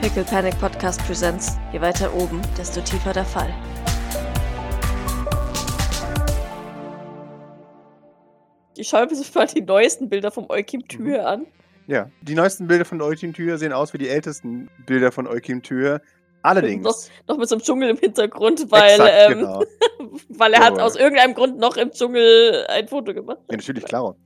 Pickle 0.00 0.24
Panic 0.24 0.58
Podcast 0.58 0.98
Presents. 1.06 1.58
Je 1.72 1.80
weiter 1.82 2.10
oben, 2.14 2.40
desto 2.56 2.80
tiefer 2.80 3.12
der 3.12 3.26
Fall. 3.26 3.52
Ich 8.78 8.88
schaue 8.88 9.06
mir 9.06 9.14
so 9.14 9.24
mal 9.34 9.46
die 9.46 9.60
neuesten 9.60 10.08
Bilder 10.08 10.30
vom 10.30 10.48
Eukim 10.48 10.88
Tür 10.88 11.28
an. 11.28 11.46
Ja, 11.86 12.08
die 12.22 12.34
neuesten 12.34 12.66
Bilder 12.66 12.86
von 12.86 13.02
Eukim 13.02 13.34
Tür 13.34 13.58
sehen 13.58 13.74
aus 13.74 13.92
wie 13.92 13.98
die 13.98 14.08
ältesten 14.08 14.70
Bilder 14.86 15.12
von 15.12 15.26
Eukim 15.26 15.62
Tür. 15.62 16.00
Allerdings. 16.42 16.82
Noch, 16.84 16.96
noch 17.28 17.38
mit 17.38 17.48
so 17.48 17.54
einem 17.54 17.62
Dschungel 17.62 17.90
im 17.90 17.96
Hintergrund, 17.98 18.70
weil, 18.70 18.92
Exakt, 18.92 19.12
ähm, 19.14 19.38
genau. 19.38 19.64
weil 20.30 20.52
er 20.54 20.64
hat 20.64 20.76
So. 20.76 20.82
aus 20.82 20.96
irgendeinem 20.96 21.34
Grund 21.34 21.58
noch 21.58 21.76
im 21.76 21.90
Dschungel 21.90 22.66
ein 22.68 22.88
Foto 22.88 23.12
gemacht. 23.12 23.38
Ja, 23.50 23.56
natürlich, 23.56 23.84
klar. 23.84 24.16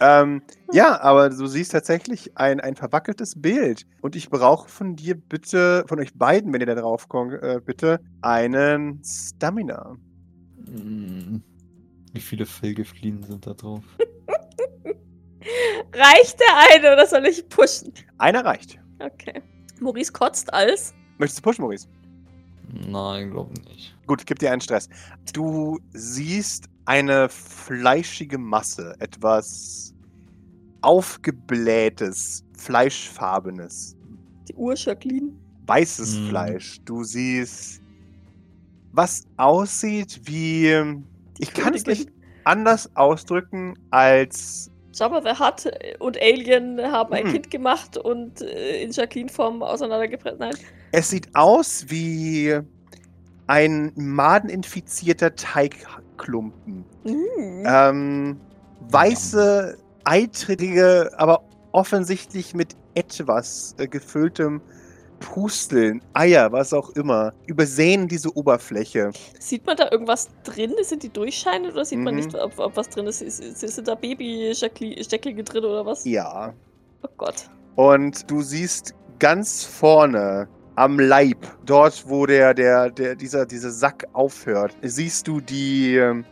Ähm, 0.00 0.42
ja, 0.72 1.00
aber 1.00 1.30
du 1.30 1.46
siehst 1.46 1.72
tatsächlich 1.72 2.36
ein, 2.36 2.60
ein 2.60 2.76
verwackeltes 2.76 3.40
Bild. 3.40 3.86
Und 4.02 4.14
ich 4.14 4.30
brauche 4.30 4.68
von 4.68 4.94
dir 4.94 5.16
bitte, 5.16 5.84
von 5.88 5.98
euch 5.98 6.14
beiden, 6.14 6.52
wenn 6.52 6.60
ihr 6.60 6.66
da 6.66 6.76
drauf 6.76 7.08
kommt, 7.08 7.34
äh, 7.42 7.60
bitte 7.64 8.00
einen 8.22 9.02
Stamina. 9.04 9.96
Hm. 10.66 11.42
Wie 12.12 12.20
viele 12.20 12.46
Felgefliehen 12.46 13.22
sind 13.24 13.46
da 13.46 13.54
drauf? 13.54 13.82
Reicht 15.92 16.40
der 16.40 16.56
eine 16.72 16.92
oder 16.92 17.06
soll 17.06 17.26
ich 17.26 17.48
pushen? 17.48 17.92
Einer 18.18 18.44
reicht. 18.44 18.78
Okay. 18.98 19.42
Maurice 19.80 20.12
kotzt 20.12 20.52
als. 20.52 20.94
Möchtest 21.18 21.38
du 21.38 21.42
pushen, 21.42 21.62
Maurice? 21.62 21.86
Nein, 22.88 23.30
glaube 23.30 23.52
nicht. 23.68 23.94
Gut, 24.06 24.26
gib 24.26 24.38
dir 24.38 24.50
einen 24.52 24.60
Stress. 24.60 24.88
Du 25.32 25.78
siehst 25.92 26.68
eine 26.86 27.28
fleischige 27.28 28.38
Masse, 28.38 28.94
etwas 28.98 29.94
aufgeblähtes, 30.82 32.44
fleischfarbenes, 32.56 33.96
Die 34.48 34.54
Uhr 34.54 34.74
Jacqueline. 34.76 35.32
weißes 35.66 36.18
Mhm. 36.18 36.28
Fleisch. 36.28 36.80
Du 36.84 37.04
siehst, 37.04 37.80
was 38.92 39.22
aussieht 39.36 40.20
wie. 40.24 40.74
Ich 41.38 41.52
kann 41.54 41.74
es 41.74 41.86
nicht 41.86 42.10
anders 42.44 42.94
ausdrücken 42.96 43.74
als. 43.90 44.70
Jabba 44.94 45.20
the 45.22 45.38
Hutt 45.38 45.70
und 45.98 46.20
Alien 46.20 46.80
haben 46.80 47.12
ein 47.12 47.26
Mhm. 47.26 47.32
Kind 47.32 47.50
gemacht 47.50 47.96
und 47.96 48.40
äh, 48.42 48.82
in 48.82 48.92
Jacqueline-Form 48.92 49.62
auseinandergepresst. 49.62 50.38
Nein. 50.38 50.54
Es 50.92 51.10
sieht 51.10 51.28
aus 51.34 51.86
wie 51.88 52.60
ein 53.46 53.92
madeninfizierter 53.96 55.34
Teigklumpen. 55.34 56.84
Mm. 57.04 57.64
Ähm, 57.66 58.40
weiße, 58.88 59.76
eitrige, 60.04 61.10
aber 61.16 61.42
offensichtlich 61.72 62.54
mit 62.54 62.76
etwas 62.94 63.74
äh, 63.78 63.88
gefülltem 63.88 64.62
Pusteln, 65.24 66.02
Eier, 66.12 66.52
was 66.52 66.74
auch 66.74 66.90
immer, 66.90 67.32
übersehen 67.46 68.06
diese 68.08 68.36
Oberfläche. 68.36 69.10
Sieht 69.40 69.64
man 69.64 69.76
da 69.76 69.90
irgendwas 69.90 70.28
drin? 70.44 70.74
Sind 70.82 71.02
die 71.02 71.08
durchscheinend 71.08 71.72
oder 71.72 71.84
sieht 71.84 71.98
man 71.98 72.14
Mhm. 72.14 72.20
nicht, 72.20 72.34
ob, 72.34 72.58
ob 72.58 72.76
was 72.76 72.90
drin 72.90 73.06
ist? 73.06 73.22
Ist- 73.22 73.40
ist- 73.40 73.74
Sind 73.74 73.88
da 73.88 73.94
Baby-Stecklinge 73.94 75.42
drin 75.42 75.64
oder 75.64 75.86
was? 75.86 76.04
Ja. 76.04 76.52
Oh 77.02 77.08
Gott. 77.16 77.48
Und 77.76 78.30
du 78.30 78.42
siehst 78.42 78.94
ganz 79.18 79.64
vorne 79.64 80.46
am 80.76 80.98
Leib, 81.00 81.38
dort 81.64 82.04
wo 82.06 82.26
der, 82.26 82.52
der, 82.52 82.90
der, 82.90 83.14
dieser, 83.16 83.46
dieser 83.46 83.70
Sack 83.70 84.06
aufhört, 84.12 84.76
siehst 84.82 85.26
du 85.26 85.40
die, 85.40 85.96
ähm, 85.96 86.24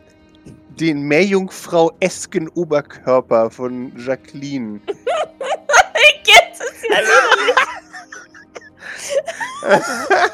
den 0.79 1.01
Meerjungfrau-esken 1.03 2.47
Oberkörper 2.49 3.49
von 3.49 3.91
Jacqueline. 3.97 4.81
Jetzt 6.25 6.61
ist 6.61 6.83
ja 6.89 6.97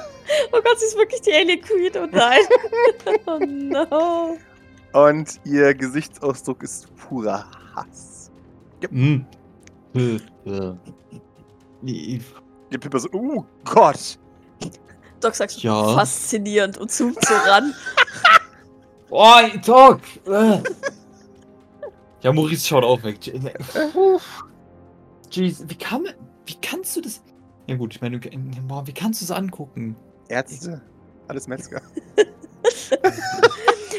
Oh 0.52 0.62
Gott, 0.62 0.80
sie 0.80 0.86
ist 0.86 0.96
wirklich 0.96 1.22
die 1.22 1.34
Alien 1.34 1.60
Queen. 1.62 1.92
Oh 1.96 2.06
nein. 2.12 2.40
oh 3.26 3.40
no. 3.40 4.38
Und 4.94 5.40
ihr 5.44 5.74
Gesichtsausdruck 5.74 6.62
ist 6.62 6.88
purer 6.96 7.46
Hass. 7.76 8.32
Äh. 8.82 9.22
Ich- 11.84 12.22
Die 12.72 12.78
Pippa 12.78 13.00
so, 13.00 13.10
oh 13.14 13.44
Gott. 13.66 14.20
Doc 15.20 15.34
sagt 15.36 15.54
Ja. 15.64 15.96
faszinierend 15.96 16.78
und 16.78 16.92
zoomt 16.92 17.18
so 17.26 17.34
ran. 17.34 17.74
Oh, 19.12 19.40
Doc! 19.66 20.02
Ja, 22.22 22.32
Maurice 22.32 22.68
schaut 22.68 22.84
auch 22.84 23.02
weg. 23.02 23.18
Jeez, 25.32 25.64
wie 25.68 25.76
kann. 25.76 26.06
Wie 26.46 26.56
kannst 26.62 26.96
du 26.96 27.02
das. 27.02 27.20
Ja, 27.70 27.76
gut, 27.76 27.94
ich 27.96 28.02
meine, 28.02 28.20
du- 28.20 28.30
boah, 28.68 28.86
wie 28.88 28.94
kannst 28.94 29.22
du 29.22 29.26
es 29.26 29.32
angucken? 29.32 29.96
Ärzte, 30.28 30.82
alles 31.28 31.48
Metzger. 31.48 31.82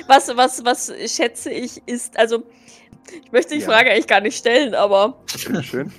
Was, 0.06 0.28
was, 0.36 0.64
was 0.64 0.92
schätze 1.06 1.50
ich 1.50 1.80
ist, 1.86 2.18
also, 2.18 2.42
ich 3.24 3.30
möchte 3.30 3.54
die 3.54 3.60
Ja. 3.60 3.66
Frage 3.68 3.90
eigentlich 3.90 4.08
gar 4.08 4.20
nicht 4.20 4.36
stellen, 4.36 4.74
aber, 4.74 5.22
Schön. 5.62 5.92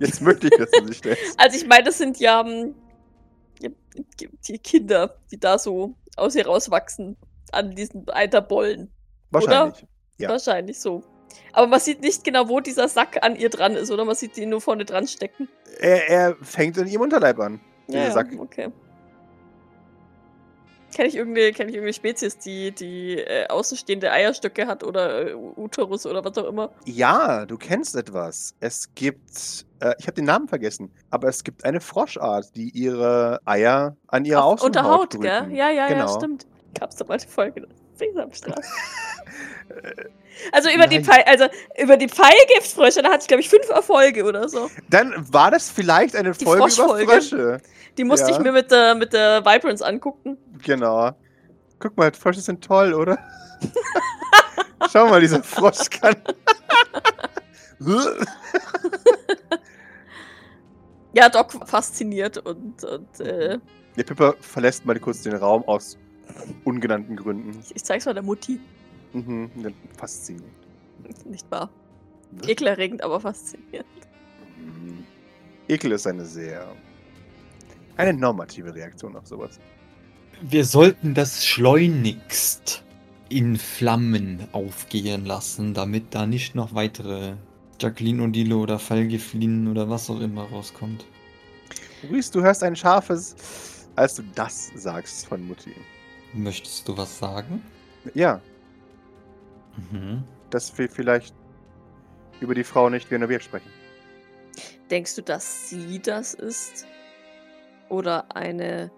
Jetzt 0.00 0.20
möchte 0.20 0.48
ich, 0.48 0.56
dass 0.58 0.70
du 0.70 0.86
sie 0.86 0.94
stellst. 0.94 1.22
also 1.40 1.56
ich 1.56 1.66
meine, 1.66 1.84
das 1.84 1.96
sind 1.96 2.18
ja 2.18 2.40
ähm, 2.46 2.74
die 4.48 4.58
Kinder, 4.58 5.16
die 5.30 5.38
da 5.40 5.58
so 5.58 5.94
aus 6.16 6.34
ihr 6.34 6.44
rauswachsen 6.46 7.16
an 7.52 7.74
diesen 7.74 8.06
Eiterbollen. 8.10 8.90
Wahrscheinlich. 9.30 9.86
Ja. 10.18 10.28
Wahrscheinlich 10.28 10.78
so. 10.78 11.02
Aber 11.52 11.66
man 11.66 11.80
sieht 11.80 12.00
nicht 12.00 12.24
genau, 12.24 12.48
wo 12.48 12.60
dieser 12.60 12.88
Sack 12.88 13.18
an 13.22 13.36
ihr 13.36 13.48
dran 13.50 13.74
ist, 13.74 13.90
oder 13.90 14.04
man 14.04 14.14
sieht 14.16 14.36
die 14.36 14.46
nur 14.46 14.60
vorne 14.60 14.84
dran 14.84 15.06
stecken. 15.06 15.48
Er, 15.80 16.08
er 16.08 16.36
fängt 16.42 16.76
in 16.78 16.86
ihrem 16.86 17.02
Unterleib 17.02 17.38
an. 17.40 17.60
Dieser 17.88 18.12
Sack. 18.12 18.28
okay. 18.38 18.70
Kenne 20.94 21.08
ich, 21.08 21.16
irgendeine, 21.16 21.50
kenn 21.52 21.68
ich 21.68 21.74
irgendeine 21.74 21.92
Spezies, 21.92 22.38
die, 22.38 22.70
die 22.70 23.18
äh, 23.18 23.48
außenstehende 23.48 24.12
Eierstöcke 24.12 24.68
hat 24.68 24.84
oder 24.84 25.30
äh, 25.30 25.34
Uterus 25.34 26.06
oder 26.06 26.24
was 26.24 26.38
auch 26.38 26.44
immer? 26.46 26.70
Ja, 26.84 27.46
du 27.46 27.56
kennst 27.58 27.96
etwas. 27.96 28.54
Es 28.60 28.94
gibt, 28.94 29.66
äh, 29.80 29.94
ich 29.98 30.06
habe 30.06 30.14
den 30.14 30.26
Namen 30.26 30.46
vergessen, 30.46 30.92
aber 31.10 31.26
es 31.26 31.42
gibt 31.42 31.64
eine 31.64 31.80
Froschart, 31.80 32.54
die 32.54 32.68
ihre 32.70 33.40
Eier 33.44 33.96
an 34.06 34.24
ihrer 34.24 34.44
Auf- 34.44 34.62
Außenhaut 34.62 34.66
Unter 34.76 34.84
Haut, 34.84 35.14
drücken. 35.14 35.22
gell? 35.48 35.56
Ja, 35.58 35.68
ja, 35.70 35.88
ja, 35.88 35.88
Genau. 35.88 36.14
stimmt. 36.16 36.46
Gab's 36.78 36.94
da 36.94 37.04
mal 37.06 37.18
die 37.18 37.26
Folge. 37.26 37.66
Sesamstraße. 37.96 38.62
also 40.52 40.70
über 40.70 40.86
die. 40.86 41.02
Pfeil, 41.02 41.22
also 41.26 41.46
über 41.80 41.96
die 41.96 42.08
Pfeilgiftfrösche, 42.08 43.02
da 43.02 43.10
hatte 43.10 43.22
ich, 43.22 43.28
glaube 43.28 43.40
ich, 43.40 43.48
fünf 43.48 43.68
Erfolge 43.68 44.24
oder 44.24 44.48
so. 44.48 44.70
Dann 44.90 45.14
war 45.32 45.50
das 45.50 45.70
vielleicht 45.70 46.16
eine 46.16 46.32
Die 46.32 46.44
Folge 46.44 46.64
über. 46.74 47.12
Frösche. 47.20 47.60
Die 47.96 48.04
musste 48.04 48.30
Ja. 48.30 48.36
ich 48.36 48.42
mir 48.42 48.52
mit 48.52 48.70
der, 48.70 48.94
mit 48.94 49.12
der 49.12 49.44
Vibrance 49.44 49.84
angucken. 49.84 50.36
Genau. 50.64 51.12
Guck 51.78 51.96
mal, 51.96 52.12
Frösche 52.12 52.40
sind 52.40 52.64
toll, 52.64 52.92
oder? 52.94 53.18
Schau 54.92 55.08
mal, 55.08 55.20
dieser 55.20 55.42
Frosch 55.42 55.88
kann. 55.90 56.16
Ja, 61.12 61.28
Doc 61.28 61.52
fasziniert 61.68 62.38
und, 62.38 62.82
und 62.82 63.20
äh, 63.20 63.58
Der 63.96 64.02
Pippa 64.02 64.34
verlässt 64.40 64.84
mal 64.84 64.98
kurz 64.98 65.22
den 65.22 65.34
Raum 65.36 65.62
aus 65.68 65.96
ungenannten 66.64 67.16
Gründen. 67.16 67.58
ich, 67.60 67.76
ich 67.76 67.84
zeig's 67.84 68.06
mal 68.06 68.14
der 68.14 68.22
Mutti. 68.22 68.60
Mhm, 69.12 69.50
faszinierend. 69.96 70.52
Nicht 71.24 71.50
wahr? 71.50 71.70
Ekelerregend, 72.46 73.02
aber 73.02 73.20
faszinierend. 73.20 73.86
Mhm. 74.58 75.04
Ekel 75.68 75.92
ist 75.92 76.06
eine 76.06 76.24
sehr. 76.24 76.66
eine 77.96 78.12
normative 78.12 78.74
Reaktion 78.74 79.16
auf 79.16 79.26
sowas. 79.26 79.60
Wir 80.42 80.64
sollten 80.64 81.14
das 81.14 81.44
schleunigst 81.46 82.82
in 83.28 83.56
Flammen 83.56 84.46
aufgehen 84.52 85.24
lassen, 85.26 85.74
damit 85.74 86.14
da 86.14 86.26
nicht 86.26 86.54
noch 86.54 86.74
weitere 86.74 87.34
Jacqueline 87.80 88.22
Odile 88.22 88.56
oder 88.56 88.78
Fallgeflinen 88.78 89.68
oder 89.68 89.88
was 89.88 90.10
auch 90.10 90.20
immer 90.20 90.44
rauskommt. 90.44 91.04
Maurice, 92.02 92.32
du 92.32 92.42
hörst 92.42 92.62
ein 92.62 92.76
scharfes, 92.76 93.86
als 93.96 94.16
du 94.16 94.22
das 94.34 94.70
sagst 94.74 95.26
von 95.26 95.46
Mutti. 95.46 95.72
Möchtest 96.34 96.88
du 96.88 96.96
was 96.96 97.18
sagen? 97.18 97.62
Ja, 98.12 98.40
Mhm. 99.90 100.22
dass 100.50 100.76
wir 100.78 100.88
vielleicht 100.88 101.34
über 102.40 102.54
die 102.54 102.64
Frau 102.64 102.88
nicht 102.90 103.10
Objekt 103.22 103.44
sprechen. 103.44 103.68
Denkst 104.90 105.16
du, 105.16 105.22
dass 105.22 105.70
sie 105.70 106.00
das 106.00 106.34
ist? 106.34 106.86
Oder 107.88 108.24
eine. 108.34 108.90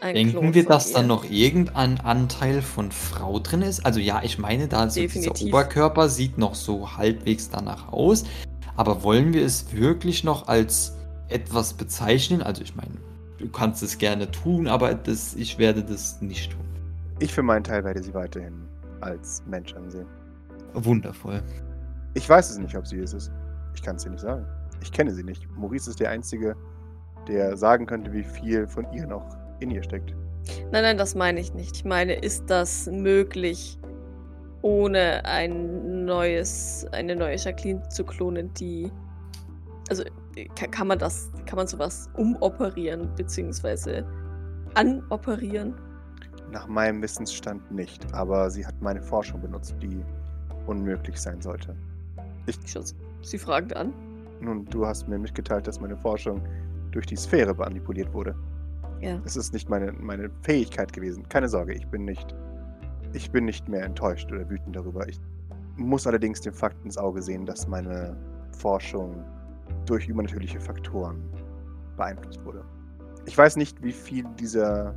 Ein 0.00 0.14
Denken 0.14 0.32
Klon 0.32 0.54
wir, 0.54 0.64
dass 0.66 0.92
da 0.92 1.02
noch 1.02 1.24
irgendein 1.24 2.00
Anteil 2.00 2.60
von 2.60 2.92
Frau 2.92 3.38
drin 3.38 3.62
ist? 3.62 3.86
Also 3.86 3.98
ja, 3.98 4.22
ich 4.22 4.38
meine, 4.38 4.68
da 4.68 4.90
so 4.90 5.00
dieser. 5.32 5.48
Oberkörper 5.48 6.08
sieht 6.08 6.36
noch 6.36 6.54
so 6.54 6.96
halbwegs 6.96 7.48
danach 7.48 7.92
aus. 7.92 8.24
Aber 8.76 9.02
wollen 9.02 9.32
wir 9.32 9.42
es 9.44 9.72
wirklich 9.72 10.22
noch 10.22 10.48
als 10.48 10.96
etwas 11.28 11.72
bezeichnen? 11.74 12.42
Also 12.42 12.62
ich 12.62 12.76
meine, 12.76 12.90
du 13.38 13.48
kannst 13.48 13.82
es 13.82 13.98
gerne 13.98 14.30
tun, 14.30 14.66
aber 14.66 14.94
das, 14.94 15.34
ich 15.34 15.58
werde 15.58 15.82
das 15.82 16.20
nicht 16.20 16.52
tun. 16.52 16.64
Ich 17.18 17.32
für 17.32 17.42
meinen 17.42 17.64
Teil 17.64 17.84
werde 17.84 18.02
sie 18.02 18.14
weiterhin 18.14 18.68
als 19.00 19.42
Mensch 19.46 19.74
ansehen. 19.74 20.06
Wundervoll. 20.74 21.42
Ich 22.14 22.28
weiß 22.28 22.50
es 22.50 22.58
nicht, 22.58 22.76
ob 22.76 22.86
sie 22.86 22.98
es 22.98 23.12
ist. 23.12 23.30
Ich 23.74 23.82
kann 23.82 23.96
es 23.96 24.04
dir 24.04 24.10
nicht 24.10 24.20
sagen. 24.20 24.46
Ich 24.82 24.92
kenne 24.92 25.12
sie 25.12 25.22
nicht. 25.22 25.46
Maurice 25.56 25.90
ist 25.90 26.00
der 26.00 26.10
Einzige, 26.10 26.56
der 27.28 27.56
sagen 27.56 27.86
könnte, 27.86 28.12
wie 28.12 28.22
viel 28.24 28.66
von 28.66 28.86
ihr 28.92 29.06
noch 29.06 29.36
in 29.60 29.70
ihr 29.70 29.82
steckt. 29.82 30.14
Nein, 30.70 30.82
nein, 30.82 30.98
das 30.98 31.14
meine 31.14 31.40
ich 31.40 31.54
nicht. 31.54 31.76
Ich 31.76 31.84
meine, 31.84 32.14
ist 32.14 32.44
das 32.48 32.86
möglich, 32.86 33.78
ohne 34.62 35.24
ein 35.24 36.04
neues, 36.04 36.86
eine 36.92 37.16
neue 37.16 37.36
Jacqueline 37.36 37.88
zu 37.88 38.04
klonen, 38.04 38.52
die. 38.54 38.90
Also 39.88 40.04
kann, 40.70 40.88
man 40.88 40.98
das, 40.98 41.30
kann 41.46 41.56
man 41.56 41.66
sowas 41.66 42.08
umoperieren, 42.14 43.08
beziehungsweise 43.16 44.04
anoperieren? 44.74 45.74
Nach 46.52 46.66
meinem 46.68 47.02
Wissensstand 47.02 47.70
nicht, 47.72 48.12
aber 48.14 48.50
sie 48.50 48.64
hat 48.64 48.80
meine 48.80 49.02
Forschung 49.02 49.40
benutzt, 49.40 49.74
die 49.80 50.04
unmöglich 50.66 51.18
sein 51.18 51.40
sollte. 51.40 51.74
Ich 52.46 52.58
schaue 52.66 52.84
sie 53.22 53.38
fragend 53.38 53.74
an. 53.74 53.92
Nun, 54.40 54.64
du 54.66 54.86
hast 54.86 55.08
mir 55.08 55.18
mitgeteilt, 55.18 55.66
dass 55.66 55.80
meine 55.80 55.96
Forschung 55.96 56.42
durch 56.92 57.06
die 57.06 57.16
Sphäre 57.16 57.54
manipuliert 57.54 58.12
wurde. 58.12 58.34
Ja. 59.00 59.20
Es 59.24 59.36
ist 59.36 59.52
nicht 59.52 59.68
meine, 59.68 59.92
meine 59.92 60.30
Fähigkeit 60.42 60.92
gewesen. 60.92 61.28
Keine 61.28 61.48
Sorge, 61.48 61.74
ich 61.74 61.86
bin 61.88 62.04
nicht. 62.04 62.34
Ich 63.12 63.30
bin 63.30 63.44
nicht 63.44 63.68
mehr 63.68 63.84
enttäuscht 63.84 64.30
oder 64.30 64.48
wütend 64.48 64.76
darüber. 64.76 65.08
Ich 65.08 65.18
muss 65.76 66.06
allerdings 66.06 66.40
den 66.40 66.52
Fakt 66.52 66.84
ins 66.84 66.98
Auge 66.98 67.22
sehen, 67.22 67.46
dass 67.46 67.66
meine 67.66 68.16
Forschung 68.52 69.24
durch 69.86 70.08
übernatürliche 70.08 70.60
Faktoren 70.60 71.22
beeinflusst 71.96 72.44
wurde. 72.44 72.64
Ich 73.26 73.36
weiß 73.36 73.56
nicht, 73.56 73.82
wie 73.82 73.92
viel 73.92 74.24
dieser, 74.38 74.94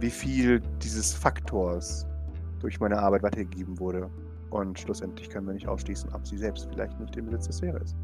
wie 0.00 0.10
viel 0.10 0.60
dieses 0.82 1.12
Faktors 1.14 2.06
durch 2.60 2.80
meine 2.80 2.98
Arbeit 2.98 3.22
weitergegeben 3.22 3.78
wurde. 3.78 4.10
Und 4.50 4.78
schlussendlich 4.78 5.28
können 5.30 5.46
wir 5.46 5.54
nicht 5.54 5.68
ausschließen, 5.68 6.12
ob 6.14 6.26
sie 6.26 6.38
selbst 6.38 6.68
vielleicht 6.70 6.98
nicht 7.00 7.16
im 7.16 7.26
Besitz 7.26 7.44
der 7.46 7.52
Sphäre 7.52 7.78
ist. 7.78 7.96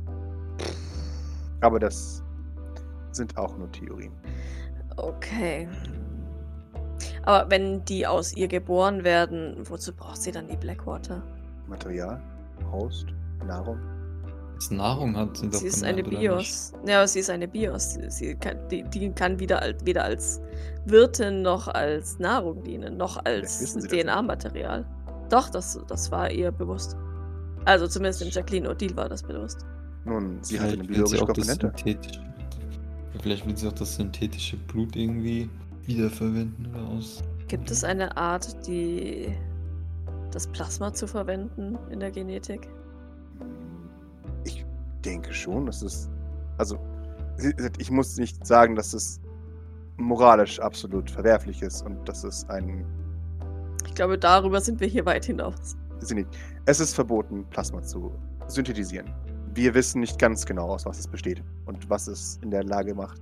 Aber 1.60 1.78
das 1.78 2.22
sind 3.12 3.36
auch 3.36 3.56
nur 3.56 3.70
Theorien. 3.72 4.12
Okay. 4.96 5.69
Aber 7.22 7.50
wenn 7.50 7.84
die 7.84 8.06
aus 8.06 8.34
ihr 8.36 8.48
geboren 8.48 9.04
werden, 9.04 9.56
wozu 9.69 9.94
braucht 9.94 10.22
sie 10.22 10.32
dann 10.32 10.48
die 10.48 10.56
Blackwater? 10.56 11.22
Material, 11.69 12.20
Host, 12.72 13.06
Nahrung. 13.46 13.78
Als 14.60 14.70
Nahrung 14.70 15.16
hat 15.16 15.38
sie 15.38 15.48
doch 15.48 15.58
Sie 15.58 15.68
ist 15.68 15.82
eine 15.82 16.02
Bios. 16.02 16.74
Ja, 16.86 17.06
sie 17.06 17.20
ist 17.20 17.30
eine 17.30 17.48
Bios. 17.48 17.94
Sie- 17.94 18.10
Sie 18.10 18.34
kann, 18.34 18.58
die, 18.70 18.82
die 18.82 19.10
kann 19.10 19.40
weder 19.40 19.62
als, 19.62 19.82
weder 19.86 20.04
als 20.04 20.38
Wirtin 20.84 21.40
noch 21.40 21.66
als 21.68 22.18
Nahrung 22.18 22.62
dienen, 22.62 22.98
noch 22.98 23.24
als 23.24 23.58
Sie. 23.72 23.88
DNA-Material. 23.88 24.84
Doch, 25.30 25.48
das, 25.48 25.80
das 25.88 26.10
war 26.12 26.30
ihr 26.30 26.50
bewusst. 26.52 26.94
Also 27.64 27.86
zumindest 27.86 28.20
in 28.20 28.28
Jacqueline 28.28 28.68
O'Deal 28.70 28.94
war 28.96 29.08
das 29.08 29.22
bewusst. 29.22 29.64
Nun, 30.04 30.38
sie 30.42 30.60
hat 30.60 30.72
Vielleicht 30.72 30.80
eine 30.80 30.88
will 30.90 31.06
sie 31.06 31.16
biologische 31.16 31.22
auch 31.22 31.32
das 31.32 31.48
Komponente. 31.58 31.78
synthetische. 31.84 32.20
Vielleicht 33.22 33.46
will 33.46 33.56
sie 33.56 33.68
auch 33.68 33.72
das 33.72 33.96
synthetische 33.96 34.56
Blut 34.58 34.94
irgendwie 34.94 35.48
wiederverwenden 35.86 36.68
oder 36.74 36.86
aus. 36.86 37.22
Gibt 37.48 37.70
es 37.70 37.82
eine 37.82 38.14
Art, 38.14 38.66
die 38.66 39.34
das 40.32 40.46
Plasma 40.48 40.92
zu 40.92 41.06
verwenden 41.06 41.78
in 41.90 42.00
der 42.00 42.10
Genetik? 42.10 42.68
Denke 45.05 45.32
schon, 45.32 45.67
dass 45.67 45.82
es. 45.82 46.11
Also, 46.58 46.79
ich 47.79 47.91
muss 47.91 48.17
nicht 48.17 48.47
sagen, 48.47 48.75
dass 48.75 48.93
es 48.93 49.20
moralisch 49.97 50.61
absolut 50.61 51.11
verwerflich 51.11 51.62
ist 51.62 51.82
und 51.82 52.08
dass 52.08 52.25
es 52.25 52.49
ein. 52.49 52.85
Ich 53.87 53.94
glaube, 53.94 54.19
darüber 54.19 54.61
sind 54.61 54.81
wir 54.81 54.88
hier 54.88 55.06
weit 55.06 55.25
hinaus. 55.25 55.76
Sie 56.00 56.14
nicht. 56.14 56.29
Es 56.67 56.81
ist 56.81 56.94
verboten, 56.94 57.44
Plasma 57.50 57.82
zu 57.82 58.12
synthetisieren. 58.47 59.12
Wir 59.55 59.75
wissen 59.75 60.00
nicht 60.00 60.19
ganz 60.19 60.47
genau, 60.47 60.69
aus 60.69 60.87
was 60.87 60.99
es 60.99 61.08
besteht 61.08 61.43
und 61.67 61.88
was 61.91 62.06
es 62.06 62.38
in 62.43 62.50
der 62.50 62.64
Lage 62.64 62.94
macht, 62.94 63.20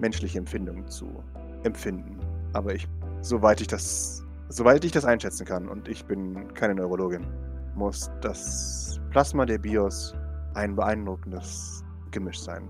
menschliche 0.00 0.38
Empfindungen 0.38 0.86
zu 0.88 1.08
empfinden. 1.62 2.18
Aber 2.52 2.74
ich, 2.74 2.88
soweit 3.20 3.60
ich 3.60 3.68
das, 3.68 4.24
soweit 4.48 4.84
ich 4.84 4.92
das 4.92 5.04
einschätzen 5.04 5.46
kann, 5.46 5.68
und 5.68 5.88
ich 5.88 6.04
bin 6.04 6.52
keine 6.54 6.74
Neurologin, 6.74 7.26
muss 7.74 8.10
das 8.20 9.00
Plasma 9.10 9.46
der 9.46 9.58
BIOS 9.58 10.14
ein 10.58 10.74
beeindruckendes 10.74 11.84
Gemisch 12.10 12.40
sein. 12.40 12.68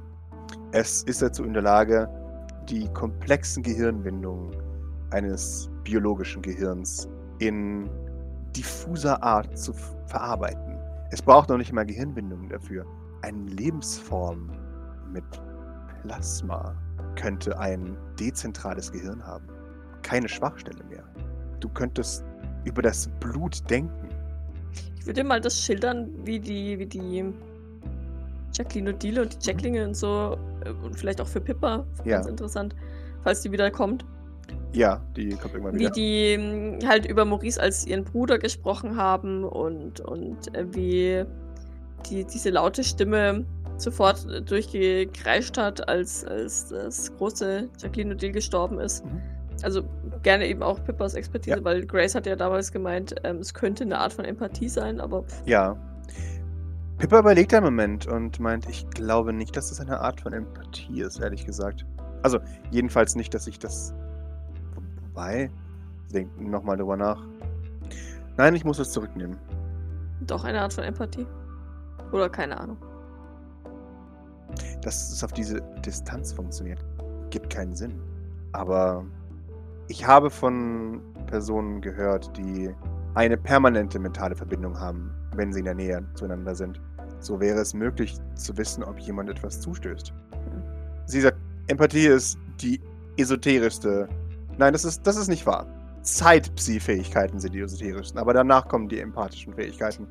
Es 0.72 1.02
ist 1.04 1.22
dazu 1.22 1.42
in 1.44 1.54
der 1.54 1.62
Lage, 1.62 2.06
die 2.68 2.86
komplexen 2.92 3.62
Gehirnwindungen 3.62 4.54
eines 5.10 5.70
biologischen 5.84 6.42
Gehirns 6.42 7.08
in 7.38 7.88
diffuser 8.54 9.22
Art 9.22 9.58
zu 9.58 9.72
verarbeiten. 10.06 10.78
Es 11.10 11.22
braucht 11.22 11.48
noch 11.48 11.56
nicht 11.56 11.72
mal 11.72 11.86
Gehirnwindungen 11.86 12.50
dafür. 12.50 12.84
Eine 13.22 13.44
Lebensform 13.44 14.50
mit 15.10 15.24
Plasma 16.02 16.76
könnte 17.16 17.58
ein 17.58 17.96
dezentrales 18.20 18.92
Gehirn 18.92 19.26
haben. 19.26 19.46
Keine 20.02 20.28
Schwachstelle 20.28 20.84
mehr. 20.84 21.04
Du 21.60 21.70
könntest 21.70 22.22
über 22.64 22.82
das 22.82 23.08
Blut 23.18 23.68
denken. 23.70 24.08
Ich 24.98 25.06
würde 25.06 25.24
mal 25.24 25.40
das 25.40 25.58
schildern, 25.62 26.10
wie 26.26 26.38
die, 26.38 26.78
wie 26.78 26.86
die 26.86 26.98
Jacqueline 28.58 28.90
O'Deal 28.92 29.20
und 29.22 29.34
die 29.42 29.46
Jacklinge 29.46 29.86
und 29.86 29.96
so, 29.96 30.36
äh, 30.64 30.70
und 30.84 30.96
vielleicht 30.98 31.20
auch 31.20 31.26
für 31.28 31.40
Pippa, 31.40 31.86
Ja. 32.04 32.16
ganz 32.16 32.26
interessant, 32.26 32.74
falls 33.22 33.40
die 33.42 33.52
wieder 33.52 33.70
kommt, 33.70 34.04
Ja, 34.72 35.00
die 35.16 35.30
kommt 35.30 35.54
irgendwann 35.54 35.74
wie 35.74 35.80
wieder. 35.80 35.90
die 35.90 36.24
ähm, 36.32 36.78
halt 36.86 37.06
über 37.06 37.24
Maurice 37.24 37.60
als 37.60 37.86
ihren 37.86 38.04
Bruder 38.04 38.38
gesprochen 38.38 38.96
haben 38.96 39.44
und, 39.44 40.00
und 40.00 40.54
äh, 40.54 40.66
wie 40.74 41.24
die, 42.10 42.24
diese 42.24 42.50
laute 42.50 42.84
Stimme 42.84 43.44
sofort 43.76 44.26
durchgekreischt 44.50 45.56
hat, 45.56 45.88
als, 45.88 46.24
als 46.24 46.68
das 46.68 47.16
große 47.16 47.68
Jacqueline 47.80 48.14
O'Deal 48.14 48.32
gestorben 48.32 48.80
ist. 48.80 49.04
Mhm. 49.04 49.20
Also 49.62 49.82
gerne 50.22 50.46
eben 50.46 50.62
auch 50.62 50.82
Pippas 50.84 51.14
Expertise, 51.14 51.56
Ja. 51.58 51.64
weil 51.64 51.84
Grace 51.84 52.14
hat 52.14 52.26
ja 52.26 52.36
damals 52.36 52.70
gemeint, 52.70 53.14
ähm, 53.24 53.38
es 53.38 53.52
könnte 53.54 53.84
eine 53.84 53.98
Art 53.98 54.12
von 54.12 54.24
Empathie 54.24 54.68
sein, 54.68 55.00
aber 55.00 55.24
Ja. 55.46 55.76
Pippa 56.98 57.20
überlegt 57.20 57.54
einen 57.54 57.64
Moment 57.64 58.06
und 58.06 58.40
meint, 58.40 58.68
ich 58.68 58.88
glaube 58.90 59.32
nicht, 59.32 59.56
dass 59.56 59.68
das 59.68 59.80
eine 59.80 60.00
Art 60.00 60.20
von 60.20 60.32
Empathie 60.32 61.00
ist, 61.02 61.20
ehrlich 61.20 61.46
gesagt. 61.46 61.86
Also, 62.22 62.40
jedenfalls 62.70 63.14
nicht, 63.14 63.32
dass 63.34 63.46
ich 63.46 63.58
das. 63.60 63.94
Wo- 64.74 64.82
Wobei, 65.08 65.50
sie 66.06 66.12
denkt 66.14 66.40
nochmal 66.40 66.76
drüber 66.76 66.96
nach. 66.96 67.22
Nein, 68.36 68.54
ich 68.56 68.64
muss 68.64 68.78
es 68.80 68.90
zurücknehmen. 68.90 69.36
Doch 70.26 70.44
eine 70.44 70.60
Art 70.60 70.72
von 70.72 70.84
Empathie. 70.84 71.26
Oder 72.12 72.28
keine 72.28 72.58
Ahnung. 72.58 72.76
Dass 74.82 75.12
es 75.12 75.22
auf 75.22 75.32
diese 75.32 75.60
Distanz 75.84 76.32
funktioniert, 76.32 76.84
gibt 77.30 77.50
keinen 77.50 77.74
Sinn. 77.76 78.00
Aber 78.52 79.04
ich 79.88 80.06
habe 80.06 80.30
von 80.30 81.02
Personen 81.26 81.80
gehört, 81.80 82.36
die 82.36 82.74
eine 83.14 83.36
permanente 83.36 83.98
mentale 83.98 84.34
Verbindung 84.34 84.78
haben, 84.78 85.10
wenn 85.34 85.52
sie 85.52 85.60
in 85.60 85.64
der 85.64 85.74
Nähe 85.74 86.04
zueinander 86.14 86.54
sind. 86.54 86.80
So 87.20 87.40
wäre 87.40 87.60
es 87.60 87.74
möglich 87.74 88.16
zu 88.34 88.56
wissen, 88.56 88.84
ob 88.84 88.98
jemand 88.98 89.30
etwas 89.30 89.60
zustößt. 89.60 90.12
Sie 91.06 91.20
sagt, 91.20 91.38
Empathie 91.66 92.06
ist 92.06 92.38
die 92.60 92.80
esoterischste. 93.16 94.08
Nein, 94.56 94.72
das 94.72 94.84
ist, 94.84 95.06
das 95.06 95.16
ist 95.16 95.28
nicht 95.28 95.46
wahr. 95.46 95.66
Zeit-Psi-Fähigkeiten 96.02 97.40
sind 97.40 97.54
die 97.54 97.60
esoterischsten, 97.60 98.18
aber 98.18 98.32
danach 98.32 98.68
kommen 98.68 98.88
die 98.88 99.00
empathischen 99.00 99.54
Fähigkeiten. 99.54 100.06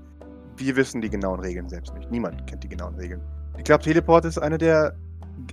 Wir 0.57 0.75
wissen 0.75 1.01
die 1.01 1.09
genauen 1.09 1.39
Regeln 1.39 1.69
selbst 1.69 1.93
nicht. 1.95 2.11
Niemand 2.11 2.45
kennt 2.47 2.63
die 2.63 2.69
genauen 2.69 2.95
Regeln. 2.95 3.21
Ich 3.57 3.63
glaube, 3.63 3.83
Teleport 3.83 4.25
ist 4.25 4.37
eine 4.37 4.57
der 4.57 4.95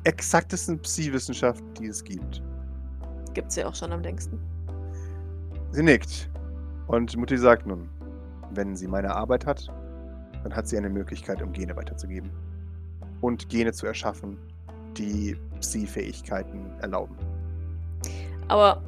exaktesten 0.05 0.79
Psi-Wissenschaften, 0.81 1.75
die 1.75 1.87
es 1.87 2.03
gibt. 2.03 2.43
Gibt's 3.33 3.57
ja 3.57 3.67
auch 3.67 3.75
schon 3.75 3.93
am 3.93 4.01
längsten. 4.01 4.39
Sie 5.71 5.83
nickt. 5.83 6.31
Und 6.87 7.17
Mutti 7.17 7.39
sagt 7.39 7.67
nun, 7.67 7.89
wenn 8.51 8.77
sie 8.77 8.87
meine 8.87 9.15
Arbeit 9.15 9.47
hat, 9.47 9.69
dann 10.43 10.55
hat 10.55 10.69
sie 10.69 10.77
eine 10.77 10.91
Möglichkeit, 10.91 11.43
um 11.43 11.53
Gene 11.53 11.75
weiterzugeben. 11.77 12.31
Und 13.21 13.49
Gene 13.49 13.73
zu 13.73 13.87
erschaffen, 13.87 14.37
die 14.97 15.37
Psi-Fähigkeiten 15.61 16.71
erlauben. 16.81 17.17
Aber 18.49 18.83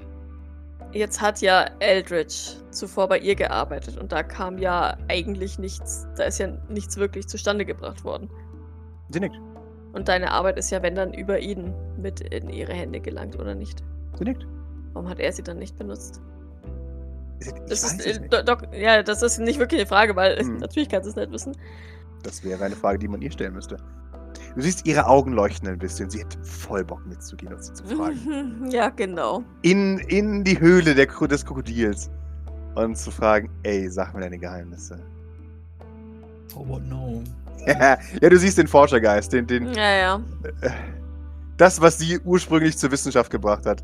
jetzt 0.92 1.20
hat 1.20 1.40
ja 1.40 1.66
Eldridge 1.80 2.56
zuvor 2.70 3.08
bei 3.08 3.18
ihr 3.18 3.34
gearbeitet 3.34 3.96
und 3.96 4.12
da 4.12 4.22
kam 4.22 4.58
ja 4.58 4.96
eigentlich 5.08 5.58
nichts, 5.58 6.06
da 6.16 6.24
ist 6.24 6.38
ja 6.38 6.48
nichts 6.68 6.98
wirklich 6.98 7.26
zustande 7.26 7.64
gebracht 7.64 8.04
worden. 8.04 8.28
Sie 9.10 9.20
nickt. 9.20 9.40
Und 9.92 10.08
deine 10.08 10.30
Arbeit 10.30 10.58
ist 10.58 10.70
ja, 10.70 10.82
wenn 10.82 10.94
dann 10.94 11.14
über 11.14 11.38
ihn 11.38 11.72
mit 11.96 12.20
in 12.20 12.50
ihre 12.50 12.74
Hände 12.74 13.00
gelangt, 13.00 13.38
oder 13.38 13.54
nicht? 13.54 13.82
Sie 14.18 14.24
nickt. 14.24 14.46
Warum 14.92 15.08
hat 15.08 15.18
er 15.18 15.32
sie 15.32 15.42
dann 15.42 15.58
nicht 15.58 15.78
benutzt? 15.78 16.20
Das 17.68 17.82
ist, 17.84 18.04
äh, 18.04 18.18
nicht. 18.20 18.32
Do- 18.32 18.42
Doc, 18.42 18.68
ja, 18.72 19.02
das 19.02 19.22
ist 19.22 19.38
nicht 19.38 19.58
wirklich 19.58 19.80
eine 19.80 19.88
Frage, 19.88 20.16
weil 20.16 20.38
Hm. 20.38 20.58
natürlich 20.58 20.88
kannst 20.88 21.06
du 21.06 21.10
es 21.10 21.16
nicht 21.16 21.30
wissen. 21.32 21.56
Das 22.22 22.42
wäre 22.44 22.64
eine 22.64 22.76
Frage, 22.76 22.98
die 22.98 23.08
man 23.08 23.20
ihr 23.22 23.30
stellen 23.30 23.54
müsste. 23.54 23.76
Du 24.54 24.62
siehst, 24.62 24.86
ihre 24.86 25.06
Augen 25.06 25.32
leuchten 25.32 25.68
ein 25.68 25.78
bisschen. 25.78 26.08
Sie 26.10 26.20
hätte 26.20 26.38
voll 26.42 26.82
Bock 26.84 27.06
mitzugehen 27.06 27.52
und 27.52 27.62
sie 27.62 27.72
zu 27.74 27.84
fragen. 27.84 28.66
ja, 28.70 28.88
genau. 28.88 29.42
In, 29.62 29.98
in 29.98 30.44
die 30.44 30.58
Höhle 30.58 30.94
der, 30.94 31.06
des 31.06 31.44
Krokodils. 31.44 32.10
Und 32.74 32.96
zu 32.96 33.10
fragen, 33.10 33.50
ey, 33.62 33.88
sag 33.88 34.14
mir 34.14 34.20
deine 34.20 34.38
Geheimnisse. 34.38 34.98
Oh, 36.54 36.66
what 36.68 36.82
no. 36.84 37.22
ja, 37.66 37.96
du 38.28 38.36
siehst 38.38 38.58
den 38.58 38.66
Forschergeist, 38.68 39.32
den, 39.32 39.46
den, 39.46 39.72
Ja, 39.74 39.94
ja. 39.96 40.20
äh, 40.60 40.70
Das, 41.56 41.80
was 41.80 41.98
sie 41.98 42.18
ursprünglich 42.20 42.76
zur 42.78 42.90
Wissenschaft 42.90 43.30
gebracht 43.30 43.64
hat. 43.66 43.82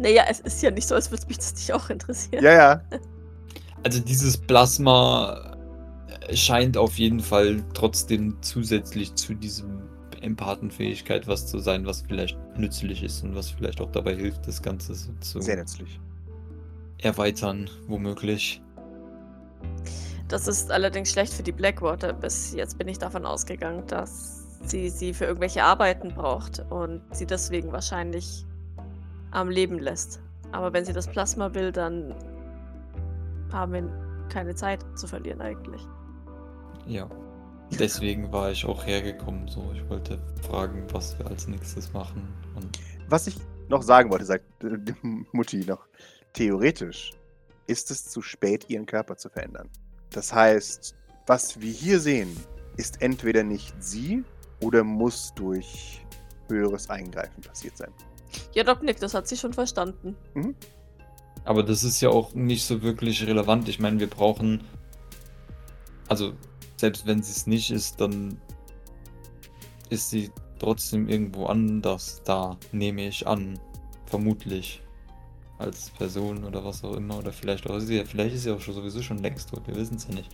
Naja, 0.00 0.24
es 0.28 0.40
ist 0.40 0.62
ja 0.62 0.70
nicht 0.70 0.88
so, 0.88 0.94
als 0.94 1.10
würde 1.10 1.26
mich 1.28 1.36
das 1.36 1.54
nicht 1.54 1.72
auch 1.74 1.90
interessieren. 1.90 2.42
Ja, 2.42 2.52
ja. 2.52 2.82
Also 3.82 3.98
dieses 3.98 4.36
Plasma 4.36 5.56
äh, 6.28 6.36
scheint 6.36 6.76
auf 6.76 6.98
jeden 6.98 7.20
Fall 7.20 7.64
trotzdem 7.72 8.36
zusätzlich 8.42 9.14
zu 9.14 9.32
diesem 9.32 9.80
Empathenfähigkeit 10.20 11.26
was 11.26 11.46
zu 11.46 11.60
sein, 11.60 11.86
was 11.86 12.02
vielleicht 12.02 12.36
nützlich 12.58 13.02
ist 13.02 13.24
und 13.24 13.34
was 13.34 13.48
vielleicht 13.48 13.80
auch 13.80 13.90
dabei 13.90 14.14
hilft, 14.14 14.46
das 14.46 14.60
Ganze 14.60 14.94
so 14.94 15.10
zu 15.20 15.40
Sehr 15.40 15.56
nützlich. 15.56 15.98
erweitern, 16.98 17.70
womöglich. 17.86 18.60
Das 20.28 20.46
ist 20.46 20.70
allerdings 20.70 21.10
schlecht 21.10 21.32
für 21.32 21.42
die 21.42 21.52
Blackwater. 21.52 22.12
Bis 22.12 22.52
jetzt 22.52 22.76
bin 22.76 22.86
ich 22.86 22.98
davon 22.98 23.24
ausgegangen, 23.24 23.86
dass 23.86 24.44
sie 24.62 24.90
sie 24.90 25.14
für 25.14 25.24
irgendwelche 25.24 25.64
Arbeiten 25.64 26.14
braucht 26.14 26.58
und 26.68 27.00
sie 27.12 27.24
deswegen 27.24 27.72
wahrscheinlich 27.72 28.44
am 29.30 29.48
Leben 29.50 29.78
lässt. 29.78 30.20
Aber 30.52 30.72
wenn 30.72 30.84
sie 30.84 30.92
das 30.92 31.06
Plasma 31.06 31.54
will, 31.54 31.72
dann 31.72 32.14
haben 33.52 33.72
wir 33.72 34.28
keine 34.28 34.54
Zeit 34.54 34.84
zu 34.96 35.06
verlieren 35.06 35.40
eigentlich. 35.40 35.86
Ja. 36.86 37.08
Deswegen 37.78 38.32
war 38.32 38.50
ich 38.50 38.64
auch 38.64 38.84
hergekommen. 38.84 39.46
So, 39.46 39.70
ich 39.74 39.88
wollte 39.88 40.18
fragen, 40.42 40.86
was 40.92 41.16
wir 41.18 41.26
als 41.26 41.46
nächstes 41.46 41.92
machen. 41.92 42.26
Und 42.56 42.78
Was 43.08 43.26
ich 43.28 43.36
noch 43.68 43.82
sagen 43.82 44.10
wollte, 44.10 44.24
sagt 44.24 44.44
äh, 44.64 44.76
die 44.78 44.94
Mutti 45.32 45.64
noch. 45.64 45.86
Theoretisch 46.32 47.12
ist 47.66 47.90
es 47.90 48.06
zu 48.06 48.22
spät, 48.22 48.68
ihren 48.68 48.86
Körper 48.86 49.16
zu 49.16 49.28
verändern. 49.28 49.68
Das 50.10 50.32
heißt, 50.32 50.96
was 51.26 51.60
wir 51.60 51.70
hier 51.70 52.00
sehen, 52.00 52.36
ist 52.76 53.00
entweder 53.02 53.44
nicht 53.44 53.74
sie 53.78 54.24
oder 54.60 54.82
muss 54.82 55.32
durch 55.34 56.04
höheres 56.48 56.90
Eingreifen 56.90 57.42
passiert 57.42 57.76
sein. 57.76 57.92
Ja, 58.54 58.64
Doc 58.64 58.82
Nick, 58.82 58.98
das 59.00 59.14
hat 59.14 59.28
sie 59.28 59.36
schon 59.36 59.52
verstanden. 59.52 60.16
Aber 61.44 61.62
das 61.62 61.84
ist 61.84 62.00
ja 62.00 62.10
auch 62.10 62.34
nicht 62.34 62.64
so 62.64 62.82
wirklich 62.82 63.26
relevant. 63.26 63.68
Ich 63.68 63.78
meine, 63.80 63.98
wir 64.00 64.08
brauchen. 64.08 64.64
Also, 66.08 66.32
selbst 66.76 67.06
wenn 67.06 67.22
sie 67.22 67.32
es 67.32 67.46
nicht 67.46 67.70
ist, 67.70 68.00
dann 68.00 68.40
ist 69.88 70.10
sie 70.10 70.30
trotzdem 70.58 71.08
irgendwo 71.08 71.46
anders 71.46 72.22
da, 72.24 72.56
nehme 72.72 73.06
ich 73.06 73.26
an. 73.26 73.58
Vermutlich. 74.06 74.82
Als 75.58 75.90
Person 75.90 76.44
oder 76.44 76.64
was 76.64 76.82
auch 76.84 76.94
immer. 76.94 77.18
Oder 77.18 77.32
vielleicht 77.32 77.68
auch 77.68 77.76
ist 77.76 77.86
sie, 77.86 78.04
vielleicht 78.04 78.34
ist 78.34 78.44
sie 78.44 78.50
auch 78.50 78.60
schon 78.60 78.74
sowieso 78.74 79.02
schon 79.02 79.18
längst 79.18 79.50
tot, 79.50 79.66
wir 79.66 79.76
wissen 79.76 79.96
es 79.96 80.08
ja 80.08 80.14
nicht. 80.14 80.30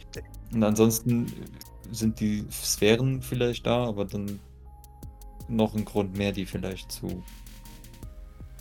Und 0.52 0.62
ansonsten 0.62 1.32
sind 1.90 2.20
die 2.20 2.44
Sphären 2.50 3.22
vielleicht 3.22 3.66
da, 3.66 3.86
aber 3.86 4.04
dann 4.04 4.38
noch 5.48 5.74
ein 5.74 5.84
Grund 5.84 6.16
mehr, 6.16 6.32
die 6.32 6.46
vielleicht 6.46 6.92
zu, 6.92 7.22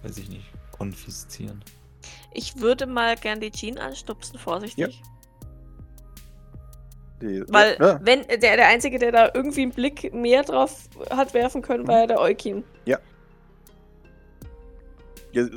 weiß 0.05 0.17
ich 0.19 0.29
nicht, 0.29 0.45
konfiszieren. 0.71 1.63
Ich 2.33 2.59
würde 2.61 2.85
mal 2.85 3.15
gern 3.15 3.39
die 3.39 3.51
Jean 3.51 3.77
anstupsen, 3.77 4.37
vorsichtig. 4.37 5.01
Die, 7.21 7.43
Weil, 7.47 7.77
ja, 7.79 7.99
wenn 8.03 8.27
der, 8.27 8.37
der 8.37 8.67
Einzige, 8.67 8.99
der 8.99 9.11
da 9.11 9.31
irgendwie 9.33 9.63
einen 9.63 9.71
Blick 9.71 10.13
mehr 10.13 10.43
drauf 10.43 10.89
hat 11.09 11.33
werfen 11.33 11.61
können, 11.61 11.87
war 11.87 11.99
ja 12.01 12.07
der 12.07 12.19
Eukin. 12.19 12.63
ja, 12.85 12.99
äh, 15.33 15.49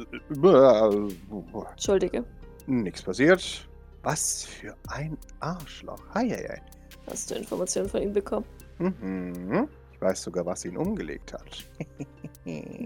Entschuldige. 1.73 2.25
Nichts 2.67 3.03
passiert. 3.03 3.69
Was 4.03 4.45
für 4.45 4.75
ein 4.89 5.19
Arschloch. 5.41 6.03
Heieiei. 6.15 6.63
Hast 7.11 7.31
du 7.31 7.35
Informationen 7.35 7.89
von 7.89 8.03
ihm 8.03 8.13
bekommen? 8.13 8.47
Mhm. 8.79 9.69
Ich 9.99 10.03
weiß 10.03 10.23
sogar, 10.23 10.47
was 10.47 10.65
ihn 10.65 10.77
umgelegt 10.77 11.33
hat. 11.33 11.65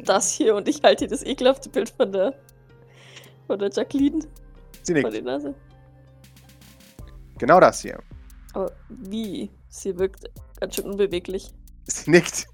Das 0.05 0.33
hier 0.33 0.57
und 0.57 0.67
ich 0.67 0.83
halte 0.83 1.05
dir 1.05 1.11
das 1.11 1.23
ekelhafte 1.23 1.69
Bild 1.69 1.91
von 1.91 2.11
der 2.11 2.35
von 3.47 3.61
der 3.61 3.71
Jacqueline 3.71 4.27
Sie 4.83 5.01
vor 5.01 5.11
die 5.11 5.19
nickt. 5.19 5.27
Nase. 5.27 5.55
Genau 7.39 7.61
das 7.61 7.81
hier. 7.81 8.01
Aber 8.55 8.73
wie? 8.89 9.51
Sie 9.69 9.97
wirkt 9.97 10.25
ganz 10.59 10.75
schön 10.75 10.87
unbeweglich. 10.87 11.55
Sie 11.85 12.11
nickt. 12.11 12.49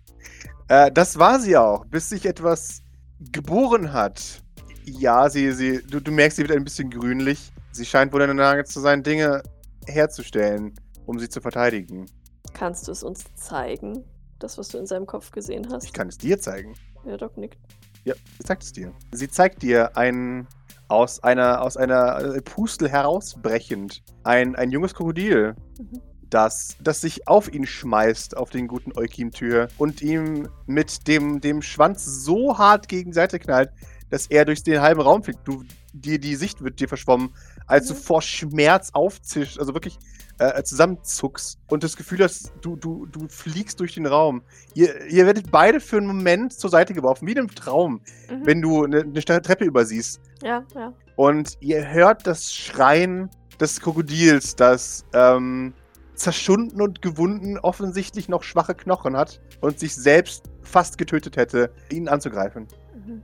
Äh, 0.68 0.92
das 0.92 1.18
war 1.18 1.40
sie 1.40 1.56
auch, 1.56 1.86
bis 1.86 2.10
sich 2.10 2.26
etwas 2.26 2.82
geboren 3.20 3.94
hat. 3.94 4.42
Ja, 4.84 5.30
sie, 5.30 5.52
sie, 5.52 5.80
du, 5.82 6.00
du 6.00 6.10
merkst, 6.10 6.36
sie 6.36 6.42
wird 6.42 6.58
ein 6.58 6.64
bisschen 6.64 6.90
grünlich. 6.90 7.50
Sie 7.72 7.86
scheint 7.86 8.12
wohl 8.12 8.20
in 8.20 8.26
der 8.26 8.36
Lage 8.36 8.64
zu 8.64 8.80
sein, 8.80 9.02
Dinge 9.02 9.42
herzustellen, 9.86 10.74
um 11.06 11.18
sie 11.18 11.28
zu 11.30 11.40
verteidigen. 11.40 12.04
Kannst 12.52 12.86
du 12.86 12.92
es 12.92 13.02
uns 13.02 13.24
zeigen? 13.34 14.04
Das, 14.38 14.56
was 14.58 14.68
du 14.68 14.78
in 14.78 14.86
seinem 14.86 15.06
Kopf 15.06 15.30
gesehen 15.30 15.68
hast? 15.72 15.84
Ich 15.84 15.92
kann 15.92 16.08
es 16.08 16.18
dir 16.18 16.38
zeigen. 16.38 16.74
Ja, 17.04 17.16
Doc 17.16 17.36
nickt. 17.36 17.58
Ja, 18.04 18.14
sie 18.38 18.44
zeigt 18.44 18.62
es 18.62 18.72
dir. 18.72 18.92
Sie 19.12 19.28
zeigt 19.28 19.62
dir 19.62 19.96
ein 19.96 20.46
aus 20.88 21.22
einer 21.22 21.60
aus 21.60 21.76
einer 21.76 22.36
äh, 22.36 22.40
Pustel 22.40 22.88
herausbrechend 22.88 24.02
ein, 24.24 24.56
ein 24.56 24.70
junges 24.70 24.94
Krokodil, 24.94 25.54
Mhm. 25.78 26.00
das, 26.30 26.76
das 26.80 27.00
sich 27.02 27.28
auf 27.28 27.52
ihn 27.52 27.66
schmeißt, 27.66 28.36
auf 28.36 28.50
den 28.50 28.68
guten 28.68 28.96
Eukim-Tür 28.96 29.68
und 29.76 30.00
ihm 30.02 30.48
mit 30.66 31.06
dem, 31.06 31.40
dem 31.40 31.60
Schwanz 31.62 32.04
so 32.04 32.56
hart 32.58 32.88
gegen 32.88 33.10
die 33.10 33.14
Seite 33.14 33.38
knallt, 33.38 33.70
dass 34.10 34.26
er 34.28 34.44
durch 34.46 34.62
den 34.62 34.80
halben 34.80 35.00
Raum 35.02 35.22
fliegt. 35.22 35.40
Du, 35.46 35.62
dir, 35.92 36.18
die 36.18 36.36
Sicht 36.36 36.62
wird 36.62 36.80
dir 36.80 36.88
verschwommen, 36.88 37.34
als 37.66 37.88
du 37.88 37.94
Mhm. 37.94 37.98
vor 37.98 38.22
Schmerz 38.22 38.90
aufzischst, 38.92 39.58
also 39.58 39.74
wirklich 39.74 39.98
äh, 40.38 40.62
zusammenzuckst 40.62 41.58
und 41.68 41.82
das 41.82 41.96
Gefühl 41.96 42.22
hast, 42.22 42.52
du, 42.60 42.76
du, 42.76 43.06
du 43.06 43.28
fliegst 43.28 43.80
durch 43.80 43.94
den 43.94 44.06
Raum. 44.06 44.42
Ihr, 44.74 45.06
ihr 45.06 45.26
werdet 45.26 45.50
beide 45.50 45.80
für 45.80 45.96
einen 45.96 46.06
Moment 46.06 46.52
zur 46.52 46.70
Seite 46.70 46.94
geworfen, 46.94 47.26
wie 47.26 47.32
in 47.32 47.38
einem 47.38 47.54
Traum, 47.54 48.00
Mhm. 48.30 48.46
wenn 48.46 48.62
du 48.62 48.84
eine, 48.84 49.00
eine 49.00 49.22
Treppe 49.22 49.64
übersiehst. 49.64 50.20
Ja, 50.42 50.64
ja. 50.74 50.92
Und 51.16 51.56
ihr 51.60 51.90
hört 51.90 52.26
das 52.26 52.52
Schreien 52.54 53.30
des 53.60 53.80
Krokodils, 53.80 54.54
das 54.54 55.04
ähm, 55.12 55.74
zerschunden 56.14 56.80
und 56.80 57.02
gewunden 57.02 57.58
offensichtlich 57.58 58.28
noch 58.28 58.42
schwache 58.42 58.74
Knochen 58.74 59.16
hat 59.16 59.40
und 59.60 59.78
sich 59.80 59.94
selbst 59.94 60.44
fast 60.62 60.98
getötet 60.98 61.36
hätte, 61.36 61.70
ihn 61.90 62.08
anzugreifen. 62.08 62.68
Mhm. 62.94 63.22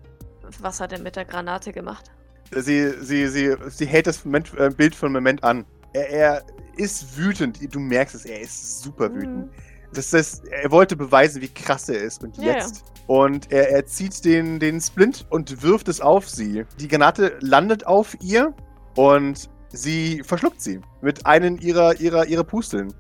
Was 0.61 0.81
hat 0.81 0.93
er 0.93 1.01
mit 1.01 1.17
der 1.17 1.25
Granate 1.25 1.73
gemacht? 1.73 2.11
Sie, 2.51 2.91
sie, 3.01 3.29
sie, 3.29 3.57
sie 3.69 3.87
hält 3.87 4.07
das 4.07 4.25
Moment, 4.25 4.53
äh, 4.57 4.71
Bild 4.71 4.95
von 4.95 5.13
Moment 5.13 5.43
an. 5.43 5.65
Er, 5.93 6.11
er 6.11 6.43
ist 6.79 7.17
wütend. 7.17 7.59
Du 7.75 7.81
merkst 7.81 8.15
es, 8.15 8.25
er 8.25 8.41
ist 8.41 8.83
super 8.83 9.13
wütend. 9.15 9.47
Mhm. 9.47 9.51
Das 9.93 10.13
heißt, 10.13 10.49
er 10.49 10.71
wollte 10.71 10.97
beweisen, 10.97 11.41
wie 11.41 11.49
krass 11.49 11.89
er 11.89 12.01
ist. 12.03 12.23
Und 12.25 12.37
Ja, 12.37 12.55
jetzt. 12.55 12.85
Und 13.07 13.53
er, 13.53 13.71
er 13.71 13.87
zieht 13.87 14.25
den, 14.25 14.59
den 14.59 14.81
Splint 14.81 15.27
und 15.31 15.63
wirft 15.63 15.89
es 15.89 16.01
auf 16.01 16.29
sie. 16.29 16.65
Die 16.81 16.89
Granate 16.89 17.37
landet 17.41 17.87
auf 17.87 18.17
ihr 18.21 18.55
und 18.97 19.49
sie 19.69 20.23
verschluckt 20.25 20.61
sie 20.61 20.81
mit 21.03 21.27
einem 21.27 21.59
ihrer, 21.59 22.01
ihrer, 22.01 22.27
ihrer 22.27 22.45
Pusteln. 22.45 22.93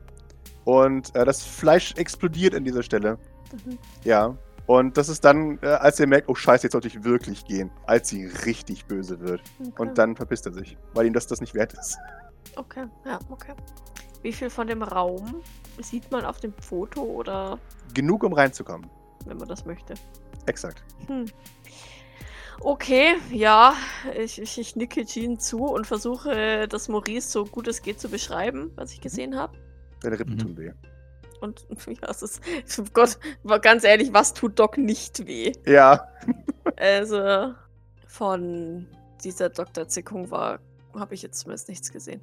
Und 0.65 1.15
äh, 1.15 1.25
das 1.25 1.43
Fleisch 1.43 1.95
explodiert 1.97 2.55
an 2.55 2.65
dieser 2.65 2.83
Stelle. 2.83 3.19
Mhm. 3.53 3.79
Ja. 4.05 4.37
Und 4.67 4.97
das 4.97 5.11
ist 5.11 5.25
dann, 5.25 5.59
äh, 5.63 5.67
als 5.67 6.01
er 6.01 6.07
merkt, 6.07 6.29
oh 6.29 6.35
Scheiße, 6.35 6.65
jetzt 6.65 6.73
sollte 6.73 6.89
ich 6.89 7.05
wirklich 7.05 7.45
gehen, 7.45 7.71
als 7.87 8.09
sie 8.09 8.25
richtig 8.47 8.87
böse 8.87 9.21
wird. 9.21 9.43
Okay. 9.61 9.73
Und 9.77 9.99
dann 9.99 10.17
verpisst 10.17 10.47
er 10.47 10.53
sich, 10.53 10.79
weil 10.95 11.07
ihm 11.07 11.13
das, 11.13 11.27
das 11.27 11.41
nicht 11.41 11.55
wert 11.55 11.75
ist. 11.75 11.99
Okay, 12.57 12.87
ja, 13.05 13.19
okay. 13.31 13.55
Wie 14.23 14.33
viel 14.33 14.51
von 14.51 14.67
dem 14.67 14.83
Raum 14.83 15.43
sieht 15.81 16.11
man 16.11 16.25
auf 16.25 16.41
dem 16.41 16.53
Foto 16.55 17.03
oder 17.03 17.59
Genug, 17.93 18.23
um 18.25 18.33
reinzukommen. 18.33 18.89
wenn 19.27 19.37
man 19.37 19.49
das 19.49 19.65
möchte? 19.65 19.95
Exakt. 20.47 20.83
Hm. 21.07 21.27
Okay, 22.61 23.17
ja, 23.31 23.75
ich, 24.17 24.41
ich, 24.41 24.59
ich 24.59 24.77
nicke 24.77 25.05
Jean 25.05 25.39
zu 25.39 25.65
und 25.65 25.87
versuche, 25.87 26.67
das 26.69 26.89
Maurice 26.89 27.29
so 27.29 27.45
gut 27.45 27.69
es 27.69 27.83
geht 27.83 28.01
zu 28.01 28.09
beschreiben, 28.09 28.71
was 28.77 28.93
ich 28.93 29.01
gesehen 29.01 29.37
habe. 29.37 29.57
Deine 30.01 30.19
Rippen 30.19 30.35
Mhm. 30.35 30.39
tun 30.39 30.57
weh. 30.57 30.73
Und 31.41 31.67
ja, 31.87 32.09
es 32.09 32.23
ist, 32.23 32.41
oh 32.79 32.85
Gott, 32.93 33.19
war 33.43 33.59
ganz 33.59 33.85
ehrlich, 33.85 34.13
was 34.13 34.33
tut 34.33 34.59
Doc 34.59 34.79
nicht 34.79 35.27
weh? 35.27 35.53
Ja. 35.67 36.09
Also, 36.77 37.53
von 38.07 38.87
dieser 39.23 39.51
Dr. 39.51 39.89
Zickung 39.89 40.31
war, 40.31 40.61
habe 40.95 41.15
ich 41.15 41.23
jetzt 41.23 41.41
zumindest 41.41 41.69
nichts 41.69 41.93
gesehen. 41.93 42.21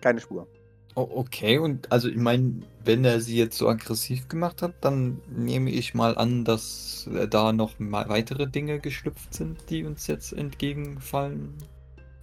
Keine 0.00 0.20
Spur. 0.20 0.46
Oh, 0.94 1.08
okay, 1.14 1.58
und 1.58 1.92
also 1.92 2.08
ich 2.08 2.16
meine, 2.16 2.62
wenn 2.84 3.04
er 3.04 3.20
sie 3.20 3.36
jetzt 3.36 3.56
so 3.56 3.68
aggressiv 3.68 4.26
gemacht 4.28 4.62
hat, 4.62 4.74
dann 4.80 5.20
nehme 5.28 5.70
ich 5.70 5.94
mal 5.94 6.18
an, 6.18 6.44
dass 6.44 7.08
äh, 7.14 7.28
da 7.28 7.52
noch 7.52 7.78
mal 7.78 8.08
weitere 8.08 8.48
Dinge 8.48 8.80
geschlüpft 8.80 9.32
sind, 9.32 9.70
die 9.70 9.84
uns 9.84 10.06
jetzt 10.08 10.32
entgegenfallen 10.32 11.54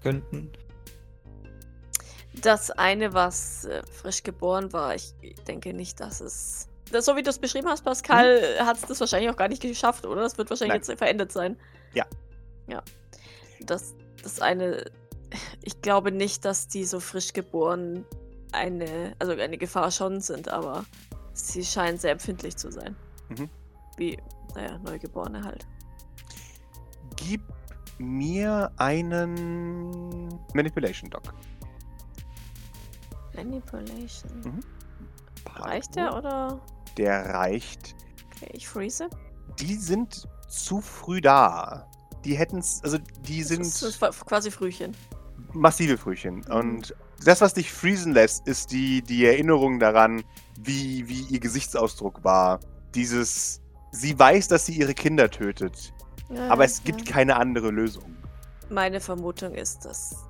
könnten. 0.02 0.52
Das 2.42 2.70
eine, 2.72 3.14
was 3.14 3.66
äh, 3.66 3.82
frisch 3.90 4.24
geboren 4.24 4.74
war, 4.74 4.94
ich 4.94 5.14
denke 5.48 5.74
nicht, 5.74 6.00
dass 6.00 6.20
es. 6.20 6.68
Das, 6.92 7.06
so 7.06 7.16
wie 7.16 7.24
du 7.24 7.30
es 7.30 7.40
beschrieben 7.40 7.68
hast, 7.68 7.84
Pascal, 7.84 8.60
hat 8.60 8.78
es 8.78 8.84
das 8.84 9.00
wahrscheinlich 9.00 9.30
auch 9.30 9.38
gar 9.38 9.48
nicht 9.48 9.62
geschafft, 9.62 10.06
oder? 10.06 10.22
Das 10.22 10.38
wird 10.38 10.50
wahrscheinlich 10.50 10.82
Nein. 10.82 10.90
jetzt 10.90 10.98
verändert 11.00 11.32
sein. 11.32 11.58
Ja. 11.94 12.06
Ja. 12.68 12.84
Das, 13.62 13.96
das 14.22 14.42
eine. 14.42 14.92
Ich 15.62 15.82
glaube 15.82 16.12
nicht, 16.12 16.46
dass 16.46 16.68
die 16.68 16.86
so 16.86 17.00
frisch 17.00 17.34
geboren 17.34 18.06
eine. 18.52 19.16
Also 19.20 19.34
eine 19.34 19.58
Gefahr 19.58 19.92
schon 19.92 20.22
sind, 20.22 20.50
aber 20.50 20.86
sie 21.34 21.64
scheinen 21.64 21.98
sehr 21.98 22.12
empfindlich 22.12 22.58
zu 22.58 22.72
sein. 22.72 22.96
Mhm. 23.30 23.50
Wie 23.98 24.18
naja, 24.56 24.78
Neugeborene 24.80 25.44
halt. 25.44 25.68
Gib 27.18 27.42
mir 27.98 28.72
einen 28.78 30.30
Manipulation-Doc. 30.54 31.34
Manipulation. 33.36 34.40
Mhm. 34.42 34.60
Reicht 35.56 35.96
der 35.96 36.16
oder? 36.16 36.60
Der 36.98 37.34
reicht. 37.34 37.96
Okay, 38.32 38.50
ich 38.54 38.68
freeze. 38.68 39.10
Die 39.60 39.76
sind 39.76 40.28
zu 40.48 40.82
früh 40.82 41.22
da. 41.22 41.90
Die 42.24 42.36
hätten 42.36 42.58
es, 42.58 42.82
also 42.84 42.98
die 42.98 43.40
Das 43.40 43.50
sind 43.50 43.62
ist, 43.62 43.82
das 43.82 43.96
ist 43.96 44.26
quasi 44.26 44.52
Frühchen. 44.52 44.96
Massive 45.56 45.98
Frühchen. 45.98 46.46
Und 46.46 46.96
das, 47.24 47.42
was 47.42 47.54
dich 47.54 47.72
freezen 47.72 48.14
lässt, 48.14 48.48
ist 48.48 48.72
die, 48.72 49.02
die 49.02 49.26
Erinnerung 49.26 49.80
daran, 49.80 50.24
wie, 50.60 51.08
wie 51.08 51.22
ihr 51.34 51.40
Gesichtsausdruck 51.40 52.24
war. 52.24 52.60
Dieses, 52.94 53.62
sie 53.92 54.18
weiß, 54.18 54.48
dass 54.48 54.66
sie 54.66 54.74
ihre 54.74 54.94
Kinder 54.94 55.30
tötet, 55.30 55.94
Ja, 56.30 56.50
aber 56.50 56.64
ja, 56.64 56.70
es 56.70 56.84
gibt 56.84 57.08
ja. 57.08 57.14
keine 57.14 57.36
andere 57.38 57.72
Lösung. 57.72 58.16
Meine 58.70 59.00
Vermutung 59.00 59.54
ist, 59.54 59.86
dass, 59.86 60.26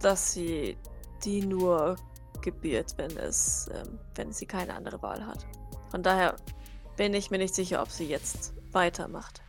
dass 0.00 0.32
sie 0.32 0.76
die 1.24 1.44
nur 1.44 1.96
gebiert, 2.42 2.94
wenn 2.96 3.16
es, 3.16 3.68
ähm, 3.74 3.98
wenn 4.14 4.32
sie 4.32 4.46
keine 4.46 4.74
andere 4.74 5.02
Wahl 5.02 5.26
hat. 5.26 5.46
Von 5.90 6.02
daher 6.02 6.36
bin 6.96 7.14
ich 7.14 7.30
mir 7.30 7.38
nicht 7.38 7.54
sicher, 7.54 7.82
ob 7.82 7.90
sie 7.90 8.06
jetzt 8.06 8.54
weitermacht. 8.72 9.42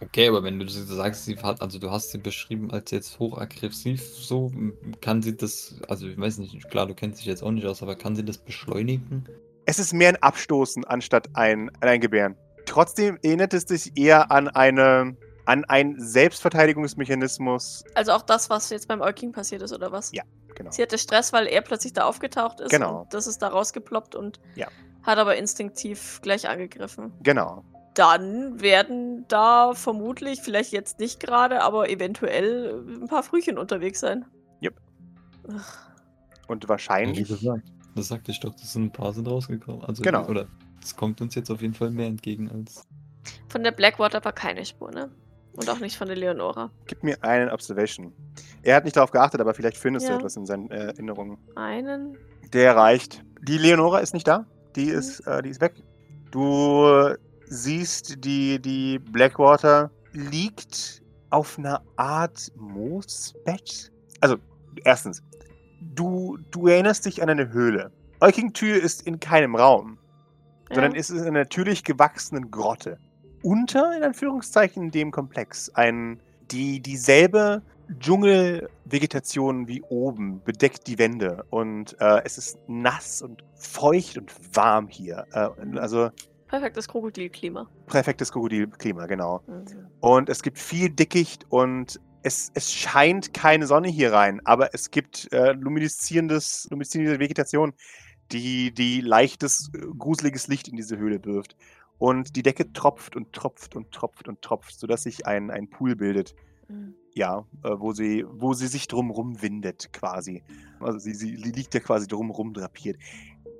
Okay, 0.00 0.28
aber 0.28 0.42
wenn 0.42 0.58
du 0.58 0.64
das 0.64 0.74
sagst, 0.74 1.24
sie 1.24 1.36
hat, 1.38 1.62
also 1.62 1.78
du 1.78 1.90
hast 1.90 2.10
sie 2.10 2.18
beschrieben 2.18 2.70
als 2.72 2.90
jetzt 2.90 3.18
hochaggressiv, 3.18 4.02
so 4.02 4.52
kann 5.00 5.22
sie 5.22 5.36
das, 5.36 5.76
also 5.88 6.06
ich 6.08 6.18
weiß 6.18 6.38
nicht, 6.38 6.68
klar, 6.70 6.86
du 6.86 6.94
kennst 6.94 7.20
dich 7.20 7.26
jetzt 7.26 7.42
auch 7.42 7.52
nicht 7.52 7.66
aus, 7.66 7.82
aber 7.82 7.94
kann 7.94 8.16
sie 8.16 8.24
das 8.24 8.38
beschleunigen? 8.38 9.26
Es 9.66 9.78
ist 9.78 9.94
mehr 9.94 10.10
ein 10.10 10.16
Abstoßen 10.16 10.84
anstatt 10.84 11.28
ein, 11.34 11.70
ein 11.80 12.00
Gebären. 12.00 12.36
Trotzdem 12.66 13.18
erinnert 13.22 13.54
es 13.54 13.66
dich 13.66 13.92
eher 13.96 14.30
an 14.30 14.48
eine 14.48 15.16
an 15.46 15.66
einen 15.66 16.00
Selbstverteidigungsmechanismus. 16.00 17.84
Also 17.94 18.12
auch 18.12 18.22
das, 18.22 18.48
was 18.48 18.70
jetzt 18.70 18.88
beim 18.88 19.02
Euking 19.02 19.32
passiert 19.32 19.60
ist, 19.60 19.74
oder 19.74 19.92
was? 19.92 20.10
Ja, 20.12 20.22
Genau. 20.54 20.70
Sie 20.70 20.82
hatte 20.82 20.98
Stress, 20.98 21.32
weil 21.32 21.46
er 21.46 21.62
plötzlich 21.62 21.92
da 21.92 22.04
aufgetaucht 22.04 22.60
ist. 22.60 22.70
Genau. 22.70 23.02
Und 23.02 23.12
das 23.14 23.26
ist 23.26 23.42
da 23.42 23.48
rausgeploppt 23.48 24.14
und 24.14 24.38
Ja. 24.54 24.68
hat 25.02 25.18
aber 25.18 25.36
instinktiv 25.36 26.20
gleich 26.22 26.48
angegriffen. 26.48 27.12
Genau. 27.22 27.64
Dann 27.94 28.60
werden 28.60 29.24
da 29.28 29.72
vermutlich, 29.74 30.40
vielleicht 30.42 30.72
jetzt 30.72 30.98
nicht 30.98 31.20
gerade, 31.20 31.62
aber 31.62 31.88
eventuell 31.88 32.82
ein 33.02 33.06
paar 33.08 33.22
Frühchen 33.22 33.56
unterwegs 33.58 34.00
sein. 34.00 34.24
Yep. 34.62 34.74
Ach, 35.56 35.88
Und 36.48 36.64
Wie 36.64 36.68
wahrscheinlich. 36.68 37.28
gesagt. 37.28 37.62
Das 37.94 38.08
sagte 38.08 38.32
ich 38.32 38.40
doch, 38.40 38.52
das 38.54 38.72
sind 38.72 38.84
ein 38.86 38.92
paar 38.92 39.12
sind 39.12 39.28
rausgekommen. 39.28 39.84
Also, 39.84 40.02
Genau. 40.02 40.26
Oder 40.26 40.46
es 40.82 40.96
kommt 40.96 41.20
uns 41.20 41.36
jetzt 41.36 41.50
auf 41.50 41.62
jeden 41.62 41.74
Fall 41.74 41.90
mehr 41.90 42.06
entgegen 42.08 42.50
als. 42.50 42.82
Von 43.48 43.62
der 43.62 43.70
Blackwater 43.70 44.24
war 44.24 44.32
keine 44.32 44.64
Spur, 44.66 44.90
ne? 44.90 45.10
Und 45.52 45.70
auch 45.70 45.78
nicht 45.78 45.96
von 45.96 46.08
der 46.08 46.16
Leonora. 46.16 46.72
Gib 46.86 47.04
mir 47.04 47.22
einen 47.22 47.48
Observation. 47.50 48.12
Er 48.62 48.74
hat 48.74 48.82
nicht 48.84 48.96
darauf 48.96 49.12
geachtet, 49.12 49.40
aber 49.40 49.54
vielleicht 49.54 49.76
findest 49.76 50.06
Ja. 50.08 50.14
du 50.14 50.18
etwas 50.18 50.34
in 50.36 50.44
seinen 50.46 50.68
äh, 50.72 50.86
Erinnerungen. 50.88 51.38
Einen. 51.54 52.18
Der 52.52 52.74
reicht. 52.74 53.22
Die 53.42 53.56
Leonora 53.58 53.98
ist 54.00 54.12
nicht 54.14 54.26
da. 54.26 54.46
Die 54.74 54.86
Mhm. 54.86 54.98
ist, 54.98 55.20
äh, 55.20 55.42
die 55.42 55.50
ist 55.50 55.60
weg. 55.60 55.74
Du 56.32 57.14
siehst, 57.46 58.24
die, 58.24 58.60
die 58.60 58.98
Blackwater 58.98 59.90
liegt 60.12 61.02
auf 61.30 61.58
einer 61.58 61.82
Art 61.96 62.50
Moosbett. 62.56 63.90
Also, 64.20 64.36
erstens, 64.84 65.22
du, 65.94 66.38
du 66.50 66.68
erinnerst 66.68 67.06
dich 67.06 67.22
an 67.22 67.28
eine 67.28 67.52
Höhle. 67.52 67.90
Euking-Tür 68.20 68.82
ist 68.82 69.02
in 69.06 69.20
keinem 69.20 69.56
Raum, 69.56 69.98
sondern 70.72 70.92
Ja. 70.92 70.98
ist 70.98 71.10
in 71.10 71.20
einer 71.20 71.30
natürlich 71.32 71.84
gewachsenen 71.84 72.50
Grotte. 72.50 72.98
Unter, 73.42 73.94
in 73.96 74.02
Anführungszeichen, 74.02 74.90
dem 74.90 75.10
Komplex. 75.10 75.68
Ein, 75.74 76.20
die, 76.50 76.80
dieselbe 76.80 77.62
Dschungelvegetation 77.98 79.68
wie 79.68 79.82
oben 79.82 80.42
bedeckt 80.44 80.86
die 80.86 80.98
Wände. 80.98 81.44
Und 81.50 82.00
äh, 82.00 82.22
es 82.24 82.38
ist 82.38 82.58
nass 82.68 83.20
und 83.20 83.44
feucht 83.56 84.16
und 84.16 84.32
warm 84.56 84.88
hier. 84.88 85.26
Äh, 85.32 85.78
also 85.78 86.10
Perfektes 86.48 86.88
Krokodilklima. 86.88 87.68
perfektes 87.86 88.30
Krokodilklima, 88.30 89.06
genau. 89.06 89.42
Mhm. 89.46 89.86
Und 90.00 90.28
es 90.28 90.42
gibt 90.42 90.58
viel 90.58 90.90
Dickicht 90.90 91.46
und 91.50 92.00
es, 92.22 92.50
es 92.54 92.72
scheint 92.72 93.34
keine 93.34 93.66
Sonne 93.66 93.88
hier 93.88 94.12
rein, 94.12 94.40
aber 94.44 94.74
es 94.74 94.90
gibt 94.90 95.32
äh, 95.32 95.52
lumineszierendes, 95.52 96.68
lumineszierende 96.70 97.18
Vegetation, 97.18 97.74
die, 98.32 98.72
die 98.72 99.00
leichtes, 99.00 99.70
äh, 99.74 99.78
gruseliges 99.98 100.48
Licht 100.48 100.68
in 100.68 100.76
diese 100.76 100.96
Höhle 100.96 101.24
wirft. 101.24 101.56
Und 101.98 102.34
die 102.34 102.42
Decke 102.42 102.72
tropft 102.72 103.14
und 103.14 103.32
tropft 103.32 103.76
und 103.76 103.92
tropft 103.92 104.26
und 104.28 104.42
tropft, 104.42 104.78
sodass 104.78 105.04
sich 105.04 105.26
ein, 105.26 105.50
ein 105.50 105.68
Pool 105.68 105.96
bildet. 105.96 106.34
Mhm. 106.68 106.94
Ja, 107.14 107.46
äh, 107.62 107.70
wo, 107.76 107.92
sie, 107.92 108.24
wo 108.28 108.54
sie 108.54 108.66
sich 108.66 108.88
drumrum 108.88 109.40
windet, 109.42 109.92
quasi. 109.92 110.42
Also 110.80 110.98
sie, 110.98 111.14
sie 111.14 111.36
liegt 111.36 111.74
ja 111.74 111.80
quasi 111.80 112.08
drumrum 112.08 112.52
drapiert. 112.52 112.98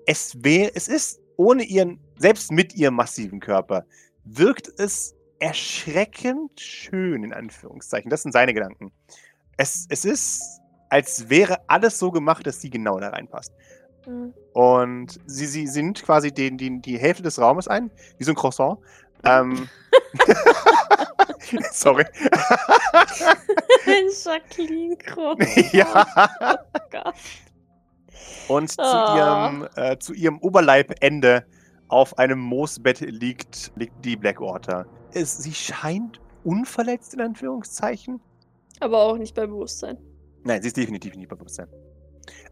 Es 0.06 0.42
wäre, 0.42 0.72
es 0.74 0.88
ist 0.88 1.20
ohne 1.36 1.64
ihren, 1.64 2.00
selbst 2.18 2.52
mit 2.52 2.74
ihrem 2.74 2.94
massiven 2.94 3.40
Körper, 3.40 3.84
wirkt 4.24 4.68
es 4.78 5.14
erschreckend 5.38 6.60
schön, 6.60 7.24
in 7.24 7.32
Anführungszeichen. 7.32 8.10
Das 8.10 8.22
sind 8.22 8.32
seine 8.32 8.54
Gedanken. 8.54 8.92
Es, 9.56 9.86
es 9.88 10.04
ist, 10.04 10.60
als 10.88 11.28
wäre 11.28 11.58
alles 11.68 11.98
so 11.98 12.10
gemacht, 12.10 12.46
dass 12.46 12.60
sie 12.60 12.70
genau 12.70 12.98
da 12.98 13.10
reinpasst. 13.10 13.52
Mhm. 14.06 14.32
Und 14.52 15.20
sie, 15.26 15.46
sie, 15.46 15.66
sie 15.66 15.82
nimmt 15.82 16.02
quasi 16.02 16.32
den, 16.32 16.58
den, 16.58 16.82
die 16.82 16.98
Hälfte 16.98 17.22
des 17.22 17.38
Raumes 17.38 17.68
ein, 17.68 17.90
wie 18.18 18.24
so 18.24 18.32
ein 18.32 18.36
Croissant. 18.36 18.78
Ähm, 19.24 19.68
sorry. 21.72 22.04
Jacqueline 24.24 24.96
Kroh. 24.96 25.36
ja. 25.72 26.06
Oh 26.40 26.78
Gott. 26.90 27.14
Und 28.48 28.70
zu, 28.70 28.81
Ah. 28.83 29.16
ihrem, 29.16 29.68
äh, 29.77 29.98
zu 29.98 30.12
ihrem 30.12 30.38
Oberleibende 30.38 31.44
auf 31.88 32.18
einem 32.18 32.40
Moosbett 32.40 33.00
liegt, 33.00 33.72
liegt 33.77 34.05
die 34.05 34.16
Blackwater. 34.16 34.87
Es, 35.12 35.38
sie 35.38 35.55
scheint 35.55 36.20
unverletzt, 36.44 37.14
in 37.14 37.20
Anführungszeichen. 37.20 38.20
Aber 38.81 39.03
auch 39.03 39.16
nicht 39.16 39.35
bei 39.35 39.46
Bewusstsein. 39.46 39.96
Nein, 40.42 40.61
sie 40.61 40.68
ist 40.68 40.77
definitiv 40.77 41.14
nicht 41.14 41.29
bei 41.29 41.37
Bewusstsein. 41.37 41.68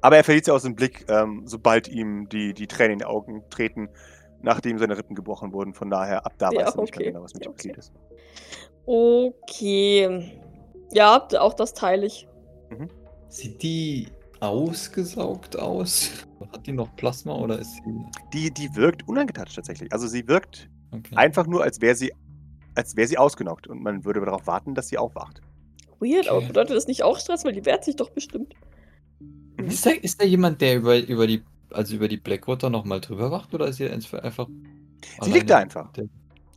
Aber 0.01 0.16
er 0.16 0.25
verliert 0.25 0.44
sie 0.46 0.51
aus 0.53 0.62
dem 0.62 0.75
Blick, 0.75 1.05
ähm, 1.09 1.42
sobald 1.46 1.88
ihm 1.88 2.29
die, 2.29 2.55
die 2.55 2.66
Tränen 2.66 2.92
in 2.94 2.98
die 3.01 3.05
Augen 3.05 3.42
treten, 3.51 3.88
nachdem 4.40 4.79
seine 4.79 4.96
Rippen 4.96 5.14
gebrochen 5.14 5.53
wurden. 5.53 5.75
Von 5.75 5.90
daher, 5.90 6.25
ab 6.25 6.35
da 6.38 6.51
Ja, 6.51 6.61
weiß 6.66 6.75
er 6.75 6.81
nicht 6.83 6.96
mehr 6.96 7.01
okay. 7.01 7.05
genau, 7.12 7.22
was 7.22 7.35
mit 7.35 7.44
ihm 7.44 7.51
Okay. 7.51 7.57
passiert 7.72 7.79
ist. 7.79 7.92
Okay. 8.87 10.33
Ja, 10.92 11.27
auch 11.38 11.55
das 11.55 11.75
teile 11.75 12.07
ich. 12.07 12.29
Sieht 13.29 13.62
die 13.62 14.09
ausgesaugt 14.42 15.57
aus? 15.59 16.11
Hat 16.52 16.66
die 16.66 16.72
noch 16.72 16.94
Plasma 16.96 17.35
oder 17.35 17.59
ist 17.59 17.76
sie. 17.76 17.83
Die, 18.33 18.50
die 18.50 18.74
wirkt 18.74 19.07
unangetatscht 19.09 19.55
tatsächlich. 19.57 19.92
Also 19.92 20.07
sie 20.09 20.26
wirkt 20.26 20.68
Okay. 20.90 21.14
einfach 21.16 21.46
nur, 21.46 21.62
als 21.62 21.81
wäre 21.81 21.94
sie, 21.94 22.12
als 22.74 22.96
wäre 22.96 23.07
sie 23.09 23.16
ausgenockt. 23.16 23.66
Und 23.66 23.83
man 23.83 24.05
würde 24.05 24.20
darauf 24.20 24.46
warten, 24.46 24.74
dass 24.74 24.88
sie 24.88 24.98
aufwacht. 24.98 25.40
Weird, 26.00 26.28
aber 26.28 26.38
Okay. 26.38 26.48
bedeutet 26.48 26.76
das 26.76 26.87
nicht 26.87 27.02
auch 27.02 27.18
Stress, 27.18 27.44
weil 27.44 27.52
die 27.52 27.64
wehrt 27.64 27.85
sich 27.85 27.96
doch 27.96 28.11
bestimmt. 28.11 28.55
Mhm. 29.57 29.68
Ist 29.68 29.87
da, 29.87 29.90
ist 29.90 30.20
da 30.20 30.26
jemand, 30.26 30.61
der 30.61 30.76
über, 30.76 30.98
über 30.98 31.26
die, 31.26 31.42
also 31.70 31.94
über 31.94 32.09
die 32.09 32.16
Blackwater 32.18 32.68
nochmal 32.68 33.00
drüber 33.00 33.31
wacht 33.31 33.55
oder 33.55 33.68
ist 33.68 33.76
sie 33.76 33.88
einfach. 33.88 34.48
Sie 35.22 35.31
liegt 35.31 35.48
da 35.48 35.59
einfach. 35.59 35.90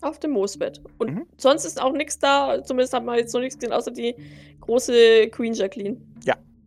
Auf 0.01 0.19
dem 0.19 0.31
Moosbett. 0.31 0.81
Und 0.97 1.11
Mhm. 1.13 1.25
sonst 1.37 1.63
ist 1.65 1.79
auch 1.81 1.93
nichts 1.93 2.19
da. 2.19 2.61
Zumindest 2.63 2.93
haben 2.93 3.05
wir 3.05 3.17
jetzt 3.17 3.33
noch 3.33 3.41
nichts 3.41 3.57
gesehen, 3.57 3.73
außer 3.73 3.91
die 3.91 4.15
große 4.61 5.29
Queen 5.29 5.53
Jacqueline. 5.53 5.97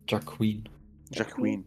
Jack 0.07 0.25
Queen. 0.25 0.67
Jacqueline. 1.11 1.63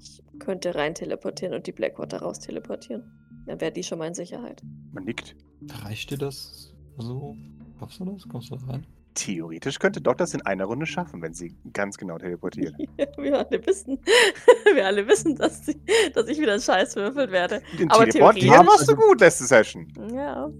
Ich 0.00 0.22
könnte 0.38 0.74
rein 0.74 0.94
teleportieren 0.94 1.54
und 1.54 1.66
die 1.66 1.72
Blackwater 1.72 2.18
raus 2.18 2.40
teleportieren. 2.40 3.04
Dann 3.46 3.60
wäre 3.60 3.72
die 3.72 3.82
schon 3.82 3.98
mal 3.98 4.08
in 4.08 4.14
Sicherheit. 4.14 4.62
Man 4.92 5.04
nickt. 5.04 5.36
Reicht 5.82 6.10
dir 6.10 6.18
das 6.18 6.74
so? 6.98 7.36
Schaffst 7.78 8.00
du 8.00 8.04
das? 8.06 8.28
Kommst 8.28 8.50
du 8.50 8.54
rein? 8.66 8.86
Theoretisch 9.14 9.78
könnte 9.78 10.00
Doc 10.00 10.18
das 10.18 10.34
in 10.34 10.42
einer 10.42 10.64
Runde 10.64 10.86
schaffen, 10.86 11.22
wenn 11.22 11.34
sie 11.34 11.54
ganz 11.72 11.96
genau 11.98 12.18
teleportiert. 12.18 12.74
Wir 13.16 13.38
alle 13.48 13.64
wissen, 13.64 13.98
wir 14.74 14.86
alle 14.86 15.06
wissen, 15.06 15.36
dass, 15.36 15.64
sie, 15.66 15.76
dass 16.14 16.26
ich 16.26 16.40
wieder 16.40 16.58
Scheiß 16.58 16.96
würfeln 16.96 17.30
werde. 17.30 17.62
Den 17.78 17.90
Aber 17.90 18.06
Teleportieren 18.06 18.48
theoretisch- 18.50 18.66
machst 18.66 18.88
du 18.90 18.96
gut 18.96 19.20
letzte 19.20 19.44
Session. 19.44 19.86
Ja. 20.12 20.50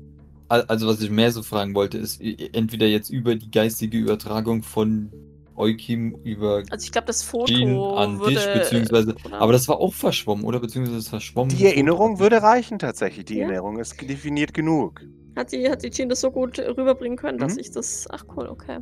Al- 0.48 0.62
Also, 0.68 0.86
was 0.86 1.00
ich 1.02 1.10
mehr 1.10 1.32
so 1.32 1.42
fragen 1.42 1.74
wollte, 1.74 1.98
ist 1.98 2.20
entweder 2.20 2.86
jetzt 2.86 3.10
über 3.10 3.34
die 3.34 3.50
geistige 3.50 3.98
Übertragung 3.98 4.62
von 4.62 5.10
Eukim 5.56 6.16
über 6.24 6.62
Also 6.70 6.84
ich 6.84 6.92
glaube, 6.92 7.06
das 7.06 7.22
Foto 7.22 7.46
Jean 7.52 7.76
an 7.78 8.18
würde, 8.20 8.34
dich, 8.34 8.44
beziehungsweise. 8.52 9.14
oder? 9.24 9.40
Aber 9.40 9.52
das 9.52 9.68
war 9.68 9.78
auch 9.78 9.94
verschwommen, 9.94 10.44
oder? 10.44 10.60
Beziehungsweise 10.60 10.98
das 10.98 11.08
verschwommen. 11.08 11.54
Die 11.56 11.64
Erinnerung 11.66 12.18
würde 12.18 12.42
reichen 12.42 12.78
tatsächlich. 12.78 13.24
Die 13.26 13.36
Ja. 13.36 13.44
Erinnerung 13.44 13.78
ist 13.78 14.00
definiert 14.00 14.52
genug. 14.54 15.00
Hat 15.36 15.52
die, 15.52 15.68
hat 15.68 15.82
die 15.82 15.90
Jean 15.90 16.08
das 16.08 16.20
so 16.20 16.30
gut 16.30 16.58
rüberbringen 16.58 17.16
können, 17.18 17.38
dass 17.38 17.54
Mhm. 17.54 17.60
ich 17.60 17.70
das. 17.72 18.06
Ach 18.10 18.24
cool, 18.36 18.46
okay. 18.48 18.78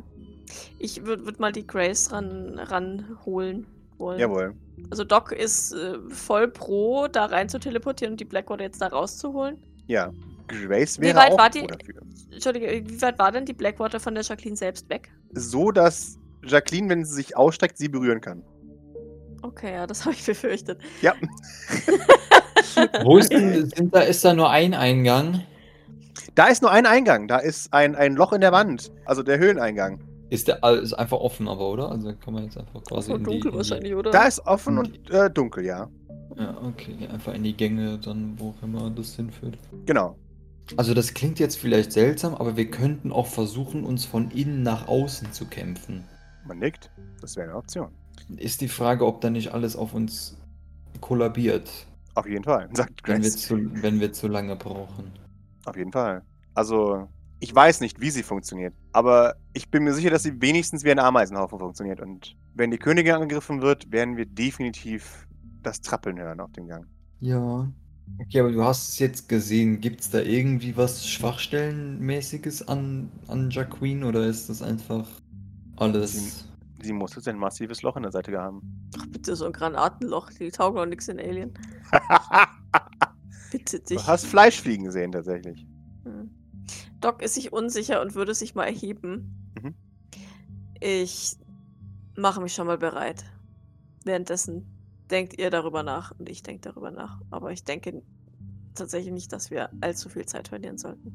Ich 0.79 1.05
würde 1.05 1.25
würd 1.25 1.39
mal 1.39 1.51
die 1.51 1.65
Grace 1.65 2.11
ran, 2.11 2.59
ranholen 2.59 3.65
wollen. 3.97 4.19
Jawohl. 4.19 4.53
Also 4.89 5.03
Doc 5.03 5.31
ist 5.31 5.73
äh, 5.73 5.97
voll 6.09 6.47
pro, 6.47 7.07
da 7.07 7.25
rein 7.25 7.49
zu 7.49 7.59
teleportieren 7.59 8.13
und 8.13 8.19
die 8.19 8.25
Blackwater 8.25 8.63
jetzt 8.63 8.81
da 8.81 8.87
rauszuholen. 8.87 9.57
Ja. 9.87 10.11
Grace 10.47 10.99
Wie 10.99 11.05
wäre 11.05 11.17
weit 11.17 11.31
auch 11.31 11.37
war 11.37 11.49
die- 11.49 11.65
dafür. 11.65 12.01
Entschuldige, 12.31 12.67
wie 12.87 13.01
weit 13.01 13.17
war 13.19 13.31
denn 13.31 13.45
die 13.45 13.53
Blackwater 13.53 13.99
von 13.99 14.13
der 14.15 14.23
Jacqueline 14.23 14.57
selbst 14.57 14.89
weg? 14.89 15.11
So, 15.33 15.71
dass 15.71 16.19
Jacqueline, 16.45 16.89
wenn 16.89 17.05
sie 17.05 17.13
sich 17.13 17.35
ausstreckt, 17.37 17.77
sie 17.77 17.87
berühren 17.89 18.21
kann. 18.21 18.43
Okay, 19.41 19.73
ja, 19.73 19.87
das 19.87 20.01
habe 20.05 20.15
ich 20.15 20.25
befürchtet. 20.25 20.79
Ja. 21.01 21.13
Wo 23.03 23.17
ist 23.17 23.31
denn, 23.31 23.69
sind 23.69 23.93
da, 23.93 24.01
ist 24.01 24.23
da 24.23 24.33
nur 24.33 24.49
ein 24.49 24.73
Eingang? 24.73 25.43
Da 26.35 26.47
ist 26.47 26.61
nur 26.61 26.71
ein 26.71 26.85
Eingang. 26.85 27.27
Da 27.27 27.37
ist 27.37 27.73
ein, 27.73 27.95
ein 27.95 28.15
Loch 28.15 28.33
in 28.33 28.41
der 28.41 28.51
Wand. 28.51 28.91
Also 29.05 29.21
der 29.23 29.37
Höhleneingang. 29.37 29.99
Ist 30.29 30.47
der 30.47 30.63
ist 30.81 30.93
einfach 30.93 31.17
offen, 31.17 31.47
aber 31.47 31.69
oder? 31.69 31.91
Also 31.91 32.13
kann 32.15 32.33
man 32.33 32.45
jetzt 32.45 32.57
einfach 32.57 32.83
quasi 32.83 33.11
in 33.11 33.19
die, 33.19 33.23
dunkel 33.23 33.45
in 33.45 33.51
die, 33.51 33.57
wahrscheinlich, 33.57 33.93
oder? 33.93 34.09
Da 34.11 34.25
ist 34.25 34.39
offen 34.47 34.79
Und- 34.79 34.97
und 34.97 35.11
äh, 35.11 35.29
dunkel, 35.29 35.65
ja. 35.65 35.89
Ja, 36.37 36.57
okay, 36.63 37.07
einfach 37.11 37.33
in 37.35 37.43
die 37.43 37.55
Gänge, 37.55 37.99
dann 37.99 38.33
wo 38.37 38.49
auch 38.49 38.63
immer 38.63 38.89
das 38.89 39.15
hinführt. 39.15 39.59
Genau. 39.85 40.15
Also 40.77 40.95
das 40.95 41.13
klingt 41.13 41.39
jetzt 41.39 41.57
vielleicht 41.59 41.91
seltsam, 41.91 42.33
aber 42.33 42.57
wir 42.57 42.71
könnten 42.71 43.11
auch 43.11 43.27
versuchen, 43.27 43.83
uns 43.83 44.05
von 44.05 44.31
innen 44.31 44.63
nach 44.63 44.87
außen 44.87 45.31
zu 45.33 45.45
kämpfen. 45.45 46.05
Man 46.43 46.59
nickt. 46.59 46.91
Das 47.21 47.35
wäre 47.35 47.49
eine 47.49 47.57
Option. 47.57 47.93
Ist 48.37 48.61
die 48.61 48.67
Frage, 48.67 49.05
ob 49.05 49.21
da 49.21 49.29
nicht 49.29 49.53
alles 49.53 49.75
auf 49.75 49.93
uns 49.93 50.37
kollabiert, 51.01 51.87
Auf 52.15 52.27
jeden 52.27 52.43
Fall, 52.43 52.69
sagt 52.73 53.03
wenn 53.05 53.21
wir, 53.23 53.31
Grace. 53.31 53.37
zu, 53.37 53.81
wenn 53.81 53.99
wir 53.99 54.13
zu 54.13 54.27
lange 54.27 54.55
brauchen. 54.55 55.13
Auf 55.65 55.77
jeden 55.77 55.91
Fall. 55.91 56.25
Also, 56.53 57.09
ich 57.39 57.53
weiß 57.53 57.81
nicht, 57.81 57.99
wie 58.01 58.09
sie 58.11 58.23
funktioniert. 58.23 58.73
Aber 58.91 59.35
ich 59.53 59.69
bin 59.71 59.83
mir 59.83 59.93
sicher, 59.93 60.09
dass 60.09 60.23
sie 60.23 60.41
wenigstens 60.41 60.83
wie 60.83 60.91
ein 60.91 60.99
Ameisenhaufen 60.99 61.59
funktioniert. 61.59 61.99
Und 62.01 62.35
wenn 62.53 62.71
die 62.71 62.77
Königin 62.79 63.13
angegriffen 63.15 63.61
wird, 63.61 63.91
werden 63.91 64.17
wir 64.17 64.25
definitiv 64.25 65.27
das 65.61 65.81
Trappeln 65.81 66.19
hören 66.19 66.39
auf 66.39 66.51
dem 66.53 66.67
Gang. 66.67 66.85
Ja. 67.19 67.71
Okay, 68.19 68.39
aber 68.41 68.51
du 68.51 68.63
hast 68.63 68.89
es 68.89 68.99
jetzt 68.99 69.29
gesehen. 69.29 69.79
Gibt 69.81 70.01
es 70.01 70.09
da 70.09 70.19
irgendwie 70.21 70.75
was 70.77 71.07
Schwachstellenmäßiges 71.07 72.67
an, 72.67 73.11
an 73.27 73.49
Jacqueline 73.49 74.05
oder 74.05 74.25
ist 74.27 74.49
das 74.49 74.61
einfach 74.61 75.07
alles. 75.77 76.47
Sie 76.81 76.93
muss 76.93 77.15
jetzt 77.15 77.27
ein 77.27 77.37
massives 77.37 77.81
Loch 77.81 77.95
in 77.95 78.03
der 78.03 78.11
Seite 78.11 78.37
haben. 78.37 78.89
Ach, 78.99 79.05
bitte, 79.07 79.35
so 79.35 79.45
ein 79.45 79.53
Granatenloch. 79.53 80.29
Die 80.31 80.51
taugen 80.51 80.75
doch 80.77 80.85
nichts 80.85 81.07
in 81.07 81.19
Alien. 81.19 81.53
Bitte 83.51 83.79
dich. 83.79 83.97
du 84.01 84.07
hast 84.07 84.25
Fleischfliegen 84.25 84.85
gesehen, 84.85 85.11
tatsächlich. 85.11 85.65
Hm. 86.03 86.29
Doc 86.99 87.21
ist 87.21 87.35
sich 87.35 87.53
unsicher 87.53 88.01
und 88.01 88.15
würde 88.15 88.33
sich 88.33 88.55
mal 88.55 88.65
erheben. 88.65 89.53
Mhm. 89.61 89.75
Ich 90.79 91.37
mache 92.17 92.41
mich 92.41 92.53
schon 92.53 92.67
mal 92.67 92.77
bereit. 92.77 93.23
Währenddessen 94.03 94.65
denkt 95.11 95.37
ihr 95.39 95.49
darüber 95.49 95.83
nach 95.83 96.11
und 96.17 96.27
ich 96.29 96.43
denke 96.43 96.61
darüber 96.61 96.91
nach. 96.91 97.21
Aber 97.29 97.51
ich 97.51 97.63
denke 97.63 98.01
tatsächlich 98.73 99.13
nicht, 99.13 99.31
dass 99.31 99.51
wir 99.51 99.69
allzu 99.81 100.09
viel 100.09 100.25
Zeit 100.25 100.47
verlieren 100.47 100.77
sollten. 100.77 101.13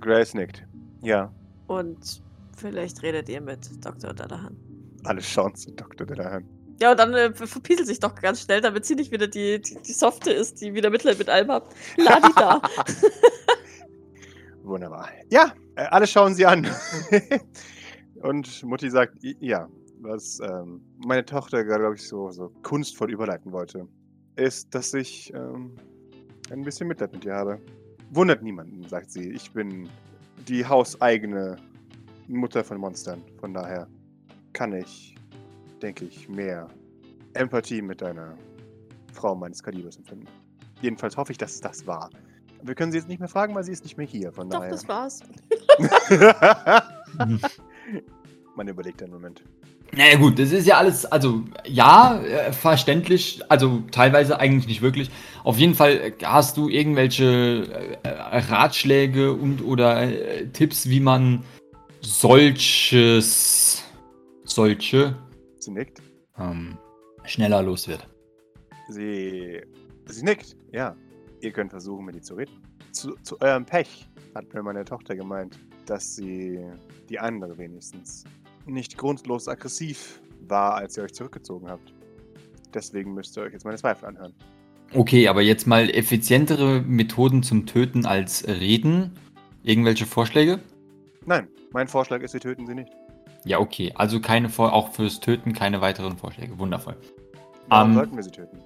Grace 0.00 0.34
nickt. 0.34 0.64
Ja, 1.02 1.32
Und 1.66 2.22
vielleicht 2.58 3.02
redet 3.02 3.28
ihr 3.28 3.40
mit 3.40 3.68
Dr. 3.84 4.12
Dadahan. 4.14 4.56
alle 5.04 5.22
schauen 5.22 5.54
zu 5.54 5.70
Dr. 5.72 6.06
Delahan. 6.06 6.44
Ja, 6.80 6.92
und 6.92 7.00
dann 7.00 7.12
äh, 7.14 7.32
verpieselt 7.34 7.88
sich 7.88 7.98
doch 7.98 8.14
ganz 8.14 8.42
schnell, 8.42 8.60
damit 8.60 8.84
sie 8.84 8.94
nicht 8.94 9.10
wieder 9.10 9.26
die, 9.26 9.60
die, 9.60 9.78
die 9.84 9.92
Softe 9.92 10.30
ist, 10.32 10.60
die 10.60 10.74
wieder 10.74 10.90
Mitleid 10.90 11.18
mit 11.18 11.28
allem 11.28 11.50
hat. 11.50 11.64
Ladi 11.96 12.28
da. 12.36 12.62
Wunderbar. 14.62 15.08
Ja, 15.30 15.52
äh, 15.76 15.82
alle 15.84 16.06
schauen 16.06 16.34
sie 16.34 16.46
an. 16.46 16.66
Und 18.22 18.62
Mutti 18.64 18.90
sagt, 18.90 19.22
"I- 19.24 19.36
ja, 19.40 19.68
was 20.00 20.38
ähm, 20.40 20.80
meine 21.06 21.24
Tochter 21.24 21.64
gerade, 21.64 21.80
glaube 21.80 21.94
ich, 21.96 22.06
so, 22.06 22.30
so 22.30 22.50
kunstvoll 22.62 23.10
überleiten 23.12 23.52
wollte, 23.52 23.86
ist, 24.36 24.74
dass 24.74 24.92
ich 24.94 25.32
ähm, 25.34 25.74
ein 26.50 26.62
bisschen 26.62 26.88
Mitleid 26.88 27.12
mit 27.12 27.24
dir 27.24 27.34
habe. 27.34 27.60
Wundert 28.10 28.42
niemanden, 28.42 28.86
sagt 28.88 29.10
sie. 29.10 29.30
Ich 29.32 29.52
bin 29.52 29.88
die 30.48 30.64
hauseigene 30.64 31.56
Mutter 32.28 32.62
von 32.62 32.78
Monstern. 32.78 33.22
Von 33.40 33.54
daher 33.54 33.88
kann 34.52 34.72
ich, 34.72 35.16
denke 35.82 36.04
ich, 36.04 36.28
mehr 36.28 36.68
Empathie 37.34 37.82
mit 37.82 38.02
einer 38.02 38.36
Frau 39.12 39.34
meines 39.34 39.62
Kalibers 39.62 39.96
empfinden. 39.96 40.26
Jedenfalls 40.80 41.16
hoffe 41.16 41.32
ich, 41.32 41.38
dass 41.38 41.54
es 41.54 41.60
das 41.60 41.86
war. 41.86 42.10
Wir 42.62 42.74
können 42.74 42.92
sie 42.92 42.98
jetzt 42.98 43.08
nicht 43.08 43.20
mehr 43.20 43.28
fragen, 43.28 43.54
weil 43.54 43.64
sie 43.64 43.72
ist 43.72 43.84
nicht 43.84 43.96
mehr 43.96 44.06
hier. 44.06 44.32
Von 44.32 44.50
Doch, 44.50 44.58
daher. 44.58 44.72
das 44.72 44.86
war's. 44.88 45.20
Man 48.56 48.68
überlegt 48.68 49.02
einen 49.02 49.12
Moment. 49.12 49.42
Naja 49.92 50.18
gut, 50.18 50.38
das 50.38 50.52
ist 50.52 50.66
ja 50.66 50.76
alles, 50.76 51.06
also 51.06 51.44
ja, 51.64 52.20
äh, 52.20 52.52
verständlich, 52.52 53.40
also 53.48 53.82
teilweise 53.90 54.38
eigentlich 54.38 54.66
nicht 54.66 54.82
wirklich. 54.82 55.10
Auf 55.44 55.56
jeden 55.56 55.74
Fall 55.74 55.92
äh, 55.92 56.12
hast 56.24 56.58
du 56.58 56.68
irgendwelche 56.68 57.96
äh, 58.02 58.38
Ratschläge 58.50 59.32
und 59.32 59.62
oder 59.62 60.02
äh, 60.02 60.48
Tipps, 60.48 60.90
wie 60.90 61.00
man 61.00 61.44
solches, 62.00 63.84
solche 64.44 65.16
Sie 65.58 65.70
nickt. 65.70 66.00
ähm, 66.38 66.78
schneller 67.24 67.62
los 67.62 67.88
wird. 67.88 68.06
Sie, 68.88 69.60
sie 70.06 70.24
nickt. 70.24 70.56
Ja. 70.72 70.96
Ihr 71.40 71.52
könnt 71.52 71.70
versuchen, 71.70 72.04
mit 72.04 72.16
ihr 72.16 72.22
zu 72.22 72.34
reden. 72.34 72.52
Zu, 72.92 73.14
zu 73.22 73.40
eurem 73.40 73.64
Pech 73.64 74.08
hat 74.34 74.52
mir 74.54 74.62
meine 74.62 74.84
Tochter 74.84 75.14
gemeint, 75.14 75.58
dass 75.86 76.16
sie 76.16 76.58
die 77.08 77.18
andere 77.18 77.56
wenigstens 77.58 78.24
nicht 78.66 78.96
grundlos 78.98 79.46
aggressiv 79.48 80.20
war, 80.48 80.74
als 80.74 80.96
ihr 80.96 81.04
euch 81.04 81.14
zurückgezogen 81.14 81.68
habt. 81.68 81.92
Deswegen 82.74 83.14
müsst 83.14 83.36
ihr 83.36 83.42
euch 83.44 83.52
jetzt 83.52 83.64
meine 83.64 83.76
Zweifel 83.78 84.06
anhören. 84.06 84.34
Okay, 84.94 85.28
aber 85.28 85.42
jetzt 85.42 85.66
mal 85.66 85.90
effizientere 85.90 86.80
Methoden 86.80 87.42
zum 87.42 87.66
Töten 87.66 88.06
als 88.06 88.46
Reden. 88.48 89.12
Irgendwelche 89.62 90.06
Vorschläge? 90.06 90.60
Nein, 91.28 91.46
mein 91.72 91.88
Vorschlag 91.88 92.22
ist, 92.22 92.32
wir 92.32 92.40
töten 92.40 92.66
sie 92.66 92.74
nicht. 92.74 92.90
Ja, 93.44 93.58
okay. 93.58 93.92
Also 93.94 94.18
keine 94.18 94.48
Vor 94.48 94.72
auch 94.72 94.92
fürs 94.92 95.20
Töten 95.20 95.52
keine 95.52 95.82
weiteren 95.82 96.16
Vorschläge. 96.16 96.58
Wundervoll. 96.58 96.96
Warum 97.68 97.90
Ähm, 97.90 97.94
sollten 97.96 98.16
wir 98.16 98.22
sie 98.22 98.30
töten? 98.30 98.58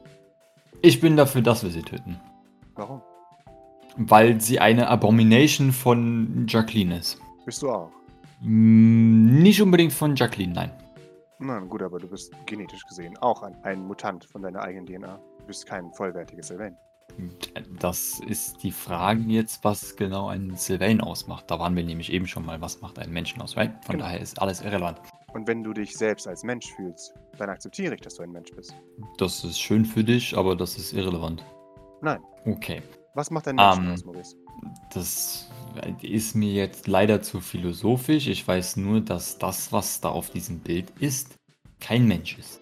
Ich 0.80 1.00
bin 1.00 1.16
dafür, 1.16 1.42
dass 1.42 1.64
wir 1.64 1.70
sie 1.70 1.82
töten. 1.82 2.20
Warum? 2.76 3.02
Weil 3.96 4.40
sie 4.40 4.60
eine 4.60 4.86
Abomination 4.88 5.72
von 5.72 6.46
Jacqueline 6.48 6.98
ist. 6.98 7.20
Bist 7.44 7.62
du 7.62 7.70
auch? 7.70 7.90
Mm, 8.40 9.42
Nicht 9.42 9.60
unbedingt 9.60 9.92
von 9.92 10.14
Jacqueline, 10.14 10.52
nein. 10.52 10.70
Na 11.40 11.58
gut, 11.58 11.82
aber 11.82 11.98
du 11.98 12.06
bist 12.06 12.32
genetisch 12.46 12.84
gesehen 12.86 13.18
auch 13.18 13.42
ein, 13.42 13.56
ein 13.64 13.84
Mutant 13.84 14.24
von 14.26 14.40
deiner 14.42 14.62
eigenen 14.62 14.86
DNA. 14.86 15.16
Du 15.40 15.46
bist 15.46 15.66
kein 15.66 15.92
vollwertiges 15.94 16.46
Sylvain. 16.46 16.76
Das 17.78 18.20
ist 18.26 18.62
die 18.62 18.70
Frage 18.72 19.22
jetzt, 19.26 19.64
was 19.64 19.96
genau 19.96 20.28
einen 20.28 20.56
Sylvain 20.56 21.00
ausmacht. 21.00 21.50
Da 21.50 21.58
waren 21.58 21.74
wir 21.76 21.82
nämlich 21.84 22.12
eben 22.12 22.26
schon 22.26 22.44
mal, 22.44 22.60
was 22.60 22.80
macht 22.80 22.98
einen 22.98 23.12
Menschen 23.12 23.40
aus, 23.42 23.56
right? 23.56 23.72
Von 23.84 23.94
Genau. 23.96 24.04
daher 24.06 24.20
ist 24.20 24.40
alles 24.40 24.60
irrelevant. 24.60 25.00
Und 25.34 25.48
wenn 25.48 25.62
du 25.62 25.72
dich 25.72 25.96
selbst 25.96 26.28
als 26.28 26.42
Mensch 26.44 26.70
fühlst, 26.76 27.14
dann 27.38 27.48
akzeptiere 27.48 27.94
ich, 27.94 28.00
dass 28.02 28.14
du 28.16 28.22
ein 28.22 28.30
Mensch 28.32 28.50
bist. 28.54 28.74
Das 29.18 29.44
ist 29.44 29.58
schön 29.58 29.84
für 29.84 30.04
dich, 30.04 30.36
aber 30.36 30.54
das 30.54 30.76
ist 30.76 30.92
irrelevant. 30.92 31.44
Nein. 32.02 32.20
Okay. 32.44 32.82
Was 33.14 33.30
macht 33.30 33.48
ein 33.48 33.56
Mensch 33.56 33.78
Ähm, 33.78 33.92
aus, 33.92 34.04
Maurice? 34.04 34.36
Das 34.92 35.50
ist 36.02 36.34
mir 36.34 36.52
jetzt 36.52 36.86
leider 36.86 37.22
zu 37.22 37.40
philosophisch. 37.40 38.26
Ich 38.26 38.46
weiß 38.46 38.76
nur, 38.76 39.00
dass 39.00 39.38
das, 39.38 39.72
was 39.72 40.00
da 40.00 40.10
auf 40.10 40.30
diesem 40.30 40.60
Bild 40.60 40.90
ist, 41.00 41.34
kein 41.80 42.06
Mensch 42.06 42.38
ist. 42.38 42.60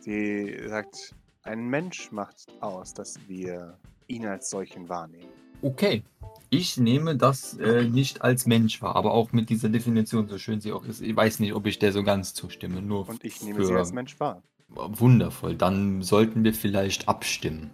Sie 0.00 0.56
sagt, 0.68 1.14
ein 1.46 1.68
Mensch 1.68 2.12
macht 2.12 2.46
aus, 2.60 2.92
dass 2.92 3.18
wir 3.28 3.78
ihn 4.08 4.26
als 4.26 4.50
solchen 4.50 4.88
wahrnehmen. 4.88 5.30
Okay. 5.62 6.02
Ich 6.48 6.76
nehme 6.76 7.16
das 7.16 7.54
äh, 7.58 7.84
nicht 7.84 8.22
als 8.22 8.46
Mensch 8.46 8.80
wahr, 8.80 8.94
aber 8.94 9.12
auch 9.12 9.32
mit 9.32 9.50
dieser 9.50 9.68
Definition, 9.68 10.28
so 10.28 10.38
schön 10.38 10.60
sie 10.60 10.72
auch 10.72 10.84
ist. 10.84 11.00
Ich 11.00 11.16
weiß 11.16 11.40
nicht, 11.40 11.54
ob 11.54 11.66
ich 11.66 11.80
der 11.80 11.92
so 11.92 12.04
ganz 12.04 12.34
zustimme. 12.34 12.80
Nur 12.80 13.08
Und 13.08 13.24
ich 13.24 13.42
nehme 13.42 13.58
für 13.58 13.66
sie 13.66 13.74
als 13.74 13.92
Mensch 13.92 14.18
wahr. 14.20 14.42
wundervoll. 14.68 15.56
Dann 15.56 16.02
sollten 16.02 16.44
wir 16.44 16.54
vielleicht 16.54 17.08
abstimmen. 17.08 17.70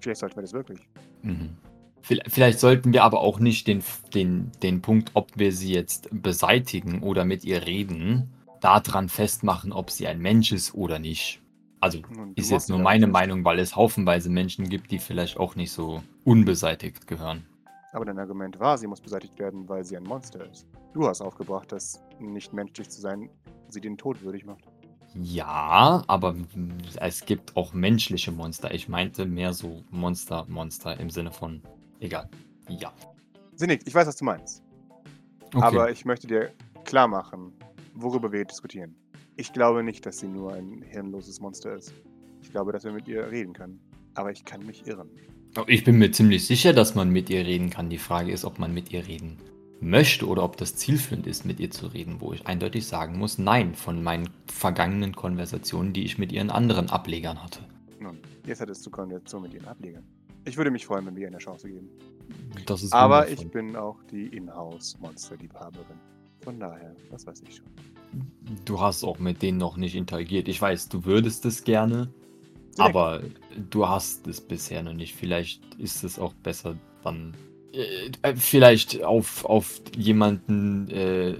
Vielleicht 0.00 0.20
sollten 0.20 0.36
wir 0.36 0.42
das 0.42 0.52
wirklich. 0.52 0.78
Mhm. 1.22 1.56
Vielleicht 2.02 2.60
sollten 2.60 2.92
wir 2.92 3.02
aber 3.04 3.20
auch 3.20 3.40
nicht 3.40 3.66
den, 3.66 3.82
den, 4.14 4.50
den 4.62 4.82
Punkt, 4.82 5.10
ob 5.14 5.30
wir 5.36 5.52
sie 5.52 5.72
jetzt 5.72 6.08
beseitigen 6.12 7.02
oder 7.02 7.24
mit 7.24 7.44
ihr 7.44 7.66
reden, 7.66 8.30
daran 8.60 9.08
festmachen, 9.08 9.72
ob 9.72 9.90
sie 9.90 10.06
ein 10.06 10.20
Mensch 10.20 10.52
ist 10.52 10.74
oder 10.74 10.98
nicht. 10.98 11.39
Also 11.80 12.00
ist 12.36 12.50
jetzt 12.50 12.68
nur 12.68 12.78
meine. 12.78 13.06
Meinung, 13.06 13.44
weil 13.44 13.58
es 13.58 13.74
haufenweise 13.74 14.30
Menschen 14.30 14.68
gibt, 14.68 14.90
die 14.90 14.98
vielleicht 14.98 15.38
auch 15.38 15.56
nicht 15.56 15.72
so 15.72 16.02
unbeseitigt 16.24 17.06
gehören. 17.06 17.46
Aber 17.92 18.04
dein 18.04 18.18
Argument 18.18 18.60
war, 18.60 18.78
sie 18.78 18.86
muss 18.86 19.00
beseitigt 19.00 19.38
werden, 19.38 19.68
weil 19.68 19.84
sie 19.84 19.96
ein 19.96 20.04
Monster 20.04 20.48
ist. 20.48 20.66
Du 20.92 21.08
hast 21.08 21.20
aufgebracht, 21.20 21.72
dass 21.72 22.00
nicht 22.20 22.52
menschlich 22.52 22.88
zu 22.90 23.00
sein 23.00 23.30
sie 23.68 23.80
den 23.80 23.96
Tod 23.96 24.22
würdig 24.22 24.44
macht. 24.44 24.64
Ja, 25.14 26.04
aber 26.06 26.36
es 27.00 27.24
gibt 27.24 27.56
auch 27.56 27.72
menschliche 27.72 28.30
Monster. 28.30 28.72
Ich 28.72 28.88
meinte 28.88 29.26
mehr 29.26 29.52
so 29.52 29.82
Monster, 29.90 30.46
Monster 30.48 31.00
im 31.00 31.10
Sinne 31.10 31.32
von 31.32 31.62
egal. 31.98 32.28
Ja. 32.68 32.92
Sie 33.56 33.66
nickt, 33.66 33.88
ich 33.88 33.94
weiß, 33.94 34.06
was 34.06 34.16
du 34.16 34.24
meinst. 34.24 34.62
Okay. 35.52 35.64
Aber 35.64 35.90
ich 35.90 36.04
möchte 36.04 36.28
dir 36.28 36.52
klar 36.84 37.08
machen, 37.08 37.52
worüber 37.94 38.30
wir 38.30 38.44
diskutieren. 38.44 38.94
Ich 39.40 39.54
glaube 39.54 39.82
nicht, 39.82 40.04
dass 40.04 40.18
sie 40.18 40.28
nur 40.28 40.52
ein 40.52 40.82
hirnloses 40.82 41.40
Monster 41.40 41.74
ist. 41.74 41.94
Ich 42.42 42.50
glaube, 42.50 42.72
dass 42.72 42.84
wir 42.84 42.92
mit 42.92 43.08
ihr 43.08 43.30
reden 43.30 43.54
können. 43.54 43.80
Aber 44.12 44.30
ich 44.30 44.44
kann 44.44 44.66
mich 44.66 44.86
irren. 44.86 45.08
Ich 45.66 45.82
bin 45.82 45.96
mir 45.96 46.12
ziemlich 46.12 46.46
sicher, 46.46 46.74
dass 46.74 46.94
man 46.94 47.08
mit 47.08 47.30
ihr 47.30 47.46
reden 47.46 47.70
kann. 47.70 47.88
Die 47.88 47.96
Frage 47.96 48.32
ist, 48.32 48.44
ob 48.44 48.58
man 48.58 48.74
mit 48.74 48.92
ihr 48.92 49.06
reden 49.06 49.38
möchte 49.80 50.26
oder 50.26 50.44
ob 50.44 50.58
das 50.58 50.76
zielführend 50.76 51.26
ist, 51.26 51.46
mit 51.46 51.58
ihr 51.58 51.70
zu 51.70 51.86
reden, 51.86 52.20
wo 52.20 52.34
ich 52.34 52.46
eindeutig 52.46 52.86
sagen 52.86 53.16
muss, 53.16 53.38
nein, 53.38 53.74
von 53.74 54.02
meinen 54.02 54.28
vergangenen 54.46 55.16
Konversationen, 55.16 55.94
die 55.94 56.04
ich 56.04 56.18
mit 56.18 56.32
ihren 56.32 56.50
anderen 56.50 56.90
Ablegern 56.90 57.42
hatte. 57.42 57.60
Nun, 57.98 58.18
jetzt 58.44 58.60
hattest 58.60 58.84
du 58.84 58.90
Konversation 58.90 59.40
mit 59.40 59.54
ihren 59.54 59.68
Ablegern. 59.68 60.04
Ich 60.44 60.58
würde 60.58 60.70
mich 60.70 60.84
freuen, 60.84 61.06
wenn 61.06 61.16
wir 61.16 61.22
ihr 61.22 61.28
eine 61.28 61.38
Chance 61.38 61.66
geben. 61.66 61.88
Das 62.66 62.82
ist 62.82 62.92
Aber 62.92 63.22
wundervoll. 63.22 63.46
ich 63.46 63.50
bin 63.50 63.74
auch 63.74 64.02
die 64.10 64.26
Inhouse-Monster-Liebhaberin. 64.36 65.96
Von 66.42 66.60
daher, 66.60 66.94
das 67.10 67.26
weiß 67.26 67.42
ich 67.48 67.56
schon. 67.56 67.66
Du 68.64 68.80
hast 68.80 69.04
auch 69.04 69.18
mit 69.18 69.42
denen 69.42 69.58
noch 69.58 69.76
nicht 69.76 69.94
interagiert. 69.94 70.48
Ich 70.48 70.60
weiß, 70.60 70.88
du 70.88 71.04
würdest 71.04 71.44
es 71.46 71.62
gerne, 71.64 72.08
Direkt. 72.76 72.80
aber 72.96 73.20
du 73.70 73.88
hast 73.88 74.26
es 74.26 74.40
bisher 74.40 74.82
noch 74.82 74.92
nicht. 74.94 75.14
Vielleicht 75.14 75.62
ist 75.76 76.02
es 76.04 76.18
auch 76.18 76.32
besser 76.34 76.76
dann. 77.04 77.34
Äh, 77.72 78.10
äh, 78.22 78.34
vielleicht 78.34 79.04
auf, 79.04 79.44
auf 79.44 79.80
jemanden, 79.96 80.88
äh, 80.90 81.36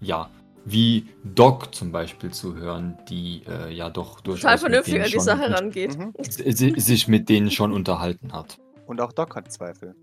ja, 0.00 0.30
wie 0.64 1.06
Doc 1.24 1.74
zum 1.74 1.90
Beispiel 1.90 2.30
zu 2.30 2.54
hören, 2.54 2.96
die 3.08 3.42
äh, 3.48 3.74
ja 3.74 3.90
doch 3.90 4.20
durchaus. 4.20 4.42
Total 4.42 4.58
vernünftig 4.58 5.02
an 5.02 5.10
die 5.10 5.18
Sache 5.20 5.50
rangeht. 5.50 5.98
Mhm. 5.98 6.12
si- 6.20 6.78
sich 6.78 7.08
mit 7.08 7.28
denen 7.28 7.50
schon 7.50 7.72
unterhalten 7.72 8.32
hat. 8.32 8.58
Und 8.86 9.00
auch 9.00 9.12
Doc 9.12 9.34
hat 9.34 9.50
Zweifel. 9.50 9.96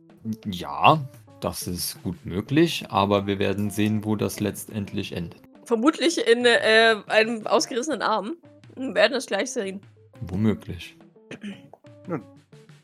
Ja, 0.46 1.00
das 1.40 1.66
ist 1.68 2.04
gut 2.04 2.26
möglich, 2.26 2.86
aber 2.90 3.26
wir 3.26 3.40
werden 3.40 3.70
sehen, 3.70 4.04
wo 4.04 4.18
das 4.18 4.42
letztendlich 4.42 5.14
endet. 5.14 5.40
Vermutlich 5.70 6.18
in 6.28 6.46
äh, 6.46 6.96
einem 7.10 7.46
ausgerissenen 7.46 8.02
Arm. 8.02 8.38
Wir 8.76 8.96
werden 8.96 9.14
es 9.14 9.28
gleich 9.28 9.52
sehen. 9.52 9.80
Womöglich. 10.22 10.98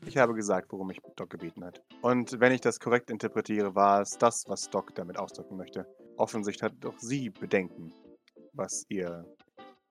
Ich 0.05 0.15
habe 0.17 0.35
gesagt, 0.35 0.71
worum 0.71 0.85
mich 0.89 0.99
Doc 1.15 1.31
gebeten 1.31 1.65
hat. 1.65 1.81
Und 2.03 2.39
wenn 2.39 2.51
ich 2.51 2.61
das 2.61 2.79
korrekt 2.79 3.09
interpretiere, 3.09 3.73
war 3.73 4.01
es 4.01 4.11
das, 4.19 4.43
was 4.47 4.69
Doc 4.69 4.93
damit 4.93 5.17
ausdrücken 5.17 5.57
möchte. 5.57 5.87
Offensichtlich 6.17 6.61
hat 6.61 6.73
doch 6.79 6.93
sie 6.99 7.31
Bedenken, 7.31 7.91
was 8.53 8.85
ihr, 8.89 9.25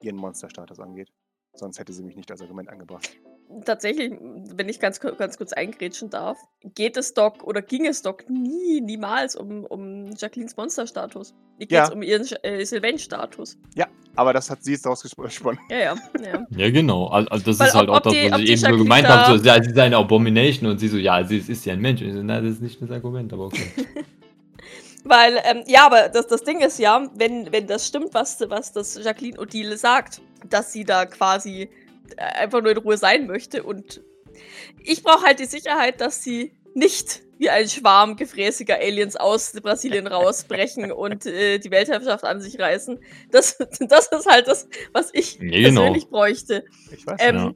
ihren 0.00 0.16
Monsterstatus 0.16 0.78
angeht. 0.78 1.10
Sonst 1.56 1.80
hätte 1.80 1.92
sie 1.92 2.04
mich 2.04 2.14
nicht 2.14 2.30
als 2.30 2.42
Argument 2.42 2.68
angebracht. 2.68 3.18
Tatsächlich, 3.64 4.12
wenn 4.56 4.68
ich 4.68 4.80
ganz, 4.80 4.98
ganz 4.98 5.36
kurz 5.38 5.52
eingrätschen 5.52 6.10
darf, 6.10 6.38
geht 6.74 6.96
es 6.96 7.14
Doc 7.14 7.44
oder 7.44 7.62
ging 7.62 7.86
es 7.86 8.02
Doc 8.02 8.24
nie, 8.28 8.80
niemals 8.80 9.36
um, 9.36 9.64
um 9.64 10.10
Jacquelines 10.16 10.56
Monsterstatus. 10.56 11.34
Geht 11.58 11.70
Ja. 11.70 11.84
es 11.84 11.90
um 11.90 12.02
ihren 12.02 12.26
äh, 12.42 12.64
Sylvain-Status. 12.64 13.56
Aber 14.16 14.32
das 14.32 14.48
hat 14.50 14.62
sie 14.64 14.72
jetzt 14.72 14.86
rausgesponnen. 14.86 15.58
Ja, 15.70 15.76
ja, 15.78 15.94
ja. 16.24 16.46
Ja, 16.56 16.70
genau. 16.70 17.06
Al- 17.08 17.28
Also 17.28 17.44
das 17.46 17.58
Weil 17.60 17.68
ist 17.68 17.74
halt 17.74 17.88
ob- 17.88 17.94
auch 17.94 17.98
ob 17.98 18.02
das, 18.04 18.12
die- 18.14 18.24
was 18.24 18.32
ob 18.32 18.38
ich 18.40 18.44
die 18.46 18.50
eben 18.52 18.58
so 18.60 18.66
Jacqueline 18.66 18.84
gemeint 18.84 19.06
da- 19.08 19.26
habe. 19.26 19.38
So, 19.38 19.44
ja, 19.44 19.62
sie 19.62 19.70
ist 19.70 19.78
eine 19.78 19.96
Abomination 19.96 20.70
und 20.70 20.78
sie 20.78 20.88
so, 20.88 20.96
ja, 20.96 21.22
sie 21.24 21.38
ist, 21.38 21.48
ist 21.48 21.64
ja 21.66 21.72
ein 21.74 21.80
Mensch. 21.80 22.00
Und 22.00 22.08
ich 22.08 22.14
so, 22.14 22.22
nein, 22.22 22.42
das 22.44 22.54
ist 22.54 22.62
nicht 22.62 22.80
das 22.82 22.90
Argument, 22.90 23.32
aber 23.32 23.44
okay. 23.46 23.70
Weil, 25.04 25.38
ähm, 25.44 25.62
ja, 25.66 25.84
aber 25.86 26.08
das, 26.08 26.26
das 26.28 26.42
Ding 26.44 26.60
ist 26.60 26.78
ja, 26.78 27.06
wenn, 27.16 27.52
wenn 27.52 27.66
das 27.66 27.86
stimmt, 27.86 28.14
was, 28.14 28.38
was 28.48 28.72
das 28.72 28.98
Jacqueline 29.04 29.38
Odile 29.38 29.76
sagt, 29.76 30.22
dass 30.48 30.72
sie 30.72 30.84
da 30.84 31.04
quasi 31.06 31.68
einfach 32.18 32.60
nur 32.62 32.72
in 32.72 32.78
Ruhe 32.78 32.96
sein 32.96 33.26
möchte 33.26 33.62
und 33.62 34.02
ich 34.82 35.02
brauche 35.02 35.24
halt 35.24 35.38
die 35.38 35.44
Sicherheit, 35.46 36.00
dass 36.00 36.22
sie 36.22 36.52
nicht 36.74 37.22
wie 37.38 37.50
ein 37.50 37.68
Schwarm 37.68 38.16
gefräßiger 38.16 38.76
Aliens 38.76 39.16
aus 39.16 39.52
Brasilien 39.52 40.06
rausbrechen 40.06 40.90
und 41.04 41.26
äh, 41.26 41.58
die 41.58 41.70
Weltherrschaft 41.70 42.24
an 42.24 42.40
sich 42.40 42.58
reißen. 42.58 42.98
Das, 43.30 43.56
das 43.80 44.08
ist 44.08 44.26
halt 44.26 44.48
das, 44.48 44.68
was 44.92 45.10
ich 45.12 45.38
genau. 45.38 45.80
persönlich 45.82 46.08
bräuchte. 46.08 46.64
Ich 46.92 47.06
weiß 47.06 47.16
Ähm, 47.20 47.36
Ja. 47.36 47.54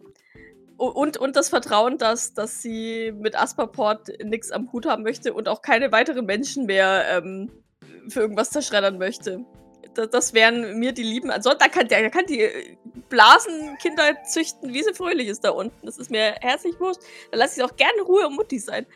u- 0.78 0.88
Und, 0.90 1.16
und 1.16 1.36
das 1.36 1.48
Vertrauen, 1.48 1.98
dass, 1.98 2.32
dass 2.34 2.62
sie 2.62 3.12
mit 3.12 3.36
Asperport 3.36 4.08
nichts 4.24 4.50
am 4.50 4.70
Hut 4.72 4.86
haben 4.86 5.02
möchte 5.02 5.32
und 5.34 5.48
auch 5.48 5.62
keine 5.62 5.90
weiteren 5.92 6.26
Menschen 6.26 6.66
mehr 6.66 7.04
ähm, 7.10 7.50
für 8.08 8.20
irgendwas 8.20 8.50
zerschreddern 8.50 8.98
möchte. 8.98 9.44
Das, 9.98 10.10
das 10.10 10.34
wären 10.34 10.78
mir 10.78 10.92
die 10.92 11.02
Lieben. 11.02 11.30
Ansonsten 11.30 11.58
da 11.60 11.68
kann, 11.68 11.88
der 11.88 12.08
kann 12.10 12.24
die 12.26 12.40
äh, 12.42 12.76
Blasenkinder 13.08 14.22
züchten, 14.24 14.72
wie 14.72 14.82
sie 14.82 14.94
fröhlich 14.94 15.28
ist 15.28 15.44
da 15.44 15.50
unten. 15.50 15.84
Das 15.86 15.98
ist 15.98 16.10
mir 16.10 16.36
herzlich 16.40 16.78
wurscht. 16.78 17.00
Da 17.32 17.38
lasse 17.38 17.60
ich 17.60 17.64
auch 17.68 17.74
gerne 17.76 18.00
Ruhe 18.02 18.26
und 18.26 18.36
Mutti 18.36 18.58
sein. 18.58 18.86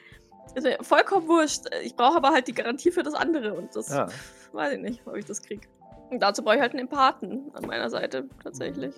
Ist 0.54 0.64
mir 0.64 0.78
vollkommen 0.82 1.26
wurscht. 1.28 1.62
Ich 1.82 1.96
brauche 1.96 2.16
aber 2.16 2.30
halt 2.30 2.46
die 2.46 2.52
Garantie 2.54 2.90
für 2.90 3.02
das 3.02 3.14
andere 3.14 3.54
und 3.54 3.74
das 3.74 3.88
Ja. 3.88 4.06
weiß 4.52 4.74
ich 4.74 4.80
nicht, 4.80 5.06
ob 5.06 5.16
ich 5.16 5.24
das 5.24 5.42
kriege. 5.42 5.66
Und 6.10 6.20
dazu 6.20 6.42
brauche 6.42 6.56
ich 6.56 6.60
halt 6.60 6.72
einen 6.72 6.80
Empathen 6.80 7.50
an 7.54 7.66
meiner 7.66 7.88
Seite, 7.90 8.28
tatsächlich. 8.42 8.94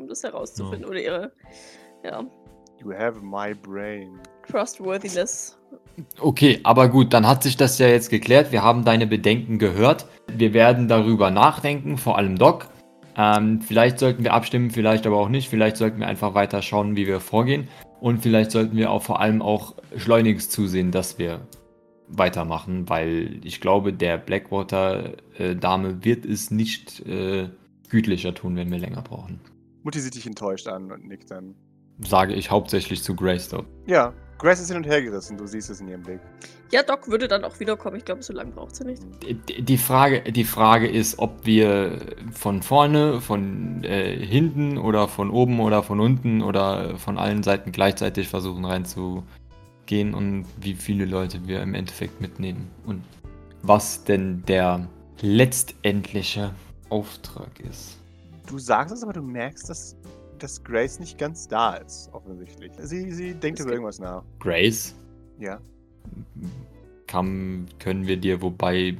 Um 0.00 0.08
das 0.08 0.22
herauszufinden. 0.22 0.84
Oder 0.88 1.00
ihre, 1.00 1.32
ja, 2.04 2.24
You 2.80 2.92
have 2.92 3.20
my 3.20 3.54
brain. 3.54 4.20
Trustworthiness. 4.48 5.57
Okay, 6.20 6.60
aber 6.62 6.88
gut, 6.88 7.12
dann 7.12 7.26
hat 7.26 7.42
sich 7.42 7.56
das 7.56 7.78
ja 7.78 7.88
jetzt 7.88 8.10
geklärt. 8.10 8.52
Wir 8.52 8.62
haben 8.62 8.84
deine 8.84 9.06
Bedenken 9.06 9.58
gehört. 9.58 10.06
Wir 10.28 10.52
werden 10.52 10.88
darüber 10.88 11.30
nachdenken, 11.30 11.98
vor 11.98 12.18
allem 12.18 12.38
Doc. 12.38 12.68
Ähm, 13.16 13.60
vielleicht 13.60 13.98
sollten 13.98 14.22
wir 14.22 14.32
abstimmen, 14.32 14.70
vielleicht 14.70 15.06
aber 15.06 15.16
auch 15.16 15.28
nicht. 15.28 15.48
Vielleicht 15.48 15.76
sollten 15.76 16.00
wir 16.00 16.06
einfach 16.06 16.34
weiter 16.34 16.62
schauen, 16.62 16.96
wie 16.96 17.06
wir 17.06 17.20
vorgehen. 17.20 17.68
Und 18.00 18.22
vielleicht 18.22 18.52
sollten 18.52 18.76
wir 18.76 18.92
auch 18.92 19.02
vor 19.02 19.20
allem 19.20 19.42
auch 19.42 19.74
schleunigst 19.96 20.52
zusehen, 20.52 20.92
dass 20.92 21.18
wir 21.18 21.40
weitermachen, 22.06 22.88
weil 22.88 23.40
ich 23.44 23.60
glaube, 23.60 23.92
der 23.92 24.18
Blackwater-Dame 24.18 26.04
wird 26.04 26.24
es 26.24 26.50
nicht 26.50 27.04
äh, 27.06 27.48
gütlicher 27.90 28.34
tun, 28.34 28.56
wenn 28.56 28.70
wir 28.70 28.78
länger 28.78 29.02
brauchen. 29.02 29.40
Mutti 29.82 30.00
sieht 30.00 30.14
dich 30.14 30.26
enttäuscht 30.26 30.68
an 30.68 30.90
und 30.92 31.06
nickt 31.06 31.30
dann. 31.30 31.54
Sage 31.98 32.34
ich 32.34 32.50
hauptsächlich 32.50 33.02
zu 33.02 33.16
Greystone. 33.16 33.66
Ja, 33.86 34.14
Grace 34.38 34.60
ist 34.60 34.68
hin 34.68 34.76
und 34.76 34.84
her 34.86 35.02
gerissen. 35.02 35.36
Du 35.36 35.46
siehst 35.46 35.68
es 35.68 35.80
in 35.80 35.88
ihrem 35.88 36.02
Blick. 36.02 36.20
Ja, 36.70 36.82
Doc 36.82 37.08
würde 37.08 37.26
dann 37.26 37.44
auch 37.44 37.58
wiederkommen. 37.58 37.96
Ich 37.96 38.04
glaube, 38.04 38.22
so 38.22 38.32
lange 38.32 38.52
braucht 38.52 38.76
sie 38.76 38.84
nicht. 38.84 39.02
Die- 39.48 39.62
Die 39.62 39.78
Frage, 39.78 40.22
die 40.30 40.44
Frage 40.44 40.86
ist, 40.88 41.18
ob 41.18 41.44
wir 41.44 41.98
von 42.32 42.62
vorne, 42.62 43.20
von 43.20 43.82
äh, 43.84 44.16
hinten 44.24 44.78
oder 44.78 45.08
von 45.08 45.30
oben 45.30 45.58
oder 45.60 45.82
von 45.82 45.98
unten 45.98 46.40
oder 46.42 46.96
von 46.98 47.18
allen 47.18 47.42
Seiten 47.42 47.72
gleichzeitig 47.72 48.28
versuchen 48.28 48.64
reinzugehen 48.64 50.14
und 50.14 50.46
wie 50.60 50.74
viele 50.74 51.04
Leute 51.04 51.46
wir 51.48 51.60
im 51.62 51.74
Endeffekt 51.74 52.20
mitnehmen 52.20 52.70
und 52.86 53.02
was 53.62 54.04
denn 54.04 54.44
der 54.46 54.86
letztendliche 55.20 56.54
Auftrag 56.90 57.48
ist. 57.68 57.96
Du 58.46 58.58
sagst 58.58 58.94
es, 58.94 59.02
aber 59.02 59.12
du 59.14 59.22
merkst, 59.22 59.68
dass, 59.68 59.96
dass 60.42 60.62
Grace 60.64 61.00
nicht 61.00 61.18
ganz 61.18 61.48
da 61.48 61.74
ist, 61.76 62.10
offensichtlich. 62.12 62.72
Sie, 62.78 63.12
sie 63.12 63.34
denkt 63.34 63.58
Es 63.60 63.64
über 63.64 63.72
irgendwas 63.74 63.98
nach. 63.98 64.24
Grace, 64.40 64.94
Ja, 65.38 65.60
kann, 67.06 67.66
können 67.78 68.06
wir 68.06 68.16
dir 68.18 68.42
wobei 68.42 68.96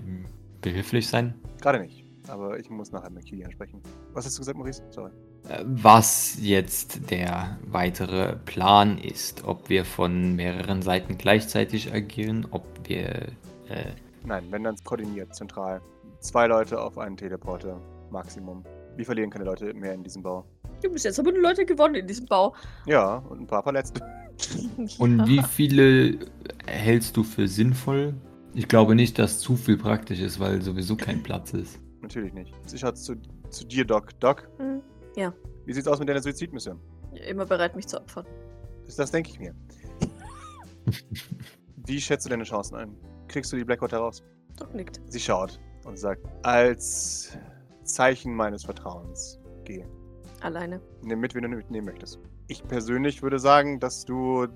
behilflich 0.60 1.08
sein? 1.08 1.34
gerade 1.60 1.80
nicht. 1.80 2.04
Aber 2.28 2.58
ich 2.58 2.68
muss 2.68 2.92
nachher 2.92 3.10
mit 3.10 3.24
Kilian 3.24 3.50
sprechen. 3.50 3.80
Was 4.12 4.26
hast 4.26 4.36
du 4.36 4.40
gesagt, 4.42 4.58
Maurice? 4.58 4.82
Sorry. 4.90 5.10
Äh, 5.48 5.64
was 5.64 6.36
jetzt 6.40 7.10
der 7.10 7.58
weitere 7.66 8.36
Plan 8.44 8.98
ist. 8.98 9.44
Ob 9.44 9.70
wir 9.70 9.86
von 9.86 10.36
mehreren 10.36 10.82
Seiten 10.82 11.16
gleichzeitig 11.16 11.92
agieren, 11.92 12.46
ob 12.50 12.66
wir. 12.86 13.28
Äh, 13.68 13.92
Nein, 14.24 14.44
wenn 14.50 14.62
dann 14.64 14.76
koordiniert, 14.84 15.34
zentral. 15.34 15.80
Zwei 16.20 16.46
Leute 16.48 16.80
auf 16.82 16.98
einen 16.98 17.16
Teleporter. 17.16 17.80
Maximum. 18.10 18.62
Wir 18.96 19.06
verlieren 19.06 19.30
keine 19.30 19.44
Leute 19.44 19.72
mehr 19.72 19.94
in 19.94 20.02
diesem 20.02 20.22
Bau. 20.22 20.44
Du 20.82 20.90
bis 20.90 21.02
jetzt 21.04 21.18
haben 21.18 21.24
nur 21.32 21.42
Leute 21.42 21.64
gewonnen 21.66 21.96
in 21.96 22.06
diesem 22.06 22.26
Bau. 22.26 22.54
Ja, 22.86 23.16
und 23.16 23.40
ein 23.40 23.46
paar 23.46 23.62
Verletzte. 23.62 24.00
und 24.98 25.18
Ja. 25.18 25.26
wie 25.26 25.42
viele 25.42 26.18
hältst 26.66 27.16
du 27.16 27.24
für 27.24 27.48
sinnvoll? 27.48 28.14
Ich 28.54 28.68
glaube 28.68 28.94
nicht, 28.94 29.18
dass 29.18 29.40
zu 29.40 29.56
viel 29.56 29.76
praktisch 29.76 30.20
ist, 30.20 30.38
weil 30.40 30.62
sowieso 30.62 30.96
kein 30.96 31.22
Platz 31.22 31.52
ist. 31.52 31.78
Natürlich 32.00 32.32
nicht. 32.32 32.54
Sie 32.66 32.78
schaut 32.78 32.96
zu, 32.96 33.16
zu 33.50 33.66
dir, 33.66 33.84
Doc. 33.84 34.18
Doc, 34.20 34.48
Hm, 34.58 34.82
wie 35.66 35.72
sieht's 35.72 35.88
aus 35.88 35.98
mit 35.98 36.08
deiner 36.08 36.22
Suizidmission? 36.22 36.78
Immer 37.28 37.44
bereit, 37.44 37.74
mich 37.74 37.86
zu 37.88 38.00
opfern. 38.00 38.24
Das, 38.86 38.96
das 38.96 39.10
denke 39.10 39.30
ich 39.30 39.38
mir. 39.40 39.52
Wie 41.86 42.00
schätzt 42.00 42.24
du 42.26 42.30
deine 42.30 42.44
Chancen 42.44 42.76
ein? 42.76 42.94
Kriegst 43.28 43.52
du 43.52 43.56
die 43.56 43.64
Blackwater 43.64 43.98
raus? 43.98 44.22
Doc 44.56 44.74
nickt. 44.74 45.00
Sie 45.08 45.20
schaut 45.20 45.58
und 45.84 45.98
sagt, 45.98 46.22
als 46.42 47.36
Zeichen 47.84 48.34
meines 48.34 48.64
Vertrauens, 48.64 49.38
gehe. 49.64 49.86
Alleine. 50.40 50.80
Nimm 51.02 51.20
mit, 51.20 51.34
wen 51.34 51.42
du 51.42 51.48
mitnehmen 51.48 51.86
möchtest. 51.86 52.18
Ich 52.48 52.62
persönlich 52.62 53.22
würde 53.22 53.38
sagen, 53.38 53.80
dass 53.80 54.04
du 54.04 54.46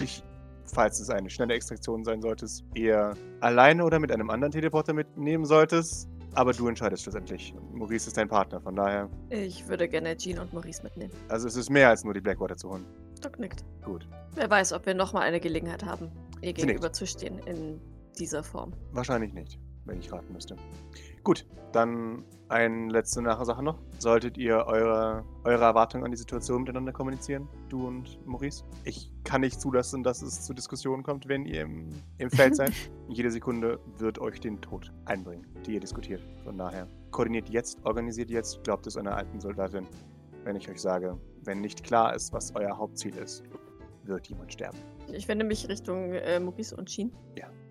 dich, 0.00 0.22
falls 0.64 1.00
es 1.00 1.10
eine 1.10 1.28
schnelle 1.30 1.54
Extraktion 1.54 2.04
sein 2.04 2.22
solltest, 2.22 2.64
eher 2.74 3.14
alleine 3.40 3.84
oder 3.84 3.98
mit 3.98 4.12
einem 4.12 4.30
anderen 4.30 4.52
Teleporter 4.52 4.92
mitnehmen 4.92 5.44
solltest. 5.44 6.08
Aber 6.34 6.52
du 6.52 6.68
entscheidest 6.68 7.02
schlussendlich. 7.02 7.54
Maurice 7.72 8.08
ist 8.08 8.16
dein 8.18 8.28
Partner, 8.28 8.60
von 8.60 8.76
daher. 8.76 9.08
Ich 9.30 9.66
würde 9.68 9.88
gerne 9.88 10.14
Jean 10.18 10.38
und 10.38 10.52
Maurice 10.52 10.82
mitnehmen. 10.82 11.12
Also 11.28 11.48
es 11.48 11.56
ist 11.56 11.70
mehr 11.70 11.88
als 11.88 12.04
nur 12.04 12.12
die 12.12 12.20
Blackwater 12.20 12.56
zu 12.56 12.68
holen. 12.70 12.84
Doc 13.22 13.38
nickt. 13.38 13.64
Gut. 13.82 14.06
Wer 14.34 14.50
weiß, 14.50 14.74
ob 14.74 14.84
wir 14.84 14.92
nochmal 14.94 15.22
eine 15.22 15.40
Gelegenheit 15.40 15.82
haben, 15.84 16.10
ihr 16.34 16.40
Sie 16.40 16.46
nickt. 16.48 16.56
gegenüber 16.58 16.92
zu 16.92 17.06
stehen 17.06 17.38
in 17.46 17.80
dieser 18.18 18.42
Form. 18.44 18.74
Wahrscheinlich 18.92 19.32
nicht, 19.32 19.58
wenn 19.86 19.98
ich 19.98 20.12
raten 20.12 20.30
müsste. 20.34 20.56
Gut, 21.26 21.44
dann 21.72 22.24
eine 22.48 22.88
letzte 22.88 23.20
Nachsache 23.20 23.60
noch. 23.60 23.82
Solltet 23.98 24.38
ihr 24.38 24.64
eure, 24.64 25.24
eure 25.42 25.64
Erwartungen 25.64 26.04
an 26.04 26.12
die 26.12 26.16
Situation 26.16 26.60
miteinander 26.60 26.92
kommunizieren, 26.92 27.48
du 27.68 27.84
und 27.84 28.24
Maurice? 28.24 28.62
Ich 28.84 29.10
kann 29.24 29.40
nicht 29.40 29.60
zulassen, 29.60 30.04
dass 30.04 30.22
es 30.22 30.42
zu 30.42 30.54
Diskussionen 30.54 31.02
kommt, 31.02 31.26
wenn 31.26 31.44
ihr 31.44 31.62
im, 31.62 31.90
im 32.18 32.30
Feld 32.30 32.54
seid. 32.54 32.70
Jede 33.08 33.32
Sekunde 33.32 33.80
wird 33.98 34.20
euch 34.20 34.38
den 34.38 34.60
Tod 34.60 34.92
einbringen, 35.04 35.44
die 35.66 35.74
ihr 35.74 35.80
diskutiert. 35.80 36.22
Von 36.44 36.58
daher, 36.58 36.86
koordiniert 37.10 37.48
jetzt, 37.48 37.76
organisiert 37.82 38.30
jetzt, 38.30 38.62
glaubt 38.62 38.86
es 38.86 38.96
einer 38.96 39.16
alten 39.16 39.40
Soldatin, 39.40 39.84
wenn 40.44 40.54
ich 40.54 40.70
euch 40.70 40.80
sage, 40.80 41.18
wenn 41.42 41.60
nicht 41.60 41.82
klar 41.82 42.14
ist, 42.14 42.32
was 42.32 42.54
euer 42.54 42.78
Hauptziel 42.78 43.16
ist, 43.16 43.42
wird 44.04 44.28
jemand 44.28 44.52
sterben. 44.52 44.78
Ich 45.12 45.26
wende 45.26 45.44
mich 45.44 45.68
Richtung 45.68 46.12
äh, 46.12 46.38
Maurice 46.38 46.76
und 46.76 46.88
Jean. 46.88 47.10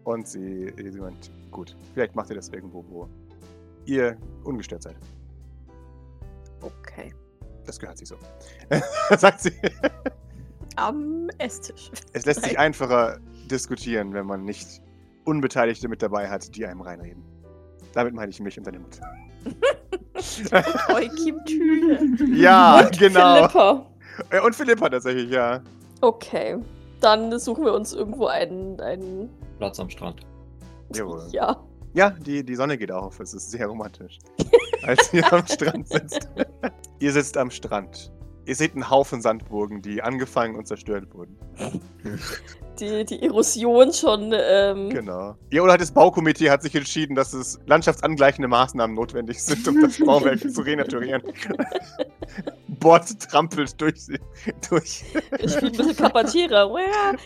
Und 0.03 0.27
sie, 0.27 0.73
sie 0.75 0.99
meint, 0.99 1.31
gut, 1.51 1.77
vielleicht 1.93 2.15
macht 2.15 2.29
ihr 2.29 2.35
das 2.35 2.49
irgendwo, 2.49 2.83
wo 2.89 3.09
ihr 3.85 4.17
ungestört 4.43 4.83
seid. 4.83 4.95
Okay. 6.61 7.13
Das 7.65 7.79
gehört 7.79 7.97
sich 7.97 8.07
so. 8.07 8.15
Sagt 9.17 9.41
sie. 9.41 9.51
Am 10.75 11.29
Esstisch. 11.37 11.91
Es 12.13 12.25
lässt 12.25 12.43
sich 12.43 12.57
einfacher 12.59 13.19
diskutieren, 13.49 14.13
wenn 14.13 14.25
man 14.25 14.43
nicht 14.43 14.81
Unbeteiligte 15.25 15.87
mit 15.87 16.01
dabei 16.01 16.29
hat, 16.29 16.55
die 16.55 16.65
einem 16.65 16.81
reinreden. 16.81 17.23
Damit 17.93 18.13
meine 18.13 18.29
ich 18.29 18.39
mich 18.39 18.57
und 18.57 18.67
deine 18.67 18.79
Mutter. 18.79 19.01
Eukim 20.93 21.43
Tüle. 21.45 21.99
ja, 22.35 22.79
und 22.81 22.99
genau. 22.99 23.35
Philippa. 23.47 23.85
Äh, 24.29 24.39
Und 24.41 24.55
Philippa 24.55 24.89
tatsächlich, 24.89 25.29
ja. 25.29 25.61
Okay. 26.01 26.57
Dann 27.01 27.37
suchen 27.39 27.65
wir 27.65 27.73
uns 27.73 27.93
irgendwo 27.93 28.27
einen. 28.27 28.79
einen 28.79 29.29
Platz 29.57 29.79
am 29.79 29.89
Strand. 29.89 30.21
Jawohl. 30.93 31.27
ja. 31.31 31.55
Ja, 31.95 32.09
die, 32.09 32.43
die 32.43 32.55
Sonne 32.55 32.77
geht 32.77 32.91
auf. 32.91 33.21
Es 33.21 33.33
ist 33.33 33.51
sehr 33.51 33.67
romantisch. 33.67 34.19
Als 34.83 35.13
ihr 35.13 35.31
am 35.31 35.47
Strand 35.47 35.87
sitzt. 35.87 36.27
ihr 36.99 37.13
sitzt 37.13 37.37
am 37.37 37.49
Strand. 37.49 38.11
Ihr 38.45 38.55
seht 38.55 38.73
einen 38.73 38.89
Haufen 38.89 39.21
Sandburgen, 39.21 39.81
die 39.81 40.01
angefangen 40.01 40.55
und 40.57 40.67
zerstört 40.67 41.13
wurden. 41.13 41.37
Die, 42.79 43.05
die 43.05 43.21
Erosion 43.23 43.91
schon. 43.93 44.33
Ähm, 44.35 44.89
Genau. 44.89 45.35
Ja, 45.51 45.61
oder 45.61 45.77
das 45.77 45.91
Baukomitee 45.91 46.49
hat 46.49 46.61
sich 46.63 46.75
entschieden, 46.75 47.15
dass 47.15 47.33
es 47.33 47.59
landschaftsangleichende 47.65 48.47
Maßnahmen 48.47 48.95
notwendig 48.95 49.41
sind, 49.43 49.67
um 49.67 49.81
das 49.81 49.97
Bauwerk 49.99 50.39
zu 50.51 50.61
renaturieren. 50.61 51.21
Bord 52.79 53.19
trampelt 53.29 53.79
durch 53.79 54.05
sie. 54.05 54.19
Durch. 54.69 55.03
Wir 55.37 55.49
spielen 55.49 55.71
ein 55.71 55.77
bisschen 55.77 55.95
Kapatira. 55.95 56.69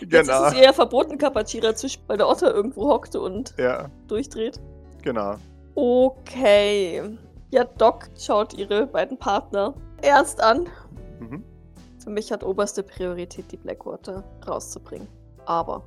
Jetzt 0.00 0.10
Genau. 0.10 0.46
ist 0.46 0.52
es 0.54 0.58
eher 0.60 0.72
verboten, 0.72 1.18
Kapatira 1.18 1.74
zu 1.74 1.88
spielen, 1.88 2.08
weil 2.08 2.16
der 2.18 2.28
Otter 2.28 2.54
irgendwo 2.54 2.88
hockte 2.88 3.20
und 3.20 3.54
Ja, 3.58 3.90
durchdreht. 4.08 4.60
genau. 5.02 5.34
Okay. 5.74 7.02
Ja, 7.50 7.64
Doc 7.64 8.08
schaut 8.18 8.54
ihre 8.54 8.86
beiden 8.86 9.18
Partner 9.18 9.74
ernst 10.02 10.40
an. 10.42 10.68
Mhm. 11.18 11.42
Für 12.02 12.10
mich 12.10 12.30
hat 12.32 12.44
oberste 12.44 12.82
Priorität, 12.82 13.50
die 13.52 13.56
Blackwater 13.56 14.24
rauszubringen. 14.46 15.08
Aber 15.46 15.82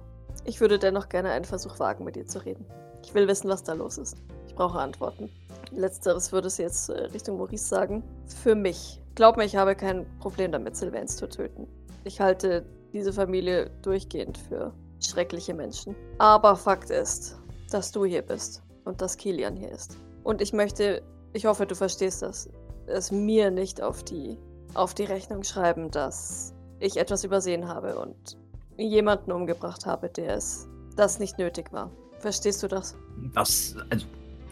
ich 0.45 0.59
würde 0.61 0.79
dennoch 0.79 1.09
gerne 1.09 1.31
einen 1.31 1.45
Versuch 1.45 1.79
wagen, 1.79 2.03
mit 2.03 2.17
ihr 2.17 2.27
zu 2.27 2.39
reden. 2.43 2.65
Ich 3.03 3.13
will 3.13 3.27
wissen, 3.27 3.49
was 3.49 3.63
da 3.63 3.73
los 3.73 3.97
ist. 3.97 4.17
Ich 4.47 4.55
brauche 4.55 4.79
Antworten. 4.79 5.29
Letzteres 5.71 6.31
würde 6.31 6.47
es 6.47 6.57
jetzt 6.57 6.89
äh, 6.89 7.05
Richtung 7.05 7.37
Maurice 7.37 7.67
sagen. 7.67 8.03
Für 8.25 8.55
mich. 8.55 9.01
Glaub 9.15 9.37
mir, 9.37 9.45
ich 9.45 9.55
habe 9.55 9.75
kein 9.75 10.05
Problem 10.19 10.51
damit, 10.51 10.75
Sylvains 10.75 11.17
zu 11.17 11.27
töten. 11.27 11.67
Ich 12.03 12.19
halte 12.19 12.65
diese 12.93 13.13
Familie 13.13 13.69
durchgehend 13.81 14.37
für 14.37 14.73
schreckliche 14.99 15.53
Menschen. 15.53 15.95
Aber 16.17 16.55
Fakt 16.55 16.89
ist, 16.89 17.37
dass 17.71 17.91
du 17.91 18.05
hier 18.05 18.21
bist 18.21 18.63
und 18.85 19.01
dass 19.01 19.17
Kilian 19.17 19.55
hier 19.55 19.71
ist. 19.71 19.97
Und 20.23 20.41
ich 20.41 20.53
möchte, 20.53 21.01
ich 21.33 21.45
hoffe, 21.45 21.65
du 21.65 21.75
verstehst 21.75 22.21
das, 22.21 22.49
es 22.87 23.11
mir 23.11 23.51
nicht 23.51 23.81
auf 23.81 24.03
die, 24.03 24.37
auf 24.73 24.93
die 24.93 25.03
Rechnung 25.03 25.43
schreiben, 25.43 25.91
dass 25.91 26.53
ich 26.79 26.97
etwas 26.97 27.23
übersehen 27.23 27.67
habe 27.67 27.97
und 27.97 28.37
jemanden 28.77 29.31
umgebracht 29.31 29.85
habe, 29.85 30.09
der 30.09 30.35
es, 30.35 30.67
das 30.95 31.19
nicht 31.19 31.37
nötig 31.37 31.71
war. 31.71 31.89
Verstehst 32.19 32.63
du 32.63 32.67
das? 32.67 32.95
Das, 33.33 33.75
also, 33.89 34.05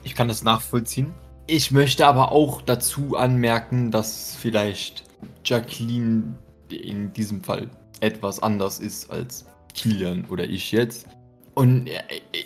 ich 0.04 0.16
kann 0.16 0.28
das 0.28 0.44
nachvollziehen. 0.44 1.14
Ich 1.48 1.72
möchte 1.72 2.08
aber 2.08 2.32
auch 2.32 2.62
dazu 2.62 3.16
anmerken, 3.18 3.92
dass 3.92 4.36
vielleicht 4.36 5.04
Jacqueline 5.44 6.36
in 6.70 7.12
diesem 7.14 7.44
Fall 7.44 7.70
etwas 8.00 8.42
anders 8.42 8.80
ist 8.80 9.12
als 9.12 9.46
Kilian 9.74 10.26
oder 10.30 10.46
ich 10.46 10.72
jetzt. 10.72 11.08
Und 11.54 11.88
äh, 11.88 12.02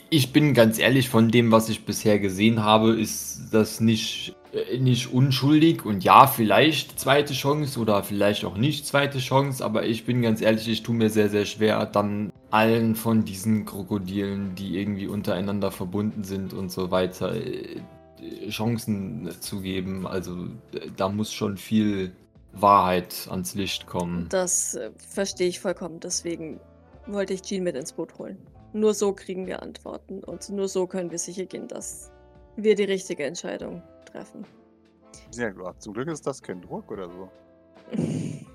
ich 0.09 0.33
bin 0.33 0.53
ganz 0.53 0.79
ehrlich, 0.79 1.09
von 1.09 1.29
dem, 1.29 1.51
was 1.51 1.69
ich 1.69 1.85
bisher 1.85 2.19
gesehen 2.19 2.63
habe, 2.63 2.99
ist 2.99 3.49
das 3.51 3.79
nicht, 3.79 4.35
nicht 4.79 5.13
unschuldig. 5.13 5.85
Und 5.85 6.03
ja, 6.03 6.27
vielleicht 6.27 6.99
zweite 6.99 7.33
Chance 7.33 7.79
oder 7.79 8.03
vielleicht 8.03 8.45
auch 8.45 8.57
nicht 8.57 8.85
zweite 8.85 9.19
Chance. 9.19 9.63
Aber 9.63 9.85
ich 9.85 10.05
bin 10.05 10.21
ganz 10.21 10.41
ehrlich, 10.41 10.67
ich 10.67 10.83
tue 10.83 10.95
mir 10.95 11.09
sehr, 11.09 11.29
sehr 11.29 11.45
schwer, 11.45 11.85
dann 11.85 12.31
allen 12.51 12.95
von 12.95 13.25
diesen 13.25 13.65
Krokodilen, 13.65 14.55
die 14.55 14.77
irgendwie 14.77 15.07
untereinander 15.07 15.71
verbunden 15.71 16.23
sind 16.23 16.53
und 16.53 16.71
so 16.71 16.91
weiter, 16.91 17.35
äh, 17.35 17.81
Chancen 18.49 19.29
zu 19.39 19.61
geben. 19.61 20.07
Also 20.07 20.45
äh, 20.73 20.89
da 20.95 21.09
muss 21.09 21.33
schon 21.33 21.57
viel 21.57 22.11
Wahrheit 22.53 23.27
ans 23.29 23.55
Licht 23.55 23.87
kommen. 23.87 24.27
Das 24.29 24.75
äh, 24.75 24.91
verstehe 24.97 25.47
ich 25.47 25.59
vollkommen. 25.59 25.99
Deswegen 25.99 26.59
wollte 27.07 27.33
ich 27.33 27.41
Jean 27.41 27.63
mit 27.63 27.75
ins 27.75 27.93
Boot 27.93 28.17
holen. 28.17 28.37
Nur 28.73 28.93
so 28.93 29.13
kriegen 29.13 29.47
wir 29.47 29.61
Antworten 29.61 30.23
und 30.23 30.49
nur 30.49 30.67
so 30.67 30.85
können 30.87 31.11
wir 31.11 31.19
sicher 31.19 31.45
gehen, 31.45 31.67
dass 31.67 32.11
wir 32.57 32.75
die 32.75 32.83
richtige 32.83 33.23
Entscheidung 33.23 33.81
treffen. 34.15 34.45
Ja, 35.33 35.49
ja, 35.49 35.79
zum 35.79 35.93
Glück 35.93 36.07
ist 36.07 36.25
das 36.25 36.41
kein 36.41 36.61
Druck 36.61 36.91
oder 36.91 37.09
so. 37.09 37.29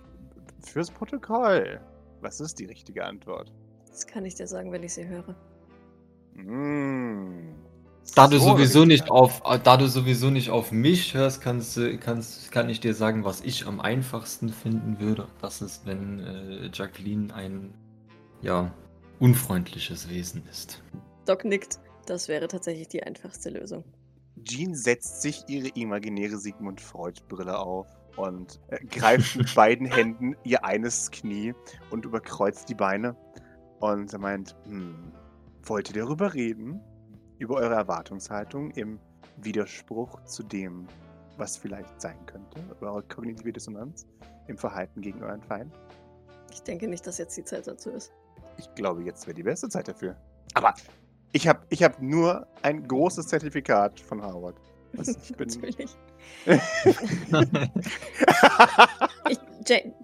Fürs 0.65 0.91
Protokoll. 0.91 1.81
Was 2.21 2.41
ist 2.41 2.59
die 2.59 2.67
richtige 2.67 3.05
Antwort? 3.05 3.53
Das 3.89 4.07
kann 4.07 4.25
ich 4.25 4.35
dir 4.35 4.47
sagen, 4.47 4.73
wenn 4.73 4.83
ich 4.83 4.95
sie 4.95 5.07
höre. 5.07 5.35
Mm. 6.35 7.55
Da 8.15 8.27
du 8.27 8.39
So, 8.39 8.51
sowieso 8.51 8.85
nicht 8.85 9.11
auf, 9.11 9.43
da 9.63 9.77
du 9.77 9.87
sowieso 9.87 10.31
nicht 10.31 10.51
auf 10.51 10.73
mich 10.73 11.15
hörst, 11.15 11.41
kannst, 11.41 11.77
du- 11.77 11.97
kannst, 11.99 12.51
kann 12.51 12.69
ich 12.69 12.81
dir 12.81 12.95
sagen, 12.95 13.25
was 13.25 13.41
ich 13.43 13.67
am 13.67 13.81
einfachsten 13.81 14.49
finden 14.49 14.99
würde. 15.01 15.29
Das 15.41 15.63
ist, 15.63 15.87
wenn 15.87 16.19
äh, 16.21 16.71
Jacqueline 16.73 17.33
ein 17.35 17.75
ja 18.43 18.73
unfreundliches 19.19 20.09
Wesen 20.09 20.43
ist. 20.51 20.83
Doc 21.27 21.45
nickt. 21.45 21.79
Das 22.07 22.29
wäre 22.29 22.49
tatsächlich 22.49 22.89
die 22.89 23.03
einfachste 23.03 23.51
Lösung. 23.51 23.85
Jean 24.43 24.75
setzt 24.75 25.23
sich 25.23 25.45
ihre 25.49 25.69
imaginäre 25.69 26.39
Sigmund 26.39 26.81
Freud-Brille 26.81 27.59
auf 27.59 27.87
und 28.17 28.61
äh, 28.69 28.85
greift 28.87 29.37
mit 29.37 29.55
beiden 29.55 29.87
Händen 29.91 30.37
ihr 30.45 30.65
eines 30.65 31.11
Knie 31.11 31.55
und 31.91 32.05
überkreuzt 32.05 32.69
die 32.69 32.75
Beine. 32.75 33.17
Und 33.81 34.13
er 34.13 34.19
meint, 34.19 34.57
hm, 34.65 35.13
wollt 35.63 35.95
ihr 35.95 36.03
darüber 36.03 36.35
reden? 36.35 36.81
Über 37.39 37.57
eure 37.57 37.75
Erwartungshaltung 37.75 38.71
im 38.73 38.99
Widerspruch 39.39 40.23
zu 40.25 40.43
dem, 40.43 40.87
was 41.39 41.57
vielleicht 41.57 42.01
sein 42.01 42.19
könnte? 42.27 42.61
Über 42.79 42.93
eure 42.93 43.03
kognitive 43.05 43.53
Dissonanz 43.53 44.07
im 44.49 44.59
Verhalten 44.59 45.01
gegen 45.01 45.23
euren 45.23 45.43
Feind? 45.43 45.73
Ich 46.53 46.63
denke 46.63 46.89
nicht, 46.89 47.07
dass 47.07 47.19
jetzt 47.19 47.37
die 47.37 47.45
Zeit 47.45 47.67
dazu 47.67 47.91
ist. 47.91 48.13
Ich 48.59 48.73
glaube, 48.75 49.03
jetzt 49.05 49.27
wäre 49.27 49.35
die 49.35 49.43
beste 49.43 49.69
Zeit 49.69 49.89
dafür. 49.89 50.17
Aber 50.55 50.75
ich 51.33 51.49
habe 51.49 51.61
ich 51.69 51.83
hab 51.83 52.01
nur 52.01 52.47
ein 52.63 52.87
großes 52.87 53.29
Zertifikat 53.29 54.01
von 54.01 54.23
Harvard. 54.23 54.57
Also 54.97 55.13
ich 55.23 55.37
bin, 55.37 55.49
Natürlich. 55.49 55.97
Ich, 59.29 59.39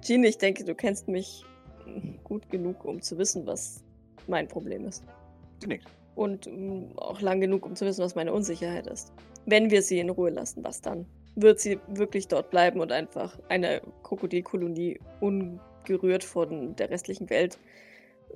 Jean, 0.01 0.25
ich 0.25 0.39
denke, 0.39 0.65
du 0.65 0.75
kennst 0.75 1.09
mich 1.09 1.45
gut 2.25 2.49
genug, 2.51 2.85
um 2.85 3.01
zu 3.01 3.19
wissen, 3.19 3.47
was 3.47 3.83
mein 4.27 4.49
Problem 4.49 4.87
ist. 4.87 5.05
Nickt. 5.67 5.87
Und 6.15 6.47
mm, 6.47 6.97
auch 6.97 7.21
lang 7.21 7.41
genug, 7.41 7.67
um 7.67 7.75
zu 7.75 7.85
wissen, 7.85 8.03
was 8.03 8.15
meine 8.15 8.33
Unsicherheit 8.33 8.87
ist. 8.87 9.13
Wenn 9.47 9.71
wir 9.71 9.83
sie 9.83 9.99
in 9.99 10.11
Ruhe 10.11 10.31
lassen, 10.31 10.65
was 10.65 10.81
dann? 10.81 11.07
Wird 11.35 11.61
sie 11.61 11.79
wirklich 11.89 12.29
dort 12.29 12.51
bleiben 12.51 12.81
und 12.81 12.93
einfach 12.93 13.39
eine 13.49 13.83
Krokodilkolonie 14.03 15.01
ungerührt 15.21 16.25
von 16.25 16.75
der 16.77 16.91
restlichen 16.91 17.29
Welt 17.31 17.59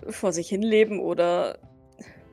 vor 0.08 0.32
sich 0.32 0.48
hinleben 0.48 1.00
oder 1.00 1.58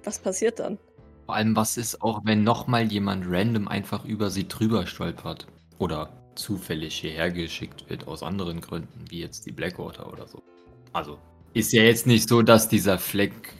was 0.07 0.19
passiert 0.19 0.59
dann? 0.59 0.77
Vor 1.25 1.35
allem, 1.35 1.55
was 1.55 1.75
ist 1.75 2.01
auch, 2.01 2.21
wenn 2.23 2.43
nochmal 2.45 2.89
jemand 2.89 3.25
random 3.27 3.67
einfach 3.67 4.05
über 4.05 4.29
sie 4.29 4.47
drüber 4.47 4.87
stolpert? 4.87 5.45
Oder 5.79 6.09
zufällig 6.35 6.95
hierher 6.95 7.29
geschickt 7.29 7.89
wird 7.89 8.07
aus 8.07 8.23
anderen 8.23 8.61
Gründen, 8.61 9.03
wie 9.09 9.19
jetzt 9.19 9.45
die 9.45 9.51
Blackwater 9.51 10.11
oder 10.11 10.25
so. 10.27 10.41
Also, 10.93 11.19
ist 11.53 11.73
ja 11.73 11.83
jetzt 11.83 12.07
nicht 12.07 12.29
so, 12.29 12.41
dass 12.41 12.69
dieser 12.69 12.97
Fleck 12.97 13.53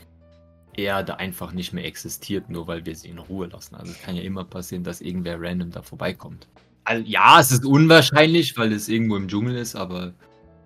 Erde 0.74 1.18
einfach 1.18 1.52
nicht 1.52 1.72
mehr 1.74 1.84
existiert, 1.84 2.48
nur 2.48 2.66
weil 2.66 2.86
wir 2.86 2.94
sie 2.94 3.08
in 3.08 3.18
Ruhe 3.18 3.48
lassen. 3.48 3.74
Also 3.74 3.92
es 3.92 4.00
kann 4.00 4.16
ja 4.16 4.22
immer 4.22 4.44
passieren, 4.44 4.84
dass 4.84 5.00
irgendwer 5.00 5.36
random 5.38 5.70
da 5.70 5.82
vorbeikommt. 5.82 6.48
Also, 6.84 7.04
ja, 7.04 7.40
es 7.40 7.50
ist 7.50 7.66
unwahrscheinlich, 7.66 8.56
weil 8.56 8.72
es 8.72 8.88
irgendwo 8.88 9.16
im 9.16 9.28
Dschungel 9.28 9.56
ist, 9.56 9.74
aber 9.74 10.14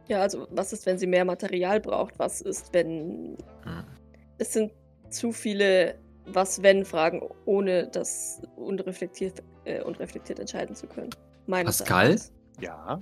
Ja, 0.08 0.20
also 0.20 0.46
was 0.50 0.72
ist, 0.72 0.86
wenn 0.86 0.98
sie 0.98 1.06
mehr 1.06 1.24
Material 1.24 1.80
braucht? 1.80 2.18
Was 2.18 2.42
ist, 2.42 2.72
wenn 2.72 3.36
hm. 3.64 3.84
es 4.38 4.52
sind 4.52 4.70
zu 5.12 5.32
viele 5.32 5.98
Was-Wenn-Fragen, 6.26 7.22
ohne 7.44 7.88
das 7.88 8.42
unreflektiert, 8.56 9.42
äh, 9.64 9.82
unreflektiert 9.82 10.38
entscheiden 10.38 10.74
zu 10.74 10.86
können. 10.86 11.10
Meines 11.46 11.78
Pascal? 11.78 12.06
Erachtens. 12.06 12.32
Ja. 12.60 13.00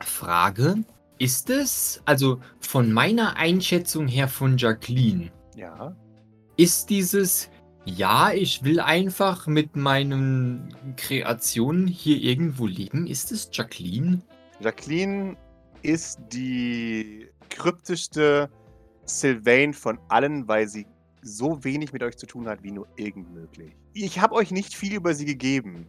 Frage. 0.00 0.76
Ist 1.18 1.50
es, 1.50 2.02
also 2.04 2.40
von 2.60 2.92
meiner 2.92 3.36
Einschätzung 3.36 4.08
her 4.08 4.26
von 4.28 4.56
Jacqueline, 4.56 5.30
Ja. 5.54 5.94
ist 6.56 6.90
dieses, 6.90 7.48
ja, 7.84 8.32
ich 8.32 8.64
will 8.64 8.80
einfach 8.80 9.46
mit 9.46 9.76
meinen 9.76 10.74
Kreationen 10.96 11.86
hier 11.86 12.16
irgendwo 12.16 12.66
leben, 12.66 13.06
ist 13.06 13.30
es 13.30 13.50
Jacqueline? 13.52 14.20
Jacqueline 14.60 15.36
ist 15.82 16.18
die 16.32 17.28
kryptischste 17.50 18.48
Sylvain 19.04 19.74
von 19.74 19.98
allen, 20.08 20.48
weil 20.48 20.66
sie 20.66 20.86
so 21.22 21.64
wenig 21.64 21.92
mit 21.92 22.02
euch 22.02 22.16
zu 22.16 22.26
tun 22.26 22.48
hat, 22.48 22.62
wie 22.62 22.72
nur 22.72 22.86
irgend 22.96 23.32
möglich. 23.32 23.74
Ich 23.94 24.20
habe 24.20 24.34
euch 24.34 24.50
nicht 24.50 24.74
viel 24.74 24.94
über 24.94 25.14
sie 25.14 25.24
gegeben, 25.24 25.86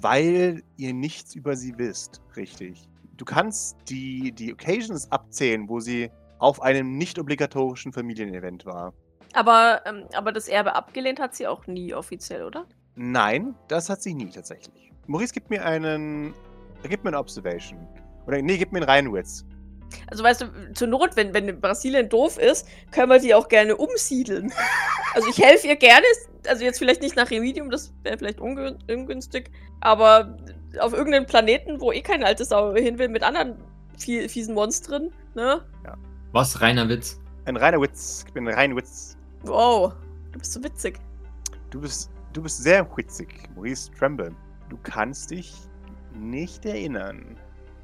weil 0.00 0.62
ihr 0.76 0.94
nichts 0.94 1.34
über 1.34 1.56
sie 1.56 1.76
wisst, 1.78 2.22
richtig. 2.36 2.88
Du 3.16 3.24
kannst 3.24 3.76
die, 3.88 4.32
die 4.32 4.52
Occasions 4.52 5.10
abzählen, 5.10 5.68
wo 5.68 5.80
sie 5.80 6.10
auf 6.38 6.62
einem 6.62 6.96
nicht 6.96 7.18
obligatorischen 7.18 7.92
Familienevent 7.92 8.64
war. 8.64 8.92
Aber, 9.32 9.82
ähm, 9.86 10.04
aber 10.14 10.32
das 10.32 10.48
Erbe 10.48 10.74
abgelehnt 10.74 11.20
hat 11.20 11.34
sie 11.34 11.46
auch 11.46 11.66
nie 11.66 11.92
offiziell, 11.94 12.44
oder? 12.44 12.66
Nein, 12.94 13.54
das 13.68 13.90
hat 13.90 14.02
sie 14.02 14.14
nie 14.14 14.30
tatsächlich. 14.30 14.92
Maurice, 15.06 15.32
gib 15.32 15.50
mir 15.50 15.64
einen. 15.64 16.34
Gib 16.82 17.02
mir 17.02 17.10
eine 17.10 17.18
Observation. 17.18 17.86
Oder 18.26 18.40
nee, 18.40 18.56
gib 18.56 18.72
mir 18.72 18.78
einen 18.78 18.88
Reinwitz. 18.88 19.44
Also 20.08 20.24
weißt 20.24 20.42
du, 20.42 20.72
zur 20.74 20.88
Not, 20.88 21.16
wenn, 21.16 21.34
wenn 21.34 21.60
Brasilien 21.60 22.08
doof 22.08 22.38
ist, 22.38 22.66
können 22.90 23.10
wir 23.10 23.18
die 23.18 23.34
auch 23.34 23.48
gerne 23.48 23.76
umsiedeln. 23.76 24.52
Also 25.14 25.30
ich 25.30 25.38
helfe 25.38 25.66
ihr 25.66 25.74
gerne, 25.74 26.04
also 26.46 26.62
jetzt 26.62 26.78
vielleicht 26.78 27.00
nicht 27.00 27.16
nach 27.16 27.30
Remedium, 27.30 27.70
das 27.70 27.92
wäre 28.02 28.18
vielleicht 28.18 28.40
ungün 28.40 28.78
ungünstig, 28.88 29.50
aber 29.80 30.36
auf 30.80 30.92
irgendeinem 30.92 31.24
Planeten, 31.24 31.80
wo 31.80 31.90
eh 31.90 32.02
keine 32.02 32.26
alte 32.26 32.44
Sau 32.44 32.74
hin 32.74 32.98
will, 32.98 33.08
mit 33.08 33.22
anderen 33.22 33.56
fie 33.96 34.28
fiesen 34.28 34.54
Monstern, 34.54 35.10
ne? 35.34 35.64
Was, 36.32 36.60
reiner 36.60 36.88
Witz? 36.88 37.18
Ein 37.46 37.56
reiner 37.56 37.80
Witz. 37.80 38.22
Gib 38.26 38.34
mir 38.34 38.50
einen 38.50 38.58
reinen 38.58 38.76
Witz. 38.76 39.16
Wow, 39.42 39.94
du 40.32 40.38
bist 40.38 40.52
so 40.52 40.62
witzig. 40.62 40.98
Du 41.70 41.80
bist, 41.80 42.10
du 42.34 42.42
bist 42.42 42.62
sehr 42.62 42.86
witzig, 42.96 43.48
Maurice 43.54 43.90
Tremble. 43.92 44.34
Du 44.68 44.78
kannst 44.82 45.30
dich 45.30 45.54
nicht 46.14 46.66
erinnern, 46.66 47.38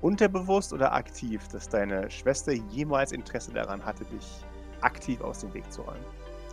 unterbewusst 0.05 0.75
oder 0.75 0.93
aktiv, 0.93 1.49
dass 1.49 1.67
deine 1.67 2.11
Schwester 2.11 2.53
jemals 2.53 3.11
Interesse 3.11 3.53
daran 3.53 3.83
hatte, 3.83 4.05
dich 4.05 4.45
aktiv 4.83 5.21
aus 5.23 5.39
dem 5.41 5.55
Weg 5.55 5.71
zu 5.73 5.81
räumen. 5.81 6.05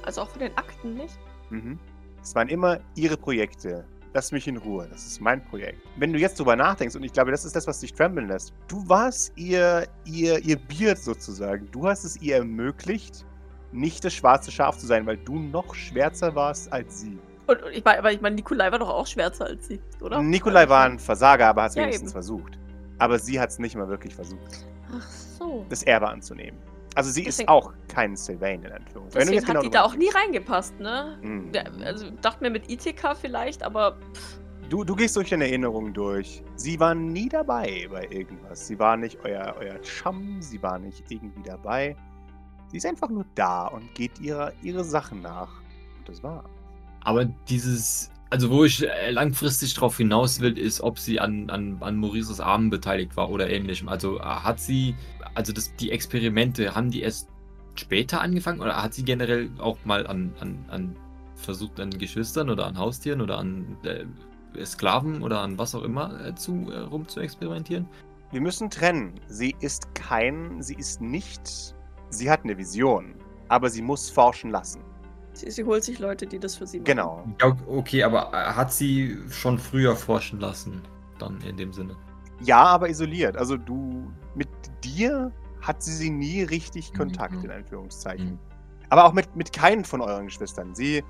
Also 0.03 0.21
auch 0.21 0.29
von 0.29 0.39
den 0.39 0.57
Akten 0.57 0.95
nicht? 0.95 1.19
Mhm. 1.49 1.77
Es 2.23 2.33
waren 2.33 2.47
immer 2.47 2.79
ihre 2.95 3.17
Projekte. 3.17 3.83
Lass 4.13 4.31
mich 4.31 4.47
in 4.47 4.55
Ruhe. 4.55 4.87
Das 4.89 5.05
ist 5.05 5.19
mein 5.19 5.43
Projekt. 5.43 5.81
Wenn 5.97 6.13
du 6.13 6.19
jetzt 6.19 6.39
drüber 6.39 6.55
nachdenkst, 6.55 6.95
und 6.95 7.03
ich 7.03 7.11
glaube, 7.11 7.31
das 7.31 7.43
ist 7.43 7.55
das, 7.55 7.67
was 7.67 7.81
dich 7.81 7.93
trembeln 7.93 8.29
lässt, 8.29 8.53
du 8.69 8.87
warst 8.87 9.33
ihr, 9.35 9.85
ihr, 10.05 10.39
ihr 10.39 10.57
Beard 10.57 10.97
sozusagen. 10.97 11.69
Du 11.71 11.87
hast 11.87 12.05
es 12.05 12.21
ihr 12.21 12.37
ermöglicht, 12.37 13.25
nicht 13.73 14.03
das 14.05 14.13
schwarze 14.13 14.51
Schaf 14.51 14.77
zu 14.77 14.85
sein, 14.85 15.05
weil 15.05 15.17
du 15.17 15.39
noch 15.39 15.75
schwärzer 15.75 16.35
warst 16.35 16.71
als 16.71 17.01
sie. 17.01 17.19
Und, 17.47 17.63
und 17.63 17.71
ich 17.73 17.83
meine, 17.83 17.99
aber 17.99 18.13
ich 18.13 18.21
meine, 18.21 18.35
Nikolai 18.37 18.71
war 18.71 18.79
doch 18.79 18.89
auch 18.89 19.07
schwärzer 19.07 19.45
als 19.45 19.67
sie, 19.67 19.81
oder? 19.99 20.21
Nikolai 20.21 20.69
war 20.69 20.85
ein 20.85 20.99
Versager, 20.99 21.47
aber 21.47 21.63
hat 21.63 21.71
es 21.71 21.75
Ja, 21.75 21.83
wenigstens 21.83 22.09
eben. 22.09 22.13
versucht. 22.13 22.59
Aber 23.01 23.19
sie 23.19 23.39
hat 23.39 23.49
es 23.49 23.59
nicht 23.59 23.75
mal 23.75 23.87
wirklich 23.89 24.13
versucht, 24.15 24.65
Ach 24.95 25.09
so. 25.09 25.65
das 25.69 25.83
Erbe 25.83 26.07
anzunehmen. 26.09 26.59
Also 26.93 27.09
sie 27.09 27.21
ist 27.21 27.39
Deswegen- 27.39 27.49
auch 27.49 27.73
kein 27.87 28.15
Sylvain 28.15 28.63
in 28.63 28.71
Anführungszeichen. 28.71 29.01
Wenn 29.03 29.09
du 29.11 29.17
Deswegen 29.19 29.33
jetzt 29.33 29.43
hat 29.47 29.49
genau 29.55 29.61
die 29.63 29.69
da 29.69 29.83
auch 29.83 29.95
nie 29.95 30.09
reingepasst, 30.09 30.79
ne? 30.79 31.17
Mhm. 31.21 31.51
Also 31.83 32.09
dachte 32.21 32.43
mir 32.43 32.49
mit 32.49 32.69
ITK 32.69 33.15
vielleicht, 33.15 33.63
aber 33.63 33.97
Du, 34.69 34.83
du 34.85 34.95
gehst 34.95 35.15
durch 35.17 35.29
deine 35.29 35.45
Erinnerungen 35.47 35.93
durch. 35.93 36.43
Sie 36.55 36.79
war 36.79 36.93
nie 36.95 37.27
dabei 37.27 37.87
bei 37.91 38.07
irgendwas. 38.09 38.67
Sie 38.67 38.77
war 38.79 38.95
nicht 38.95 39.19
euer, 39.25 39.55
euer 39.59 39.81
Chum, 39.81 40.41
sie 40.41 40.61
war 40.63 40.79
nicht 40.79 41.03
irgendwie 41.09 41.41
dabei. 41.43 41.95
Sie 42.67 42.77
ist 42.77 42.85
einfach 42.85 43.09
nur 43.09 43.25
da 43.35 43.67
und 43.67 43.93
geht 43.95 44.19
ihrer, 44.21 44.53
ihre 44.61 44.83
Sachen 44.85 45.21
nach. 45.21 45.49
Und 45.97 46.07
das 46.07 46.23
war. 46.23 46.45
Aber 47.03 47.25
dieses, 47.25 48.10
also 48.31 48.49
wo 48.49 48.63
ich 48.63 48.87
äh, 48.87 49.11
langfristig 49.11 49.73
drauf 49.73 49.97
hinaus 49.97 50.39
will, 50.39 50.57
ist, 50.57 50.81
ob 50.81 50.97
sie 50.97 51.19
an, 51.19 51.49
an, 51.49 51.77
an 51.81 51.97
Maurices 51.97 52.39
Armen 52.39 52.69
beteiligt 52.69 53.15
war 53.17 53.29
oder 53.29 53.49
ähnlichem. 53.49 53.89
Also 53.89 54.19
äh, 54.19 54.23
hat 54.23 54.59
sie, 54.59 54.95
also 55.35 55.51
das, 55.51 55.75
die 55.75 55.91
Experimente, 55.91 56.73
haben 56.73 56.89
die 56.89 57.01
erst 57.01 57.27
später 57.75 58.21
angefangen 58.21 58.61
oder 58.61 58.81
hat 58.81 58.93
sie 58.93 59.03
generell 59.03 59.49
auch 59.59 59.77
mal 59.83 60.07
an, 60.07 60.33
an, 60.39 60.65
an 60.69 60.95
versucht, 61.35 61.79
an 61.79 61.89
Geschwistern 61.89 62.49
oder 62.49 62.65
an 62.65 62.77
Haustieren 62.77 63.19
oder 63.19 63.37
an 63.37 63.77
äh, 63.83 64.65
Sklaven 64.65 65.23
oder 65.23 65.41
an 65.41 65.57
was 65.57 65.75
auch 65.75 65.83
immer 65.83 66.25
äh, 66.25 66.33
zu, 66.33 66.71
äh, 66.71 66.79
rum 66.79 67.07
zu 67.07 67.19
experimentieren? 67.19 67.85
Wir 68.31 68.39
müssen 68.39 68.69
trennen. 68.69 69.19
Sie 69.27 69.53
ist 69.59 69.93
kein, 69.93 70.61
sie 70.61 70.75
ist 70.75 71.01
nicht. 71.01 71.75
Sie 72.09 72.31
hat 72.31 72.45
eine 72.45 72.57
Vision, 72.57 73.15
aber 73.49 73.69
sie 73.69 73.81
muss 73.81 74.09
forschen 74.09 74.51
lassen. 74.51 74.81
Sie, 75.33 75.49
sie 75.51 75.63
holt 75.63 75.83
sich 75.83 75.99
Leute, 75.99 76.25
die 76.27 76.39
das 76.39 76.55
für 76.55 76.67
sie 76.67 76.79
machen. 76.79 76.85
Genau. 76.85 77.23
Ja, 77.41 77.55
okay, 77.67 78.03
aber 78.03 78.31
äh, 78.33 78.53
hat 78.53 78.71
sie 78.73 79.17
schon 79.29 79.57
früher 79.57 79.95
forschen 79.95 80.39
lassen, 80.39 80.81
dann 81.19 81.39
in 81.41 81.57
dem 81.57 81.73
Sinne? 81.73 81.95
Ja, 82.43 82.63
aber 82.63 82.89
isoliert. 82.89 83.37
Also 83.37 83.57
du, 83.57 84.11
mit 84.35 84.49
dir 84.83 85.31
hat 85.61 85.83
sie 85.83 85.93
sie 85.93 86.09
nie 86.09 86.41
richtig 86.43 86.93
Kontakt, 86.93 87.33
Mhm. 87.35 87.45
in 87.45 87.51
Anführungszeichen. 87.51 88.31
Mhm. 88.31 88.39
Aber 88.89 89.05
auch 89.05 89.13
mit, 89.13 89.35
mit 89.35 89.53
keinen 89.53 89.85
von 89.85 90.01
euren 90.01 90.25
Geschwistern. 90.25 90.73
Sie, 90.75 91.03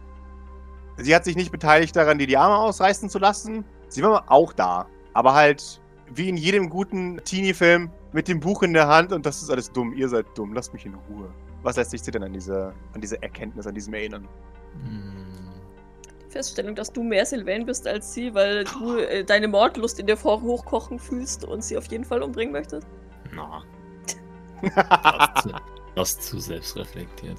sie 0.97 1.15
hat 1.15 1.23
sich 1.23 1.35
nicht 1.35 1.51
beteiligt 1.51 1.95
daran, 1.95 2.19
dir 2.19 2.27
die 2.27 2.37
Arme 2.37 2.57
ausreißen 2.57 3.09
zu 3.09 3.17
lassen. 3.17 3.63
Sie 3.87 4.03
war 4.03 4.29
auch 4.29 4.53
da. 4.53 4.87
Aber 5.13 5.33
halt, 5.33 5.81
wie 6.13 6.29
in 6.29 6.37
jedem 6.37 6.69
guten 6.69 7.17
Teenie-Film, 7.23 7.89
mit 8.13 8.27
dem 8.27 8.39
Buch 8.41 8.61
in 8.61 8.73
der 8.73 8.87
Hand 8.89 9.13
und 9.13 9.25
das 9.25 9.41
ist 9.41 9.49
alles 9.49 9.71
dumm. 9.71 9.93
Ihr 9.93 10.09
seid 10.09 10.25
dumm. 10.35 10.53
Lasst 10.53 10.73
mich 10.73 10.85
in 10.85 10.93
Ruhe. 10.95 11.29
Was 11.63 11.77
lässt 11.77 11.91
sich 11.91 12.01
denn 12.01 12.23
an 12.23 12.33
diese, 12.33 12.73
an 12.93 13.01
diese 13.01 13.21
Erkenntnis, 13.21 13.67
an 13.67 13.75
diesem 13.75 13.93
Erinnern? 13.93 14.27
Hm. 14.83 15.27
Feststellung, 16.29 16.75
dass 16.75 16.91
du 16.91 17.03
mehr 17.03 17.25
Sylvain 17.25 17.65
bist 17.65 17.85
als 17.87 18.13
sie, 18.13 18.33
weil 18.33 18.63
du 18.63 18.97
äh, 18.97 19.23
deine 19.23 19.47
Mordlust 19.49 19.99
in 19.99 20.07
dir 20.07 20.15
vor 20.15 20.41
hochkochen 20.41 20.97
fühlst 20.97 21.43
und 21.43 21.61
sie 21.63 21.77
auf 21.77 21.85
jeden 21.87 22.05
Fall 22.05 22.23
umbringen 22.23 22.53
möchtest. 22.53 22.87
Na. 23.33 23.63
Das, 24.75 25.43
zu- 25.43 25.51
das 25.95 26.19
zu 26.19 26.39
selbstreflektiert. 26.39 27.37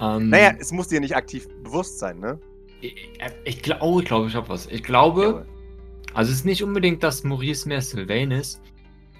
Ähm, 0.00 0.30
Naja, 0.30 0.54
es 0.58 0.72
muss 0.72 0.88
dir 0.88 1.00
nicht 1.00 1.14
aktiv 1.14 1.46
bewusst 1.62 1.98
sein, 1.98 2.18
ne? 2.18 2.38
ich, 2.80 3.10
ich, 3.44 3.62
glaube, 3.62 3.84
oh, 3.84 4.00
ich 4.00 4.06
glaube, 4.06 4.26
ich 4.28 4.34
habe 4.34 4.48
was. 4.48 4.66
Ich 4.66 4.82
glaube, 4.82 5.46
also 6.14 6.32
es 6.32 6.38
ist 6.38 6.44
nicht 6.44 6.62
unbedingt, 6.64 7.02
dass 7.02 7.22
Maurice 7.24 7.68
mehr 7.68 7.80
Sylvain 7.82 8.30
ist. 8.30 8.60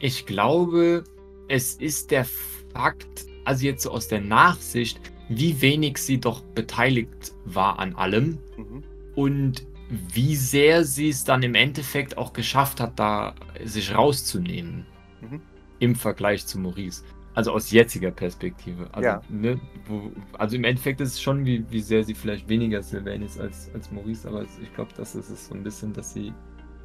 Ich 0.01 0.27
glaube, 0.27 1.05
es 1.49 1.75
ist 1.77 2.11
der 2.11 2.25
Fakt, 2.73 3.27
also 3.47 3.65
jetzt 3.65 3.83
so 3.83 3.91
aus 3.91 4.09
der 4.09 4.21
Nachsicht, 4.21 5.01
wie 5.29 5.61
wenig 5.61 5.99
sie 5.99 6.19
doch 6.19 6.41
beteiligt 6.43 7.33
war 7.45 7.79
an 7.79 7.95
allem 7.95 8.39
Mhm. 8.57 8.83
und 9.15 9.67
wie 10.13 10.35
sehr 10.37 10.85
sie 10.85 11.09
es 11.11 11.25
dann 11.25 11.43
im 11.43 11.55
Endeffekt 11.55 12.19
auch 12.19 12.33
geschafft 12.33 12.81
hat, 12.81 12.99
da 12.99 13.35
sich 13.65 13.95
rauszunehmen 13.95 14.85
Mhm. 15.23 15.41
im 15.79 15.95
Vergleich 15.95 16.47
zu 16.47 16.59
Maurice. 16.59 17.05
Also 17.35 17.53
aus 17.53 17.71
jetziger 17.71 18.11
Perspektive. 18.11 18.89
Also, 18.93 19.07
Ja. 19.09 19.23
ne, 19.29 19.61
wo, 19.87 20.11
also 20.39 20.57
im 20.57 20.65
Endeffekt 20.65 21.01
ist 21.03 21.13
es 21.15 21.21
schon, 21.23 21.45
wie, 21.45 21.65
wie 21.71 21.81
sehr 21.81 22.03
sie 22.03 22.15
vielleicht 22.15 22.49
weniger 22.49 22.83
Sylvain 22.83 23.21
ist 23.23 23.39
als, 23.39 23.71
als 23.75 23.93
Maurice, 23.93 24.27
aber 24.27 24.45
ich 24.63 24.73
glaube, 24.75 24.91
das 24.97 25.15
ist 25.15 25.29
es 25.29 25.49
so 25.49 25.55
ein 25.55 25.63
bisschen, 25.63 25.93
dass 25.93 26.15
sie, 26.15 26.33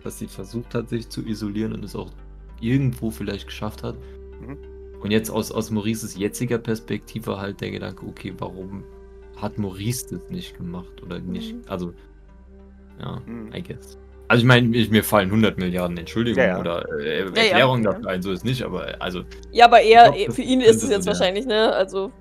dass 0.03 0.19
sie 0.19 0.27
versucht 0.27 0.75
hat, 0.75 0.89
sich 0.89 1.07
zu 1.09 1.25
isolieren 1.25 1.73
und 1.73 1.85
es 1.85 1.95
auch 1.95 2.11
irgendwo 2.59 3.11
vielleicht 3.11 3.47
geschafft 3.47 3.81
hat. 3.81 3.95
Mhm. 4.41 4.57
Und 5.01 5.11
jetzt 5.11 5.29
aus, 5.29 5.51
aus 5.51 5.71
Maurices 5.71 6.15
jetziger 6.15 6.57
Perspektive 6.57 7.39
halt 7.39 7.61
der 7.61 7.71
Gedanke, 7.71 8.05
okay, 8.05 8.33
warum 8.37 8.83
hat 9.37 9.57
Maurice 9.57 10.07
das 10.11 10.29
nicht 10.29 10.57
gemacht 10.57 11.01
oder 11.03 11.19
nicht? 11.19 11.55
Mhm. 11.55 11.61
Also, 11.67 11.93
ja, 12.99 13.21
Mhm. 13.25 13.53
I 13.53 13.63
guess. 13.63 13.97
Also 14.27 14.43
ich 14.43 14.47
meine, 14.47 14.69
mir 14.69 15.03
fallen 15.03 15.27
100 15.29 15.57
Milliarden 15.57 15.97
Entschuldigungen 15.97 16.47
Ja, 16.47 16.53
ja. 16.53 16.59
oder 16.61 16.85
äh, 17.01 17.23
Erklärungen 17.23 17.83
ja. 17.83 17.91
dafür 17.91 18.09
ein, 18.11 18.21
so 18.21 18.31
ist 18.31 18.45
nicht, 18.45 18.63
aber 18.63 18.95
also 18.99 19.23
Ja, 19.51 19.65
aber 19.65 19.81
eher, 19.81 20.09
glaub, 20.09 20.33
für 20.33 20.41
ihn 20.41 20.61
ist 20.61 20.81
es 20.83 20.89
jetzt 20.89 21.05
wahrscheinlich, 21.05 21.45
ne? 21.45 21.73
Also 21.73 22.13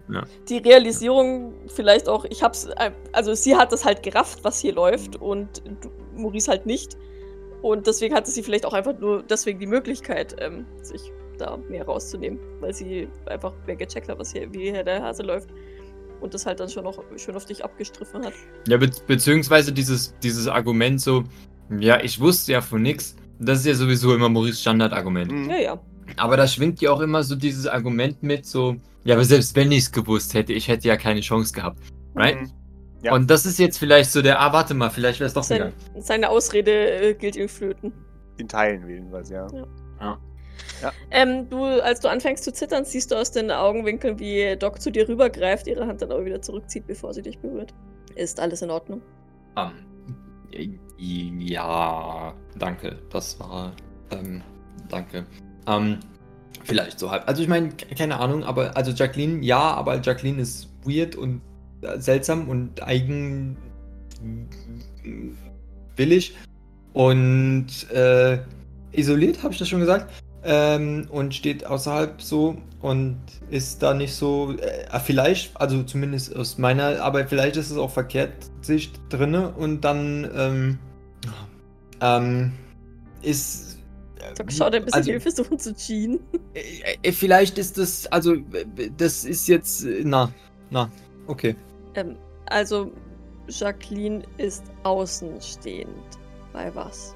die 0.49 0.57
Realisierung 0.59 1.55
vielleicht 1.69 2.09
auch, 2.09 2.25
ich 2.25 2.43
hab's, 2.43 2.65
äh, 2.65 2.91
also 3.13 3.35
sie 3.35 3.55
hat 3.55 3.71
das 3.71 3.85
halt 3.85 4.03
gerafft, 4.03 4.41
was 4.43 4.59
hier 4.59 4.73
läuft 4.75 5.15
und 5.21 5.63
Maurice 6.17 6.51
halt 6.51 6.67
nicht. 6.67 6.97
Und 7.63 7.87
deswegen 7.87 8.13
hatte 8.13 8.31
sie 8.33 8.43
vielleicht 8.43 8.67
auch 8.67 8.73
einfach 8.73 8.99
nur 8.99 9.23
deswegen 9.23 9.61
die 9.61 9.67
Möglichkeit, 9.67 10.35
ähm, 10.41 10.67
sich 10.83 11.13
da 11.41 11.57
mehr 11.69 11.85
rauszunehmen, 11.85 12.39
weil 12.61 12.73
sie 12.75 13.09
einfach 13.27 13.53
mehr 13.67 13.77
gecheckt 13.77 14.09
hat, 14.09 14.19
was 14.19 14.33
hier, 14.33 14.53
wie 14.53 14.71
hier 14.71 14.85
der 14.85 15.03
Hase 15.03 15.23
läuft. 15.23 15.49
Und 16.21 16.35
das 16.35 16.45
halt 16.45 16.61
dann 16.61 16.69
schon 16.69 16.85
noch 16.85 17.03
schön 17.17 17.35
auf 17.35 17.47
dich 17.47 17.65
abgestriffen 17.65 18.25
hat. 18.27 18.35
Ja, 18.69 18.77
be 18.77 18.91
beziehungsweise 19.07 19.73
dieses, 19.73 20.15
dieses 20.23 20.47
Argument 20.47 21.01
so, 21.01 21.25
ja, 21.79 22.01
ich 22.03 22.21
wusste 22.21 22.53
ja 22.53 22.61
von 22.61 22.83
nix. 22.83 23.17
Das 23.39 23.61
ist 23.61 23.67
ja 23.67 23.75
sowieso 23.75 24.15
immer 24.15 24.29
Maurice 24.29 24.61
Standardargument. 24.61 25.33
Mhm. 25.33 25.49
Ja, 25.51 25.57
ja. 25.57 25.81
Aber 26.17 26.37
da 26.37 26.47
schwingt 26.47 26.81
ja 26.83 26.91
auch 26.91 27.01
immer 27.01 27.23
so 27.23 27.37
dieses 27.37 27.67
Argument 27.67 28.23
mit, 28.23 28.45
so, 28.45 28.77
ja, 29.05 29.15
aber 29.15 29.25
selbst 29.25 29.57
wenn 29.57 29.73
ich 29.73 29.85
es 29.85 29.93
gewusst 29.93 30.35
hätte, 30.35 30.53
ich 30.53 30.69
hätte 30.69 30.89
ja 30.89 30.97
keine 30.97 31.21
Chance 31.21 31.55
gehabt. 31.55 31.81
Right? 32.15 32.41
Mhm. 32.41 32.51
Ja. 33.03 33.15
Und 33.15 33.31
das 33.31 33.47
ist 33.47 33.59
jetzt 33.59 33.79
vielleicht 33.79 34.11
so 34.11 34.21
der, 34.21 34.41
ah, 34.41 34.53
warte 34.53 34.75
mal, 34.75 34.91
vielleicht 34.91 35.21
wäre 35.21 35.29
es 35.29 35.33
doch 35.33 35.43
Sein, 35.43 35.59
gegangen. 35.59 35.75
seine 36.01 36.29
Ausrede 36.29 36.71
äh, 36.71 37.15
gilt 37.15 37.37
ihm 37.37 37.49
flöten. 37.49 37.93
In 38.37 38.47
Teilen 38.47 38.87
jedenfalls, 38.87 39.31
ja. 39.31 39.47
Ähm, 41.11 41.49
du, 41.51 41.65
als 41.65 42.01
du 42.01 42.09
anfängst 42.09 42.45
zu 42.45 42.53
zittern, 42.53 42.85
siehst 42.85 43.11
du 43.11 43.17
aus 43.17 43.33
den 43.33 43.51
Augenwinkeln, 43.51 44.19
wie 44.19 44.57
Doc 44.57 44.81
zu 44.81 44.91
dir 44.91 45.09
rübergreift, 45.09 45.67
ihre 45.67 45.87
Hand 45.87 46.01
dann 46.03 46.11
aber 46.11 46.25
wieder 46.25 46.41
zurückzieht, 46.41 46.87
bevor 46.87 47.13
sie 47.13 47.23
dich 47.23 47.39
berührt. 47.39 47.75
Ist 48.15 48.41
alles 48.41 48.63
in 48.63 48.71
Ordnung? 48.71 49.03
Ähm, 49.57 50.79
ja, 50.99 52.35
danke. 52.59 52.99
Das 53.11 53.39
war, 53.41 53.73
ähm, 54.11 54.43
danke. 54.89 55.27
Ähm, 55.67 56.01
vielleicht 56.65 56.99
so 56.99 57.11
halb. 57.11 57.29
Also 57.29 57.43
ich 57.43 57.49
meine, 57.49 57.71
keine 57.97 58.19
Ahnung, 58.19 58.45
aber, 58.45 58.77
also 58.77 58.91
Jacqueline, 58.93 59.45
ja, 59.45 59.61
aber 59.61 60.01
Jacqueline 60.01 60.41
ist 60.41 60.69
weird 60.85 61.17
und 61.17 61.43
äh, 61.83 61.99
seltsam 61.99 62.49
und 62.49 62.83
eigenwillig 62.83 63.57
und 66.93 67.91
äh, 67.93 68.39
isoliert, 68.93 69.43
habe 69.43 69.53
ich 69.53 69.59
das 69.59 69.69
schon 69.69 69.81
gesagt? 69.81 70.11
Ähm, 70.43 71.07
und 71.11 71.35
steht 71.35 71.67
außerhalb 71.67 72.23
so 72.23 72.57
und 72.81 73.19
ist 73.51 73.83
da 73.83 73.93
nicht 73.93 74.15
so, 74.15 74.55
äh, 74.57 75.01
vielleicht, 75.01 75.55
also 75.61 75.83
zumindest 75.83 76.35
aus 76.35 76.57
meiner, 76.57 77.03
aber 77.03 77.27
vielleicht 77.27 77.57
ist 77.57 77.71
es 77.71 77.77
auch 77.77 77.91
verkehrt 77.91 78.33
Sicht 78.63 78.99
drinne 79.11 79.51
und 79.51 79.83
dann 79.83 80.31
ähm, 80.35 80.79
ähm, 82.01 82.53
ist. 83.23 83.79
äh, 84.19 84.35
Doc 84.35 84.51
schaut 84.51 84.75
ein 84.75 84.85
bisschen 84.85 85.01
also, 85.01 85.11
hilfesuchend 85.11 85.61
zu 85.61 85.75
Jean. 85.75 86.21
äh, 86.55 86.97
äh, 87.03 87.13
vielleicht 87.13 87.59
ist 87.59 87.77
das, 87.77 88.07
also 88.07 88.35
äh, 88.35 88.91
das 88.97 89.25
ist 89.25 89.47
jetzt, 89.47 89.85
äh, 89.85 90.03
na, 90.05 90.33
na, 90.71 90.91
okay. 91.27 91.55
Ähm, 91.95 92.17
also, 92.47 92.91
Jacqueline 93.49 94.23
ist 94.39 94.65
außenstehend. 94.85 95.91
Bei 96.53 96.75
was? 96.75 97.15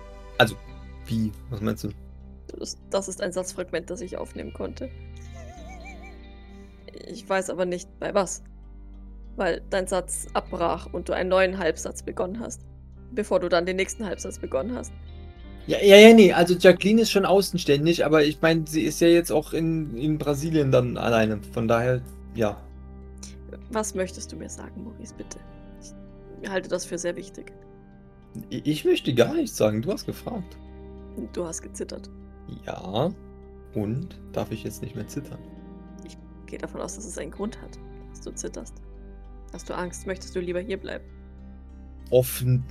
Wie? 1.06 1.32
Was 1.50 1.60
meinst 1.60 1.84
du? 1.84 1.90
Das, 2.90 3.08
ist 3.08 3.22
ein 3.22 3.32
Satzfragment, 3.32 3.90
das 3.90 4.00
ich 4.00 4.16
aufnehmen 4.16 4.52
konnte. 4.52 4.90
Ich 7.06 7.28
weiß 7.28 7.50
aber 7.50 7.64
nicht, 7.66 7.88
bei 7.98 8.14
was. 8.14 8.42
Weil 9.36 9.62
dein 9.70 9.86
Satz 9.86 10.26
abbrach 10.32 10.92
und 10.92 11.08
du 11.08 11.12
einen 11.12 11.28
neuen 11.28 11.58
Halbsatz 11.58 12.02
begonnen 12.02 12.40
hast. 12.40 12.62
Bevor 13.12 13.40
du 13.40 13.48
dann 13.48 13.66
den 13.66 13.76
nächsten 13.76 14.06
Halbsatz 14.06 14.38
begonnen 14.38 14.76
hast. 14.76 14.92
Ja, 15.66 15.78
ja, 15.80 15.96
ja, 15.96 16.12
nee, 16.12 16.32
also 16.32 16.54
Jacqueline 16.54 17.00
ist 17.00 17.10
schon 17.10 17.24
außenständig, 17.24 18.04
aber 18.04 18.22
ich 18.22 18.42
meine, 18.42 18.66
sie 18.66 18.82
ist 18.82 19.00
ja 19.00 19.08
jetzt 19.08 19.30
auch 19.30 19.54
in, 19.54 19.96
in 19.96 20.18
Brasilien 20.18 20.70
dann 20.70 20.98
alleine. 20.98 21.40
Von 21.52 21.68
daher, 21.68 22.02
ja. 22.34 22.60
Was 23.70 23.94
möchtest 23.94 24.30
du 24.30 24.36
mir 24.36 24.50
sagen, 24.50 24.84
Maurice, 24.84 25.14
bitte? 25.16 25.38
Ich 26.42 26.50
halte 26.50 26.68
das 26.68 26.84
für 26.84 26.98
sehr 26.98 27.16
wichtig. 27.16 27.52
Ich 28.50 28.66
ich 28.66 28.84
möchte 28.84 29.14
gar 29.14 29.32
nichts 29.32 29.56
sagen, 29.56 29.80
du 29.80 29.90
hast 29.90 30.04
gefragt. 30.04 30.56
Du 31.32 31.46
hast 31.46 31.62
gezittert. 31.62 32.10
Ja. 32.66 33.10
Und? 33.74 34.20
Darf 34.32 34.50
ich 34.50 34.64
jetzt 34.64 34.82
nicht 34.82 34.94
mehr 34.94 35.08
zittern? 35.08 35.38
Gehe 36.46 36.58
davon 36.58 36.80
aus, 36.80 36.94
dass 36.96 37.06
es 37.06 37.18
einen 37.18 37.30
Grund 37.30 37.60
hat, 37.60 37.78
dass 38.10 38.20
du 38.20 38.30
zitterst. 38.32 38.74
Hast 39.52 39.68
du 39.68 39.74
Angst? 39.74 40.06
Möchtest 40.06 40.36
du 40.36 40.40
lieber 40.40 40.60
hier 40.60 40.76
bleiben? 40.76 41.04
Offen. 42.10 42.62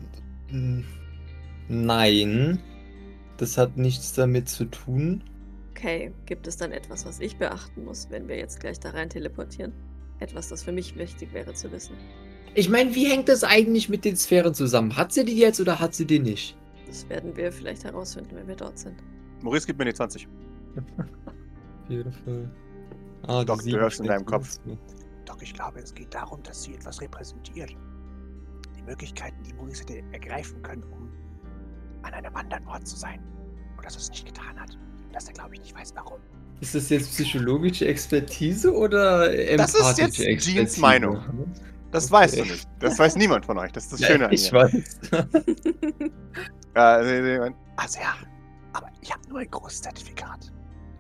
Nein. 1.68 2.60
Das 3.38 3.58
hat 3.58 3.78
nichts 3.78 4.14
damit 4.14 4.48
zu 4.48 4.66
tun. 4.66 5.24
Okay, 5.72 6.14
gibt 6.26 6.48
es 6.48 6.58
dann 6.58 6.72
etwas, 6.72 7.06
was 7.06 7.20
ich 7.20 7.38
beachten 7.38 7.84
muss, 7.84 8.10
wenn 8.10 8.28
wir 8.28 8.38
jetzt 8.38 8.60
gleich 8.60 8.80
da 8.80 8.92
rein 8.92 9.10
teleportieren? 9.10 9.74
Etwas, 10.20 10.50
das 10.50 10.64
für 10.64 10.72
mich 10.72 10.96
wichtig 10.96 11.34
wäre 11.34 11.54
zu 11.54 11.72
wissen. 11.72 11.96
Ich 12.54 12.70
meine, 12.70 12.94
wie 12.94 13.10
hängt 13.10 13.28
das 13.28 13.44
eigentlich 13.44 13.90
mit 13.90 14.06
den 14.06 14.16
Sphären 14.16 14.54
zusammen? 14.54 14.96
Hat 14.96 15.12
sie 15.12 15.26
die 15.26 15.38
jetzt 15.38 15.60
oder 15.60 15.80
hat 15.80 15.96
sie 15.96 16.06
die 16.06 16.20
nicht? 16.20 16.56
Das 16.86 17.10
werden 17.10 17.36
wir 17.36 17.52
vielleicht 17.52 17.84
herausfinden, 17.84 18.36
wenn 18.36 18.48
wir 18.48 18.56
dort 18.56 18.78
sind. 18.78 18.96
Maurice, 19.44 19.68
gib 19.68 19.78
mir 19.78 19.86
die 19.86 19.94
20. 19.94 20.28
Beautiful. 21.88 22.50
Ah, 23.26 23.42
Doch, 23.46 23.62
du 23.62 23.72
hörst 23.72 24.02
in 24.02 24.08
deinem 24.08 24.26
Kopf. 24.26 24.58
Doch 25.24 25.42
ich 25.42 25.54
glaube, 25.54 25.80
es 25.80 25.94
geht 25.96 26.14
darum, 26.14 26.44
dass 26.44 26.64
sie 26.64 26.74
etwas 26.74 27.00
repräsentiert. 27.00 27.74
Die 28.78 28.84
Möglichkeiten, 28.84 29.42
die 29.44 29.54
Maurice 29.54 29.80
hätte 29.84 30.04
ergreifen 30.12 30.62
können, 30.62 30.84
um 30.92 31.10
an 32.02 32.14
einem 32.14 32.36
anderen 32.36 32.68
Ort 32.68 32.86
zu 32.86 32.98
sein. 32.98 33.22
Und 33.78 33.86
dass 33.86 33.94
er 33.96 34.00
es 34.02 34.10
nicht 34.10 34.26
getan 34.26 34.60
hat. 34.60 34.78
Und 35.06 35.16
dass 35.16 35.26
er, 35.30 35.34
glaube 35.36 35.56
ich, 35.56 35.62
nicht 35.62 35.74
weiß, 35.74 35.94
warum. 35.96 36.20
Ist 36.60 36.76
das 36.76 36.90
jetzt 36.90 37.12
psychologische 37.12 37.86
Expertise 37.88 38.74
oder 38.74 39.30
Das 39.56 39.74
empathische 39.74 39.80
ist 39.90 39.98
jetzt 40.00 40.18
Jeans 40.18 40.48
Expertise? 40.58 40.82
Meinung. 40.82 41.20
Das 41.92 42.12
weißt 42.12 42.40
du 42.40 42.42
nicht. 42.44 42.68
Das 42.80 43.00
weiß 43.00 43.16
niemand 43.16 43.46
von 43.46 43.58
euch. 43.58 43.72
Das 43.72 43.86
ist 43.86 43.94
das 43.94 44.02
Schöne 44.06 44.20
Ja, 44.20 44.28
an 44.28 44.34
ich 44.34 44.48
ihr. 44.52 44.54
weiß. 44.60 45.00
Nee. 46.76 47.54
Also 47.78 48.00
ja, 48.00 48.16
ich 49.04 49.12
habe 49.12 49.28
nur 49.28 49.40
ein 49.40 49.52
großes 49.52 49.82
Zertifikat. 49.82 50.40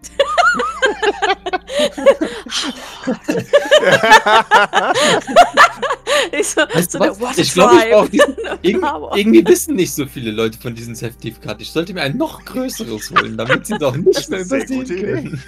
ich 6.33 6.49
so, 6.49 6.59
Weißt 6.61 6.91
so 6.91 6.99
was? 6.99 7.37
Ich 7.37 7.53
glaube, 7.53 7.77
ich 7.81 7.89
brauche. 7.89 8.11
Irg 8.61 8.83
irgendwie 9.15 9.47
wissen 9.47 9.75
nicht 9.75 9.93
so 9.93 10.05
viele 10.05 10.31
Leute 10.31 10.59
von 10.59 10.75
diesem 10.75 10.95
Zertifikat. 10.95 11.61
Ich 11.61 11.71
sollte 11.71 11.93
mir 11.93 12.01
ein 12.01 12.17
noch 12.17 12.43
größeres 12.43 13.11
holen, 13.11 13.37
damit 13.37 13.65
sie 13.65 13.77
doch 13.77 13.95
nicht 13.95 14.17
Das 14.17 14.27
mehr 14.27 14.41
übersehen 14.41 14.85
können. 14.85 15.41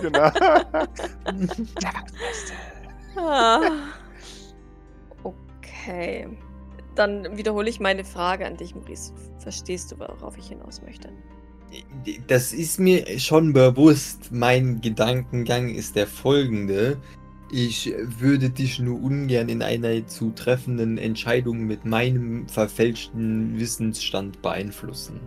genau. 0.00 0.18
Jahrgangsbeste. 1.82 2.52
Ah. 3.16 3.60
Okay. 5.24 6.28
Dann 6.94 7.36
wiederhole 7.36 7.70
ich 7.70 7.80
meine 7.80 8.04
Frage 8.04 8.46
an 8.46 8.56
dich, 8.56 8.74
Maurice. 8.74 9.12
Verstehst 9.38 9.92
du, 9.92 9.98
worauf 9.98 10.36
ich 10.36 10.48
hinaus 10.48 10.82
möchte? 10.82 11.08
Das 12.26 12.52
ist 12.52 12.80
mir 12.80 13.18
schon 13.18 13.52
bewusst. 13.52 14.32
Mein 14.32 14.80
Gedankengang 14.80 15.70
ist 15.70 15.94
der 15.94 16.06
folgende. 16.06 16.98
Ich 17.52 17.92
würde 17.96 18.50
dich 18.50 18.78
nur 18.78 19.02
ungern 19.02 19.48
in 19.48 19.62
einer 19.62 20.06
zu 20.06 20.30
treffenden 20.30 20.98
Entscheidung 20.98 21.64
mit 21.64 21.84
meinem 21.84 22.48
verfälschten 22.48 23.58
Wissensstand 23.58 24.40
beeinflussen. 24.42 25.20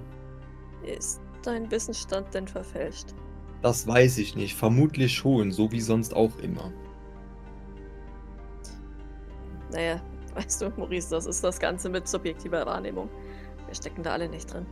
Ist 0.86 1.22
dein 1.43 1.70
Wissensstand 1.72 2.34
denn 2.34 2.47
verfälscht? 2.47 3.07
Das 3.61 3.88
weiß 3.88 4.18
ich 4.18 4.36
nicht. 4.36 4.55
Vermutlich 4.55 5.14
schon, 5.14 5.51
so 5.51 5.72
wie 5.72 5.82
sonst 5.82 6.14
auch 6.14 6.38
immer. 6.39 6.72
Naja, 9.72 10.01
weißt 10.36 10.61
du, 10.61 10.69
Maurice, 10.77 11.09
das 11.09 11.25
ist 11.25 11.43
das 11.43 11.59
Ganze 11.59 11.89
mit 11.89 12.07
subjektiver 12.07 12.65
Wahrnehmung. 12.65 13.09
Wir 13.67 13.75
stecken 13.75 14.03
da 14.03 14.13
alle 14.13 14.29
nicht 14.29 14.51
drin. 14.51 14.65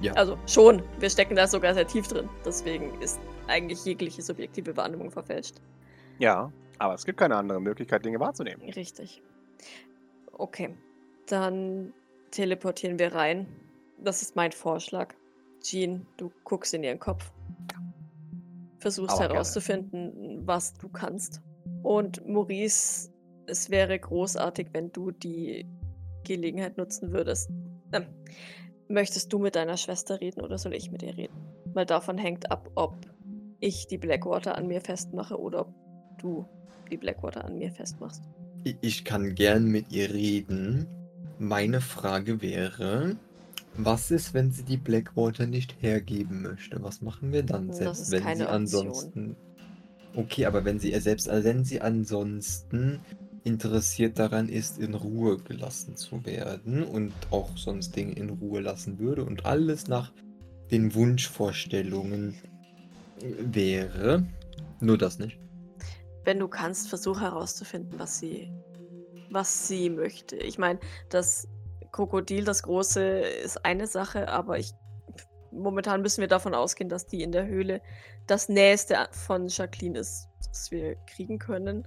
Ja. 0.00 0.14
Also 0.14 0.36
schon, 0.46 0.82
wir 0.98 1.10
stecken 1.10 1.36
da 1.36 1.46
sogar 1.46 1.74
sehr 1.74 1.86
tief 1.86 2.08
drin. 2.08 2.28
Deswegen 2.44 3.00
ist 3.00 3.20
eigentlich 3.46 3.84
jegliche 3.84 4.22
subjektive 4.22 4.76
Wahrnehmung 4.76 5.10
verfälscht. 5.10 5.56
Ja, 6.18 6.52
aber 6.78 6.94
es 6.94 7.04
gibt 7.04 7.18
keine 7.18 7.36
andere 7.36 7.60
Möglichkeit, 7.60 8.04
Dinge 8.04 8.18
wahrzunehmen. 8.18 8.62
Richtig. 8.70 9.22
Okay, 10.32 10.74
dann 11.26 11.92
teleportieren 12.32 12.98
wir 12.98 13.14
rein. 13.14 13.46
Das 13.98 14.22
ist 14.22 14.34
mein 14.34 14.50
Vorschlag. 14.50 15.14
Jean, 15.60 16.06
du 16.16 16.32
guckst 16.42 16.74
in 16.74 16.82
ihren 16.82 16.98
Kopf. 16.98 17.30
Versuchst 18.78 19.12
Aber 19.12 19.20
gerne. 19.20 19.34
herauszufinden, 19.34 20.42
was 20.44 20.74
du 20.74 20.88
kannst. 20.88 21.40
Und 21.84 22.26
Maurice, 22.26 23.11
es 23.46 23.70
wäre 23.70 23.98
großartig, 23.98 24.68
wenn 24.72 24.92
du 24.92 25.10
die 25.10 25.66
Gelegenheit 26.24 26.76
nutzen 26.76 27.12
würdest. 27.12 27.50
Ähm, 27.92 28.06
möchtest 28.88 29.32
du 29.32 29.38
mit 29.38 29.56
deiner 29.56 29.76
Schwester 29.76 30.20
reden 30.20 30.40
oder 30.40 30.58
soll 30.58 30.74
ich 30.74 30.90
mit 30.90 31.02
ihr 31.02 31.16
reden? 31.16 31.34
Weil 31.74 31.86
davon 31.86 32.18
hängt 32.18 32.50
ab, 32.50 32.70
ob 32.74 32.96
ich 33.60 33.86
die 33.86 33.98
Blackwater 33.98 34.56
an 34.56 34.66
mir 34.66 34.80
festmache 34.80 35.38
oder 35.38 35.60
ob 35.62 35.74
du 36.20 36.44
die 36.90 36.96
Blackwater 36.96 37.44
an 37.44 37.58
mir 37.58 37.72
festmachst. 37.72 38.22
Ich 38.80 39.04
kann 39.04 39.34
gern 39.34 39.66
mit 39.66 39.90
ihr 39.90 40.12
reden. 40.12 40.86
Meine 41.38 41.80
Frage 41.80 42.42
wäre, 42.42 43.16
was 43.74 44.10
ist, 44.10 44.34
wenn 44.34 44.52
sie 44.52 44.64
die 44.64 44.76
Blackwater 44.76 45.46
nicht 45.46 45.74
hergeben 45.80 46.42
möchte? 46.42 46.82
Was 46.82 47.00
machen 47.00 47.32
wir 47.32 47.42
dann, 47.42 47.68
Das 47.68 47.78
selbst 47.78 48.10
wenn 48.12 48.22
sie 48.22 48.42
Option. 48.42 48.48
ansonsten... 48.48 49.36
Okay, 50.14 50.44
aber 50.44 50.66
wenn 50.66 50.78
sie 50.78 50.92
selbst 51.00 51.26
also 51.26 51.48
wenn 51.48 51.64
sie 51.64 51.80
ansonsten 51.80 53.00
interessiert 53.44 54.18
daran 54.18 54.48
ist, 54.48 54.78
in 54.78 54.94
Ruhe 54.94 55.38
gelassen 55.38 55.96
zu 55.96 56.24
werden 56.24 56.84
und 56.84 57.12
auch 57.30 57.56
sonst 57.56 57.96
Dinge 57.96 58.12
in 58.12 58.30
Ruhe 58.30 58.60
lassen 58.60 58.98
würde 58.98 59.24
und 59.24 59.46
alles 59.46 59.88
nach 59.88 60.12
den 60.70 60.94
Wunschvorstellungen 60.94 62.36
wäre, 63.20 64.24
nur 64.80 64.98
das 64.98 65.18
nicht. 65.18 65.38
wenn 66.24 66.38
du 66.38 66.48
kannst, 66.48 66.88
versuch 66.88 67.20
herauszufinden, 67.20 67.98
was 67.98 68.18
sie, 68.18 68.52
was 69.30 69.66
sie 69.68 69.90
möchte. 69.90 70.36
Ich 70.36 70.58
meine, 70.58 70.78
das 71.10 71.48
Krokodil, 71.90 72.44
das 72.44 72.62
große, 72.62 73.02
ist 73.02 73.64
eine 73.64 73.86
Sache, 73.86 74.28
aber 74.28 74.58
ich 74.58 74.72
momentan 75.50 76.00
müssen 76.00 76.20
wir 76.20 76.28
davon 76.28 76.54
ausgehen, 76.54 76.88
dass 76.88 77.06
die 77.06 77.22
in 77.22 77.32
der 77.32 77.46
Höhle 77.46 77.82
das 78.26 78.48
Nächste 78.48 78.96
von 79.10 79.48
Jacqueline 79.48 79.98
ist, 79.98 80.28
das 80.46 80.70
wir 80.70 80.96
kriegen 81.06 81.38
können. 81.38 81.86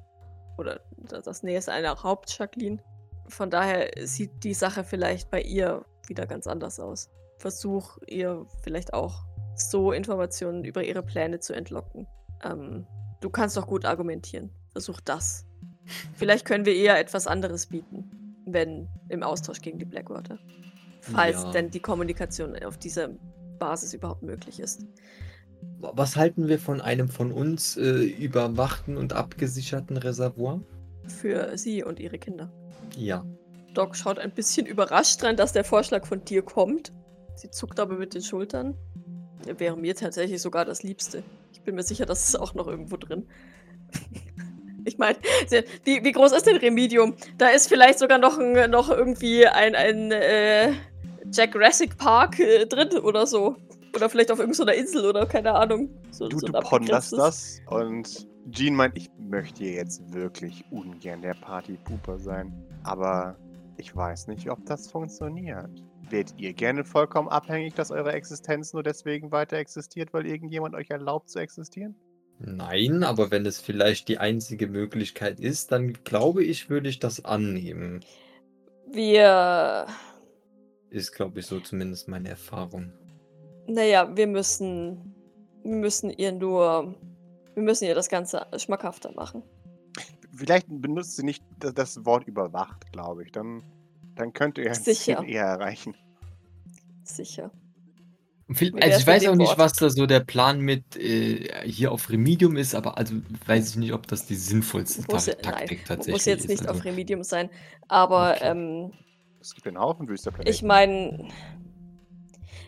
Oder 0.58 0.82
das 0.98 1.24
das 1.26 1.44
nächste 1.44 1.72
einer 1.72 2.02
Haupt-Jacqueline. 2.02 2.82
Von 3.28 3.50
daher 3.50 3.92
sieht 4.08 4.44
die 4.44 4.54
Sache 4.54 4.84
vielleicht 4.84 5.30
bei 5.32 5.42
ihr 5.42 5.86
wieder 6.08 6.28
ganz 6.28 6.48
anders 6.48 6.80
aus. 6.80 7.10
Versuch 7.38 7.98
ihr 8.08 8.46
vielleicht 8.62 8.94
auch 8.94 9.24
so 9.56 9.92
Informationen 9.92 10.64
über 10.64 10.84
ihre 10.84 11.04
Pläne 11.04 11.40
zu 11.40 11.54
entlocken. 11.54 12.08
Ähm, 12.44 12.86
du 13.22 13.30
kannst 13.30 13.58
doch 13.58 13.68
gut 13.68 13.86
argumentieren. 13.86 14.52
Versuch 14.72 15.00
das. 15.02 15.46
Vielleicht 16.16 16.46
können 16.46 16.66
wir 16.66 16.76
eher 16.76 17.00
etwas 17.00 17.28
anderes 17.28 17.68
bieten, 17.68 18.36
wenn 18.46 18.90
im 19.10 19.24
Austausch 19.24 19.62
gegen 19.62 19.80
die 19.80 19.86
Blackwater. 19.86 20.38
Falls 21.02 21.44
Ja. 21.44 21.52
denn 21.52 21.70
die 21.72 21.80
Kommunikation 21.80 22.58
auf 22.64 22.78
dieser 22.78 23.10
Basis 23.60 23.94
überhaupt 23.94 24.24
möglich 24.24 24.60
ist. 24.60 24.86
Was 25.94 26.16
halten 26.16 26.48
wir 26.48 26.60
von 26.60 26.82
einem 26.82 27.10
von 27.10 27.32
uns 27.32 27.78
äh, 27.78 28.04
überwachten 28.04 28.98
und 28.98 29.14
abgesicherten 29.14 29.98
Reservoir? 29.98 30.62
Für 31.08 31.58
sie 31.58 31.84
und 31.84 32.00
ihre 32.00 32.18
Kinder. 32.18 32.52
Ja. 32.98 33.26
Doc 33.74 33.96
schaut 33.96 34.20
ein 34.20 34.32
bisschen 34.32 34.66
überrascht 34.66 35.22
dran, 35.22 35.36
dass 35.36 35.54
der 35.54 35.64
Vorschlag 35.64 36.06
von 36.06 36.24
dir 36.24 36.42
kommt. 36.42 36.94
Sie 37.36 37.50
zuckt 37.50 37.80
aber 37.80 37.96
mit 37.96 38.14
den 38.14 38.22
Schultern. 38.22 38.76
Wäre 39.58 39.78
mir 39.78 39.96
tatsächlich 39.96 40.42
sogar 40.42 40.66
das 40.66 40.82
Liebste. 40.82 41.24
Ich 41.52 41.62
bin 41.62 41.76
mir 41.76 41.84
sicher, 41.84 42.06
das 42.06 42.28
ist 42.28 42.40
auch 42.40 42.54
noch 42.54 42.68
irgendwo 42.68 42.98
drin. 42.98 43.28
Ich 44.88 45.00
meine, 45.00 45.18
wie, 45.84 46.04
wie 46.04 46.12
groß 46.12 46.32
ist 46.32 46.46
denn 46.46 46.58
Remedium? 46.58 47.16
Da 47.40 47.48
ist 47.48 47.68
vielleicht 47.68 47.98
sogar 47.98 48.20
noch, 48.20 48.38
ein, 48.38 48.70
noch 48.70 48.92
irgendwie 48.92 49.48
ein, 49.48 49.74
ein 49.74 50.12
äh, 50.12 50.74
Jack 51.32 51.56
Jurassic 51.56 51.98
Park 51.98 52.40
äh, 52.40 52.68
drin 52.68 52.90
oder 53.00 53.26
so. 53.26 53.56
Oder 53.96 54.10
vielleicht 54.10 54.32
auf 54.32 54.40
irgendeiner 54.40 54.74
Insel 54.74 55.06
oder 55.06 55.26
keine 55.26 55.54
Ahnung. 55.54 55.90
So, 56.12 56.28
Du, 56.28 56.40
so 56.40 56.48
du 56.48 56.60
ponderst 56.60 57.14
das 57.14 57.62
und 57.68 58.28
Jean 58.52 58.76
meint, 58.76 58.98
ich 58.98 59.10
möchte 59.18 59.64
jetzt 59.64 60.14
wirklich 60.14 60.64
ungern 60.70 61.22
der 61.22 61.34
Partypooper 61.34 62.20
sein. 62.20 62.54
Aber 62.84 63.38
ich 63.78 63.96
weiß 63.96 64.28
nicht, 64.28 64.50
ob 64.50 64.66
das 64.66 64.92
funktioniert. 64.92 65.70
Wärt 66.10 66.36
ihr 66.38 66.54
gerne 66.54 66.84
vollkommen 66.84 67.30
abhängig, 67.30 67.74
dass 67.74 67.90
eure 67.90 68.12
Existenz 68.12 68.74
nur 68.74 68.84
deswegen 68.84 69.32
weiter 69.32 69.58
existiert, 69.58 70.14
weil 70.14 70.28
irgendjemand 70.28 70.76
euch 70.76 70.92
erlaubt 70.92 71.30
zu 71.30 71.40
existieren? 71.40 71.96
Nein, 72.38 73.04
aber 73.04 73.32
wenn 73.32 73.46
es 73.46 73.60
vielleicht 73.60 74.08
die 74.10 74.18
einzige 74.18 74.68
Möglichkeit 74.68 75.40
ist, 75.40 75.72
dann 75.72 75.94
glaube 76.04 76.44
ich, 76.44 76.70
würde 76.70 76.90
ich 76.90 77.00
das 77.00 77.24
annehmen. 77.26 78.04
Wir. 78.88 79.88
Ist, 80.90 81.14
glaube 81.14 81.40
ich, 81.40 81.48
so 81.48 81.60
zumindest 81.60 82.08
meine 82.08 82.30
Erfahrung. 82.30 82.92
Naja, 83.68 84.16
wir 84.16 84.28
müssen. 84.28 85.14
Wir 85.64 85.76
müssen 85.76 86.10
ihr 86.12 86.32
nur. 86.32 86.96
Wir 87.56 87.64
müssen 87.64 87.86
ihr 87.86 87.96
das 87.96 88.10
Ganze 88.10 88.46
schmackhafter 88.58 89.12
machen. 89.14 89.42
Vielleicht 90.36 90.68
benutzt 90.70 91.16
sie 91.16 91.24
nicht 91.24 91.44
das, 91.60 92.04
Wort 92.06 92.28
überwacht, 92.28 92.92
glaube 92.92 93.24
ich. 93.24 93.32
Dann, 93.32 93.64
dann 94.16 94.34
könnt 94.34 94.58
ihr 94.58 94.70
es 94.70 94.84
Sicher. 94.84 95.22
viel 95.24 95.34
eher 95.36 95.46
erreichen. 95.46 95.96
Sicher. 97.04 97.52
Viel- 98.52 98.78
Also 98.80 99.00
ich 99.00 99.08
weiß 99.08 99.28
auch 99.28 99.36
nicht, 99.36 99.48
Wort? 99.48 99.58
was 99.58 99.74
da 99.74 99.90
so 99.90 100.06
der 100.06 100.20
Plan 100.20 100.60
mit 100.60 100.96
äh, 100.98 101.68
hier 101.68 101.92
auf 101.92 102.10
Remedium 102.10 102.58
ist, 102.58 102.76
aber 102.76 102.98
also 102.98 103.16
weiß 103.48 103.70
ich 103.72 103.76
nicht, 103.78 103.94
ob 103.94 104.06
das 104.08 104.26
die 104.28 104.36
sinnvollste 104.36 105.04
Muss, 105.12 105.26
Taktik 105.26 105.44
nein, 105.46 105.80
tatsächlich 105.88 106.14
muss 106.14 106.26
jetzt 106.26 106.42
ist. 106.42 106.50
nicht 106.50 106.68
also. 106.68 106.74
auf 106.80 106.86
Remedium 106.86 107.24
sein. 107.24 107.50
Aber 107.88 108.34
Okay. 108.36 108.50
ähm, 108.52 108.92
Es 109.40 109.56
gibt 109.56 109.66
einen 109.68 109.80
Haufen 109.80 110.08
wüster 110.10 110.32
Planeten. 110.32 110.52
ich 110.54 110.62
meine. 110.62 111.28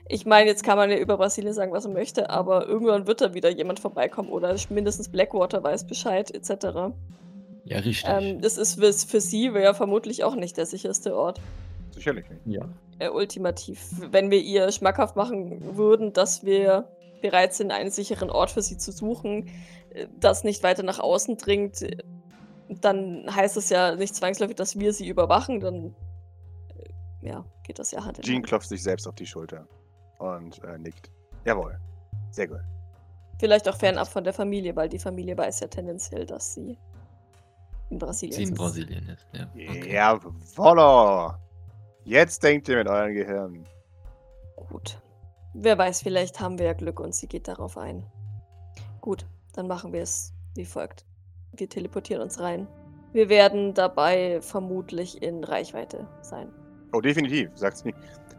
Ich 0.09 0.25
meine, 0.25 0.49
jetzt 0.49 0.63
kann 0.63 0.77
man 0.77 0.89
ja 0.89 0.97
über 0.97 1.17
Brasilien 1.17 1.53
sagen, 1.53 1.71
was 1.71 1.83
man 1.83 1.93
möchte, 1.93 2.29
aber 2.29 2.67
irgendwann 2.67 3.07
wird 3.07 3.21
da 3.21 3.33
wieder 3.33 3.49
jemand 3.49 3.79
vorbeikommen 3.79 4.29
oder 4.29 4.55
mindestens 4.69 5.09
Blackwater 5.09 5.63
weiß 5.63 5.85
Bescheid, 5.85 6.31
etc. 6.33 6.93
Ja, 7.65 7.79
richtig. 7.79 8.05
Ähm, 8.07 8.41
das 8.41 8.57
ist 8.57 8.75
für, 8.79 8.93
für 8.93 9.19
sie 9.21 9.53
wäre 9.53 9.73
vermutlich 9.73 10.23
auch 10.23 10.35
nicht 10.35 10.55
der 10.55 10.65
sicherste 10.65 11.15
Ort. 11.15 11.41
Sicherlich 11.91 12.25
nicht. 12.29 12.41
ja. 12.45 12.69
äh, 12.99 13.09
ultimativ. 13.09 13.89
Wenn 14.11 14.31
wir 14.31 14.39
ihr 14.39 14.71
schmackhaft 14.71 15.15
machen 15.15 15.75
würden, 15.75 16.13
dass 16.13 16.45
wir 16.45 16.87
bereit 17.21 17.53
sind, 17.53 17.71
einen 17.71 17.89
sicheren 17.89 18.29
Ort 18.29 18.51
für 18.51 18.61
sie 18.61 18.77
zu 18.77 18.91
suchen, 18.91 19.49
äh, 19.89 20.07
das 20.19 20.43
nicht 20.43 20.63
weiter 20.63 20.83
nach 20.83 20.99
außen 20.99 21.37
dringt, 21.37 21.81
äh, 21.81 21.97
dann 22.69 23.25
heißt 23.33 23.57
es 23.57 23.69
ja 23.69 23.95
nicht 23.95 24.15
zwangsläufig, 24.15 24.55
dass 24.55 24.79
wir 24.79 24.93
sie 24.93 25.07
überwachen, 25.07 25.59
dann 25.59 25.95
äh, 27.21 27.27
ja, 27.27 27.45
geht 27.63 27.79
das 27.79 27.91
ja 27.91 28.05
Hand 28.05 28.19
in 28.19 28.23
Jean 28.23 28.43
klopft 28.43 28.69
sich 28.69 28.83
selbst 28.83 29.07
auf 29.07 29.15
die 29.15 29.25
Schulter 29.25 29.67
und 30.19 30.63
äh, 30.63 30.77
nickt. 30.77 31.11
Jawohl. 31.45 31.79
Sehr 32.31 32.47
gut. 32.47 32.61
Vielleicht 33.39 33.69
auch 33.69 33.75
fernab 33.75 34.07
von 34.07 34.23
der 34.23 34.33
Familie, 34.33 34.75
weil 34.75 34.89
die 34.89 34.99
Familie 34.99 35.37
weiß 35.37 35.59
ja 35.59 35.67
tendenziell, 35.67 36.25
dass 36.25 36.53
sie 36.55 36.77
in 37.89 37.99
Brasilien 37.99 38.35
Sie 38.35 38.43
in 38.43 38.49
ist. 38.49 38.57
Brasilien 38.57 39.09
ist. 39.09 39.27
Ja. 39.33 39.47
Okay. 39.53 39.93
Jawollo. 39.93 41.33
Jetzt 42.03 42.43
denkt 42.43 42.67
ihr 42.69 42.77
mit 42.77 42.87
euren 42.87 43.13
Gehirn. 43.13 43.65
Gut. 44.55 44.99
Wer 45.53 45.77
weiß, 45.77 46.01
vielleicht 46.01 46.39
haben 46.39 46.57
wir 46.57 46.67
ja 46.67 46.73
Glück 46.73 46.99
und 46.99 47.13
sie 47.15 47.27
geht 47.27 47.47
darauf 47.47 47.77
ein. 47.77 48.05
Gut, 49.01 49.25
dann 49.53 49.67
machen 49.67 49.93
wir 49.93 50.01
es 50.01 50.33
wie 50.55 50.65
folgt. 50.65 51.05
Wir 51.53 51.69
teleportieren 51.69 52.21
uns 52.21 52.39
rein. 52.39 52.67
Wir 53.13 53.29
werden 53.29 53.73
dabei 53.73 54.41
vermutlich 54.41 55.21
in 55.21 55.43
Reichweite 55.43 56.07
sein. 56.21 56.49
Oh, 56.93 57.01
definitiv, 57.01 57.49
sagt 57.55 57.77
sie. 57.77 57.93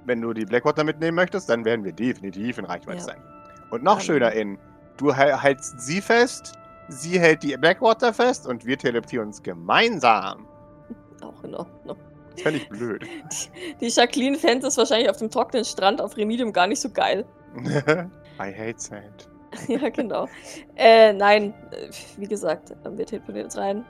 Wenn 0.08 0.20
du 0.22 0.32
die 0.32 0.44
Blackwater 0.46 0.84
mitnehmen 0.84 1.14
möchtest, 1.16 1.48
dann 1.50 1.64
werden 1.64 1.84
wir 1.84 1.92
definitiv 1.92 2.58
in 2.58 2.64
Reichweite 2.64 2.98
Ja. 2.98 3.04
sein. 3.04 3.22
Und 3.70 3.82
noch 3.82 3.96
Ähm. 3.98 4.04
schöner 4.04 4.32
in, 4.32 4.58
du 4.96 5.14
hältst 5.14 5.80
sie 5.80 6.00
fest, 6.00 6.54
sie 6.88 7.20
hält 7.20 7.42
die 7.42 7.56
Blackwater 7.56 8.12
fest 8.12 8.46
und 8.46 8.64
wir 8.64 8.78
teleportieren 8.78 9.28
uns 9.28 9.42
gemeinsam. 9.42 10.46
Auch 11.22 11.44
in 11.44 11.54
Ordnung. 11.54 11.96
Das 12.32 12.42
fände 12.42 12.58
ich 12.60 12.68
blöd. 12.68 13.02
Die, 13.02 13.74
die 13.80 13.88
Jacqueline 13.88 14.38
fände 14.38 14.66
es 14.68 14.76
wahrscheinlich 14.78 15.10
auf 15.10 15.16
dem 15.18 15.28
trockenen 15.30 15.64
Strand 15.64 16.00
auf 16.00 16.16
Remedium 16.16 16.52
gar 16.52 16.66
nicht 16.66 16.80
so 16.80 16.88
geil. 16.88 17.24
I 18.40 18.52
hate 18.54 18.78
sand. 18.78 19.28
ja, 19.68 19.88
genau. 19.88 20.28
Äh, 20.76 21.12
nein, 21.12 21.52
wie 22.16 22.26
gesagt, 22.28 22.74
wir 22.84 23.06
teleportieren 23.06 23.46
uns 23.46 23.56
rein. 23.56 23.84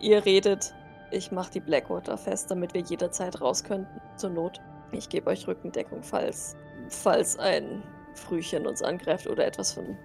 Ihr 0.00 0.24
redet. 0.24 0.74
Ich 1.10 1.30
mache 1.32 1.50
die 1.52 1.60
Blackwater 1.60 2.16
fest, 2.16 2.50
damit 2.50 2.72
wir 2.72 2.80
jederzeit 2.82 3.40
raus 3.40 3.62
könnten. 3.64 4.00
Zur 4.16 4.30
Not. 4.30 4.60
Ich 4.92 5.08
gebe 5.08 5.30
euch 5.30 5.46
Rückendeckung, 5.46 6.02
falls, 6.02 6.56
falls 6.88 7.38
ein 7.38 7.82
Frühchen 8.14 8.66
uns 8.66 8.82
angreift 8.82 9.26
oder 9.26 9.46
etwas 9.46 9.72
von, 9.72 9.96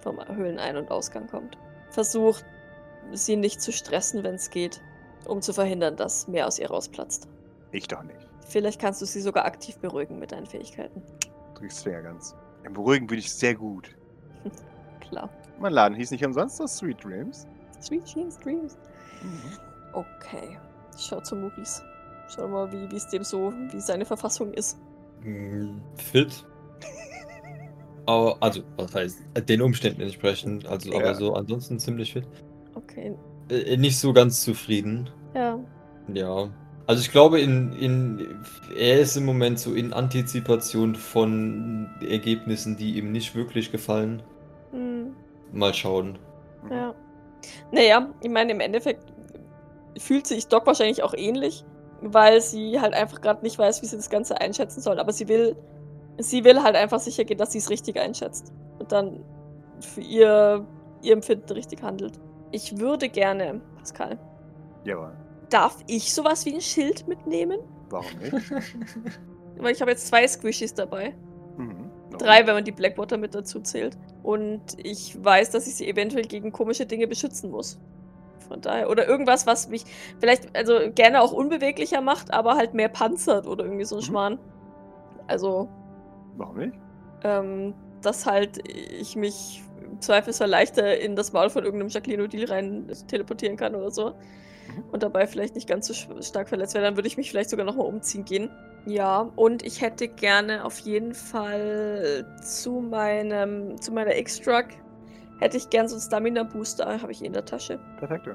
vom 0.00 0.18
Höhlenein- 0.28 0.76
und 0.76 0.90
Ausgang 0.90 1.26
kommt. 1.26 1.56
Versucht, 1.90 2.44
sie 3.12 3.36
nicht 3.36 3.60
zu 3.60 3.72
stressen, 3.72 4.24
wenn 4.24 4.34
es 4.34 4.50
geht, 4.50 4.80
um 5.26 5.40
zu 5.40 5.52
verhindern, 5.52 5.96
dass 5.96 6.28
mehr 6.28 6.46
aus 6.46 6.58
ihr 6.58 6.68
rausplatzt. 6.68 7.28
Ich 7.72 7.88
doch 7.88 8.02
nicht. 8.02 8.26
Vielleicht 8.46 8.80
kannst 8.80 9.00
du 9.00 9.06
sie 9.06 9.20
sogar 9.20 9.44
aktiv 9.46 9.78
beruhigen 9.78 10.18
mit 10.18 10.32
deinen 10.32 10.46
Fähigkeiten. 10.46 11.02
Drückst 11.54 11.84
Finger 11.84 12.02
ganz. 12.02 12.34
Im 12.64 12.72
Beruhigen 12.72 13.06
bin 13.06 13.18
ich 13.18 13.32
sehr 13.32 13.54
gut. 13.54 13.94
Klar. 15.00 15.30
Mein 15.58 15.72
Laden 15.72 15.96
hieß 15.96 16.10
nicht 16.10 16.24
umsonst 16.24 16.60
das 16.60 16.76
Sweet 16.76 17.02
Dreams. 17.02 17.46
Sweet 17.80 18.14
Dreams, 18.14 18.38
Dreams. 18.38 18.78
Mhm. 19.22 19.58
Okay. 19.92 20.58
Ich 20.96 21.04
schau 21.06 21.20
zu 21.20 21.36
Maurice. 21.36 21.82
Schau 22.28 22.48
mal, 22.48 22.70
wie 22.72 22.94
es 22.96 23.06
dem 23.08 23.22
so, 23.22 23.52
wie 23.70 23.80
seine 23.80 24.04
Verfassung 24.04 24.52
ist. 24.52 24.78
Mm, 25.22 25.78
Fit. 25.96 26.44
Aber, 28.06 28.36
also, 28.40 28.62
was 28.76 28.94
heißt, 28.94 29.18
den 29.48 29.62
Umständen 29.62 30.02
entsprechend, 30.02 30.66
also, 30.66 30.92
Ja. 30.92 30.98
aber 30.98 31.14
so 31.14 31.34
ansonsten 31.34 31.78
ziemlich 31.78 32.12
fit. 32.12 32.26
Okay. 32.74 33.14
Äh, 33.48 33.76
nicht 33.76 33.98
so 33.98 34.12
ganz 34.12 34.42
zufrieden. 34.42 35.08
Ja. 35.34 35.58
Ja. 36.12 36.50
Also 36.86 37.00
ich 37.00 37.10
glaube, 37.10 37.40
in, 37.40 37.72
in, 37.72 38.42
er 38.76 39.00
ist 39.00 39.16
im 39.16 39.24
Moment 39.24 39.58
so 39.58 39.72
in 39.72 39.94
Antizipation 39.94 40.94
von 40.94 41.88
Ergebnissen, 42.06 42.76
die 42.76 42.98
ihm 42.98 43.10
nicht 43.10 43.34
wirklich 43.34 43.72
gefallen. 43.72 44.22
Hm. 44.72 45.14
Mal 45.52 45.72
schauen. 45.72 46.18
Mhm. 46.64 46.72
Ja. 46.72 46.94
Naja, 47.72 48.08
ich 48.20 48.30
meine, 48.30 48.52
im 48.52 48.60
Endeffekt 48.60 49.12
fühlt 49.98 50.26
sich 50.26 50.48
Doc 50.48 50.66
wahrscheinlich 50.66 51.02
auch 51.02 51.14
ähnlich, 51.14 51.64
weil 52.00 52.40
sie 52.40 52.80
halt 52.80 52.94
einfach 52.94 53.20
gerade 53.20 53.42
nicht 53.42 53.58
weiß, 53.58 53.82
wie 53.82 53.86
sie 53.86 53.96
das 53.96 54.10
Ganze 54.10 54.40
einschätzen 54.40 54.80
soll. 54.80 54.98
Aber 54.98 55.12
sie 55.12 55.28
will, 55.28 55.56
sie 56.18 56.44
will 56.44 56.62
halt 56.62 56.76
einfach 56.76 57.00
sicher 57.00 57.24
gehen, 57.24 57.38
dass 57.38 57.52
sie 57.52 57.58
es 57.58 57.70
richtig 57.70 57.98
einschätzt. 57.98 58.52
Und 58.78 58.92
dann 58.92 59.24
für 59.80 60.00
ihr, 60.00 60.66
ihr 61.02 61.12
Empfinden 61.12 61.52
richtig 61.52 61.82
handelt. 61.82 62.20
Ich 62.50 62.78
würde 62.78 63.08
gerne, 63.08 63.60
Pascal, 63.76 64.18
Jawohl. 64.84 65.12
darf 65.50 65.78
ich 65.86 66.12
sowas 66.14 66.46
wie 66.46 66.54
ein 66.54 66.60
Schild 66.60 67.06
mitnehmen? 67.08 67.58
Warum 67.90 68.06
nicht? 68.20 68.32
Weil 69.56 69.72
ich 69.72 69.80
habe 69.80 69.90
jetzt 69.90 70.06
zwei 70.06 70.26
Squishies 70.26 70.74
dabei. 70.74 71.14
Mhm. 71.56 71.90
Drei, 72.18 72.46
wenn 72.46 72.54
man 72.54 72.64
die 72.64 72.72
Blackwater 72.72 73.16
mit 73.16 73.34
dazu 73.34 73.60
zählt. 73.60 73.96
Und 74.22 74.62
ich 74.82 75.22
weiß, 75.22 75.50
dass 75.50 75.66
ich 75.66 75.74
sie 75.74 75.88
eventuell 75.88 76.24
gegen 76.24 76.52
komische 76.52 76.86
Dinge 76.86 77.06
beschützen 77.06 77.50
muss. 77.50 77.78
Von 78.48 78.60
daher. 78.60 78.90
Oder 78.90 79.06
irgendwas, 79.08 79.46
was 79.46 79.68
mich 79.68 79.84
vielleicht, 80.20 80.54
also 80.56 80.78
gerne 80.94 81.20
auch 81.22 81.32
unbeweglicher 81.32 82.00
macht, 82.00 82.32
aber 82.32 82.56
halt 82.56 82.74
mehr 82.74 82.88
panzert 82.88 83.46
oder 83.46 83.64
irgendwie 83.64 83.84
so 83.84 83.96
ein 83.96 84.00
Mhm. 84.00 84.04
Schmarrn. 84.04 84.38
Also, 85.26 85.68
Warum 86.36 86.56
nicht? 86.58 86.74
ähm, 87.22 87.74
dass 88.02 88.26
halt 88.26 88.60
ich 88.68 89.16
mich 89.16 89.62
im 89.82 90.00
Zweifelsfall 90.00 90.48
leichter 90.48 90.98
in 91.00 91.16
das 91.16 91.32
Maul 91.32 91.48
von 91.50 91.64
irgendeinem 91.64 91.88
Jacqueline 91.88 92.24
O'Deal 92.24 92.50
rein 92.50 92.86
teleportieren 93.08 93.56
kann 93.56 93.74
oder 93.74 93.90
so. 93.90 94.10
Mhm. 94.10 94.84
und 94.92 95.02
dabei 95.02 95.26
vielleicht 95.26 95.54
nicht 95.54 95.68
ganz 95.68 95.86
so 95.86 95.94
stark 96.22 96.48
verletzt 96.48 96.74
wäre, 96.74 96.84
dann 96.84 96.96
würde 96.96 97.06
ich 97.06 97.16
mich 97.18 97.30
vielleicht 97.30 97.50
sogar 97.50 97.66
nochmal 97.66 97.86
umziehen 97.86 98.24
gehen. 98.24 98.50
Ja, 98.86 99.30
und 99.36 99.62
ich 99.62 99.80
hätte 99.82 100.08
gerne 100.08 100.64
auf 100.64 100.78
jeden 100.80 101.14
Fall 101.14 102.26
zu 102.42 102.80
meinem, 102.80 103.80
zu 103.80 103.92
meiner 103.92 104.16
X-Truck, 104.16 104.66
hätte 105.44 105.58
ich 105.58 105.68
gern 105.70 105.86
so 105.88 105.94
einen 105.96 106.02
Stamina-Booster, 106.02 107.00
habe 107.02 107.12
ich 107.12 107.22
in 107.22 107.32
der 107.34 107.44
Tasche. 107.44 107.78
Perfekt. 107.98 108.28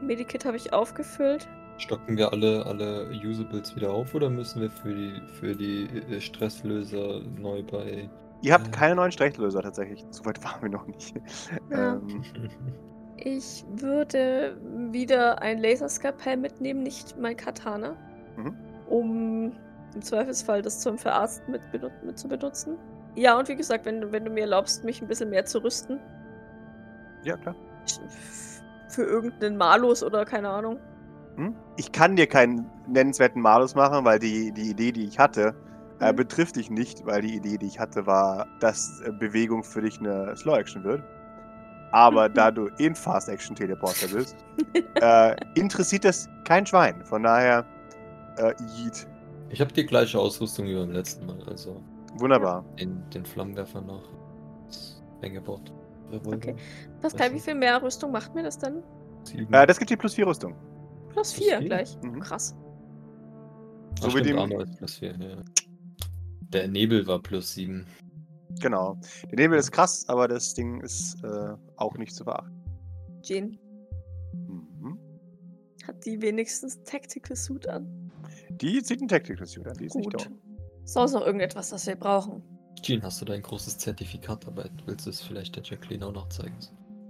Medikit 0.00 0.44
habe 0.44 0.56
ich 0.56 0.72
aufgefüllt. 0.72 1.48
Stocken 1.78 2.16
wir 2.16 2.32
alle, 2.32 2.66
alle 2.66 3.08
Usables 3.24 3.74
wieder 3.74 3.90
auf 3.92 4.14
oder 4.14 4.28
müssen 4.28 4.60
wir 4.60 4.70
für 4.70 4.94
die, 4.94 5.22
für 5.40 5.54
die 5.54 5.84
äh, 6.10 6.20
Stresslöser 6.20 7.20
neu 7.40 7.62
bei. 7.62 8.08
Ihr 8.42 8.52
habt 8.52 8.66
Ja. 8.66 8.72
keine 8.72 8.96
neuen 8.96 9.12
Strechlöser 9.12 9.62
tatsächlich. 9.62 10.04
So 10.10 10.24
weit 10.24 10.42
waren 10.44 10.62
wir 10.62 10.68
noch 10.68 10.86
nicht. 10.86 11.14
Ja. 11.70 11.94
Ähm, 11.94 12.22
Ich 13.16 13.64
würde 13.76 14.56
wieder 14.90 15.40
ein 15.40 15.58
Laserskalpell 15.58 16.36
mitnehmen, 16.36 16.82
nicht 16.82 17.16
mein 17.18 17.36
Katana, 17.36 17.96
Mhm. 18.36 18.56
um 18.90 19.52
im 19.94 20.02
Zweifelsfall 20.02 20.60
das 20.62 20.80
zum 20.80 20.98
Verarzten 20.98 21.52
mit, 21.52 21.62
benut 21.70 21.92
mit 22.04 22.18
zu 22.18 22.26
benutzen. 22.28 22.76
Ja, 23.16 23.38
und 23.38 23.48
wie 23.48 23.56
gesagt, 23.56 23.84
wenn, 23.86 24.00
du- 24.00 24.12
wenn 24.12 24.24
du 24.24 24.30
mir 24.30 24.42
erlaubst, 24.42 24.84
mich 24.84 25.00
ein 25.00 25.08
bisschen 25.08 25.30
mehr 25.30 25.44
zu 25.44 25.62
rüsten, 25.62 26.00
ja, 27.22 27.36
klar. 27.36 27.54
für 28.88 29.02
irgendeinen 29.04 29.56
Malus 29.56 30.02
oder 30.02 30.24
keine 30.24 30.48
Ahnung. 30.50 30.78
Hm? 31.36 31.54
Ich 31.76 31.90
kann 31.92 32.16
dir 32.16 32.26
keinen 32.26 32.66
nennenswerten 32.86 33.40
Malus 33.42 33.74
machen, 33.74 34.04
weil 34.04 34.18
die, 34.18 34.52
die 34.52 34.70
Idee, 34.70 34.92
die 34.92 35.04
ich 35.06 35.18
hatte, 35.18 35.54
äh, 36.00 36.12
Mhm. 36.12 36.16
betrifft 36.16 36.56
dich 36.56 36.70
nicht, 36.70 37.04
weil 37.06 37.22
die 37.22 37.34
Idee, 37.36 37.56
die 37.58 37.66
ich 37.66 37.78
hatte, 37.80 38.06
war, 38.06 38.46
dass 38.60 39.00
äh, 39.06 39.10
Bewegung 39.12 39.64
für 39.64 39.80
dich 39.82 39.98
eine 40.00 40.36
Slow-Action 40.36 40.84
wird. 40.84 41.02
Aber 41.92 42.28
da 42.28 42.50
du 42.50 42.68
eh 42.78 42.86
ein 42.86 42.94
Fast-Action-Teleporter 42.94 44.08
bist, 44.08 44.36
äh, 45.00 45.34
interessiert 45.54 46.04
das 46.04 46.28
kein 46.44 46.66
Schwein. 46.66 47.04
Von 47.04 47.22
daher, 47.22 47.64
äh, 48.38 48.52
Yeet. 48.76 49.06
Ich 49.50 49.60
habe 49.60 49.72
die 49.72 49.86
gleiche 49.86 50.18
Ausrüstung 50.18 50.66
wie 50.66 50.74
beim 50.74 50.90
letzten 50.90 51.26
Mal, 51.26 51.38
also 51.48 51.80
Wunderbar. 52.18 52.64
den, 52.78 53.08
den 53.10 53.24
Flammenwerfer 53.24 53.80
noch. 53.80 54.02
Das 54.66 55.02
eingebaut. 55.22 55.72
Okay. 56.26 56.54
Pascal, 57.00 57.32
wie 57.34 57.40
viel 57.40 57.54
mehr 57.54 57.82
Rüstung 57.82 58.12
macht 58.12 58.34
mir 58.34 58.42
das 58.42 58.58
dann? 58.58 58.82
Sieben. 59.24 59.52
Äh, 59.52 59.66
das 59.66 59.78
gibt 59.78 59.90
dir 59.90 59.96
plus 59.96 60.14
4 60.14 60.26
Rüstung. 60.26 60.54
Plus 61.08 61.32
Plus 61.32 61.32
vier 61.32 61.58
vier? 61.58 61.66
gleich. 61.68 61.96
Mhm. 62.02 62.20
Krass. 62.20 62.54
Ach, 63.98 64.02
so 64.02 64.06
wie 64.08 64.10
stimmt, 64.12 64.26
dem- 64.26 64.38
Armor 64.38 64.62
ist 64.62 64.76
plus 64.76 64.94
vier, 64.98 65.16
ja. 65.18 65.36
Der 66.52 66.68
Nebel 66.68 67.06
war 67.06 67.20
plus 67.20 67.54
sieben. 67.54 67.86
Genau. 68.60 68.98
Der 69.30 69.38
Nebel 69.38 69.58
ist 69.58 69.72
krass, 69.72 70.04
aber 70.08 70.28
das 70.28 70.54
Ding 70.54 70.80
ist 70.82 71.16
äh, 71.24 71.54
auch 71.76 71.96
nicht 71.96 72.14
zu 72.14 72.24
verachten. 72.24 72.54
Jean, 73.22 73.58
Mhm. 74.34 74.98
hat 75.86 76.04
die 76.04 76.20
wenigstens 76.20 76.82
Tactical 76.84 77.34
Suit 77.36 77.66
an? 77.68 78.12
Die 78.50 78.82
zieht 78.82 79.00
ein 79.00 79.08
Tactical 79.08 79.46
Suit 79.46 79.66
an, 79.66 79.74
die 79.78 79.86
ist 79.86 79.94
nicht 79.96 80.12
Gut. 80.12 80.26
da. 80.26 80.30
Sonst 80.84 81.12
noch 81.12 81.24
irgendetwas, 81.24 81.70
das 81.70 81.86
wir 81.86 81.96
brauchen? 81.96 82.42
Jean, 82.82 83.02
hast 83.02 83.20
du 83.20 83.24
dein 83.24 83.42
großes 83.42 83.78
Zertifikat 83.78 84.46
dabei? 84.46 84.68
Willst 84.86 85.06
du 85.06 85.10
es 85.10 85.22
vielleicht 85.22 85.56
der 85.56 85.62
Jacqueline 85.62 86.06
auch 86.06 86.12
noch 86.12 86.28
zeigen? 86.28 86.54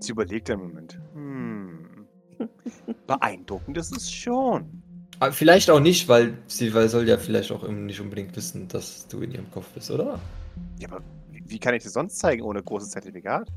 Sie 0.00 0.12
überlegt 0.12 0.50
einen 0.50 0.62
Moment. 0.62 1.00
Hm. 1.14 2.06
Beeindruckend 3.06 3.76
ist 3.76 3.96
es 3.96 4.10
schon. 4.10 4.82
Aber 5.20 5.32
vielleicht 5.32 5.70
auch 5.70 5.80
nicht, 5.80 6.08
weil 6.08 6.36
sie 6.46 6.74
weil 6.74 6.88
soll 6.88 7.08
ja 7.08 7.16
vielleicht 7.18 7.50
auch 7.52 7.66
nicht 7.68 8.00
unbedingt 8.00 8.34
wissen, 8.36 8.68
dass 8.68 9.06
du 9.08 9.20
in 9.22 9.32
ihrem 9.32 9.50
Kopf 9.50 9.68
bist, 9.70 9.90
oder? 9.90 10.20
Ja, 10.78 10.88
aber 10.88 11.02
wie, 11.30 11.42
wie 11.46 11.58
kann 11.58 11.74
ich 11.74 11.82
das 11.82 11.92
sonst 11.92 12.18
zeigen 12.18 12.42
ohne 12.42 12.62
großes 12.62 12.90
Zertifikat? 12.90 13.48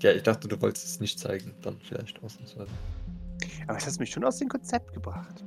Ja, 0.00 0.12
ich 0.12 0.22
dachte, 0.22 0.48
du 0.48 0.60
wolltest 0.60 0.86
es 0.86 1.00
nicht 1.00 1.18
zeigen, 1.18 1.54
dann 1.62 1.78
vielleicht 1.80 2.22
ausnahmsweise. 2.22 2.70
Aber 3.66 3.78
es 3.78 3.86
hat 3.86 3.98
mich 3.98 4.10
schon 4.10 4.24
aus 4.24 4.38
dem 4.38 4.48
Konzept 4.48 4.92
gebracht. 4.92 5.44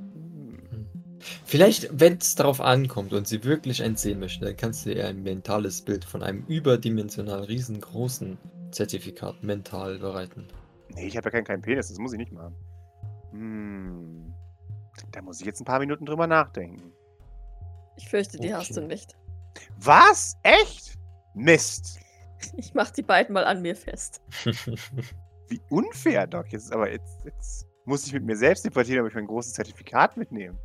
Vielleicht, 1.44 1.88
wenn 1.92 2.18
es 2.18 2.34
darauf 2.34 2.60
ankommt 2.60 3.12
und 3.12 3.26
sie 3.28 3.44
wirklich 3.44 3.82
eins 3.82 4.02
sehen 4.02 4.18
möchte, 4.20 4.44
dann 4.44 4.56
kannst 4.56 4.86
du 4.86 4.92
ihr 4.92 5.06
ein 5.06 5.22
mentales 5.22 5.82
Bild 5.82 6.04
von 6.04 6.22
einem 6.22 6.44
überdimensional 6.46 7.44
riesengroßen 7.44 8.38
Zertifikat 8.70 9.42
mental 9.42 9.98
bereiten. 9.98 10.48
Nee, 10.94 11.06
ich 11.06 11.16
habe 11.16 11.26
ja 11.26 11.30
keinen, 11.30 11.44
keinen 11.44 11.62
Penis, 11.62 11.88
das 11.88 11.98
muss 11.98 12.12
ich 12.12 12.18
nicht 12.18 12.32
machen. 12.32 12.54
Hm. 13.32 14.32
Da 15.10 15.22
muss 15.22 15.40
ich 15.40 15.46
jetzt 15.46 15.60
ein 15.60 15.64
paar 15.64 15.78
Minuten 15.78 16.04
drüber 16.04 16.26
nachdenken. 16.26 16.92
Ich 17.96 18.08
fürchte, 18.08 18.38
die 18.38 18.54
hast 18.54 18.76
du 18.76 18.80
Okay. 18.80 18.88
nicht. 18.88 19.16
Was? 19.78 20.36
Echt? 20.42 20.98
Mist. 21.34 21.98
Ich 22.56 22.74
mach 22.74 22.90
die 22.90 23.02
beiden 23.02 23.34
mal 23.34 23.44
an 23.44 23.62
mir 23.62 23.76
fest. 23.76 24.20
Wie 25.48 25.60
unfair, 25.70 26.26
Doc. 26.26 26.50
Jetzt, 26.50 26.72
aber 26.72 26.90
jetzt, 26.90 27.24
jetzt 27.24 27.68
muss 27.84 28.04
ich 28.04 28.12
mit 28.12 28.24
mir 28.24 28.36
selbst 28.36 28.64
debattieren, 28.64 29.02
ob 29.04 29.08
ich 29.08 29.14
mein 29.14 29.28
großes 29.28 29.52
Zertifikat 29.52 30.16
mitnehme. 30.16 30.58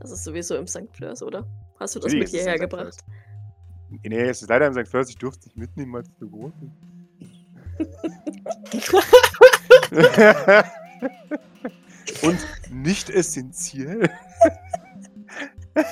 Das 0.00 0.10
ist 0.10 0.24
sowieso 0.24 0.56
im 0.56 0.66
St. 0.66 0.88
Fleurs, 0.92 1.22
oder? 1.22 1.46
Hast 1.78 1.94
du 1.94 1.98
das 2.00 2.12
Natürlich 2.12 2.32
mit 2.32 2.40
hierher 2.42 2.58
gebracht? 2.58 2.96
Nee, 4.02 4.20
es 4.20 4.42
ist 4.42 4.48
leider 4.48 4.66
im 4.66 4.74
St. 4.74 4.88
Fleurs, 4.88 5.08
ich 5.10 5.16
durfte 5.18 5.40
es 5.40 5.46
nicht 5.46 5.56
mitnehmen, 5.56 5.92
weil 5.92 6.02
es 6.02 6.08
zu 6.18 6.28
groß 6.28 6.52
ist. 6.62 6.70
Und 12.22 12.38
nicht 12.70 13.10
essentiell. 13.10 14.10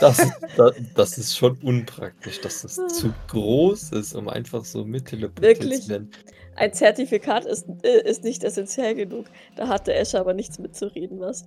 Das, 0.00 0.18
ist- 0.18 0.32
das, 0.56 0.72
das 0.94 1.18
ist 1.18 1.36
schon 1.36 1.56
unpraktisch, 1.58 2.40
dass 2.40 2.64
es 2.64 2.74
zu 2.74 3.12
groß 3.28 3.92
ist, 3.92 4.14
um 4.14 4.28
einfach 4.28 4.64
so 4.64 4.84
mitteleportiert 4.84 5.60
Wirklich? 5.60 5.82
zu 5.84 5.88
werden. 5.90 6.10
Ein 6.56 6.72
Zertifikat 6.72 7.44
ist, 7.44 7.66
äh, 7.84 8.02
ist 8.08 8.24
nicht 8.24 8.42
essentiell 8.42 8.94
genug. 8.96 9.26
Da 9.56 9.68
hatte 9.68 9.94
Escher 9.94 10.18
aber 10.20 10.34
nichts 10.34 10.58
mitzureden, 10.58 11.20
was? 11.20 11.46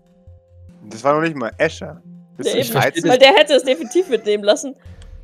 Das 0.90 1.04
war 1.04 1.14
noch 1.16 1.22
nicht 1.22 1.36
mal 1.36 1.52
Escher. 1.58 2.02
Ja, 2.40 2.56
eben. 2.56 2.64
verstehe 2.66 2.92
13? 3.02 3.10
Weil 3.10 3.18
der 3.20 3.34
hätte 3.34 3.54
es 3.54 3.64
definitiv 3.64 4.10
mitnehmen 4.10 4.44
lassen. 4.44 4.76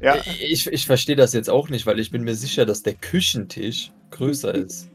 Ja. 0.02 0.16
Ich, 0.40 0.68
ich 0.68 0.86
verstehe 0.86 1.16
das 1.16 1.34
jetzt 1.34 1.50
auch 1.50 1.70
nicht, 1.70 1.86
weil 1.88 2.00
ich 2.00 2.12
bin 2.12 2.24
mir 2.24 2.36
sicher, 2.36 2.66
dass 2.66 2.84
der 2.84 2.94
Küchentisch 2.94 3.92
größer 4.12 4.54
ist. 4.56 4.90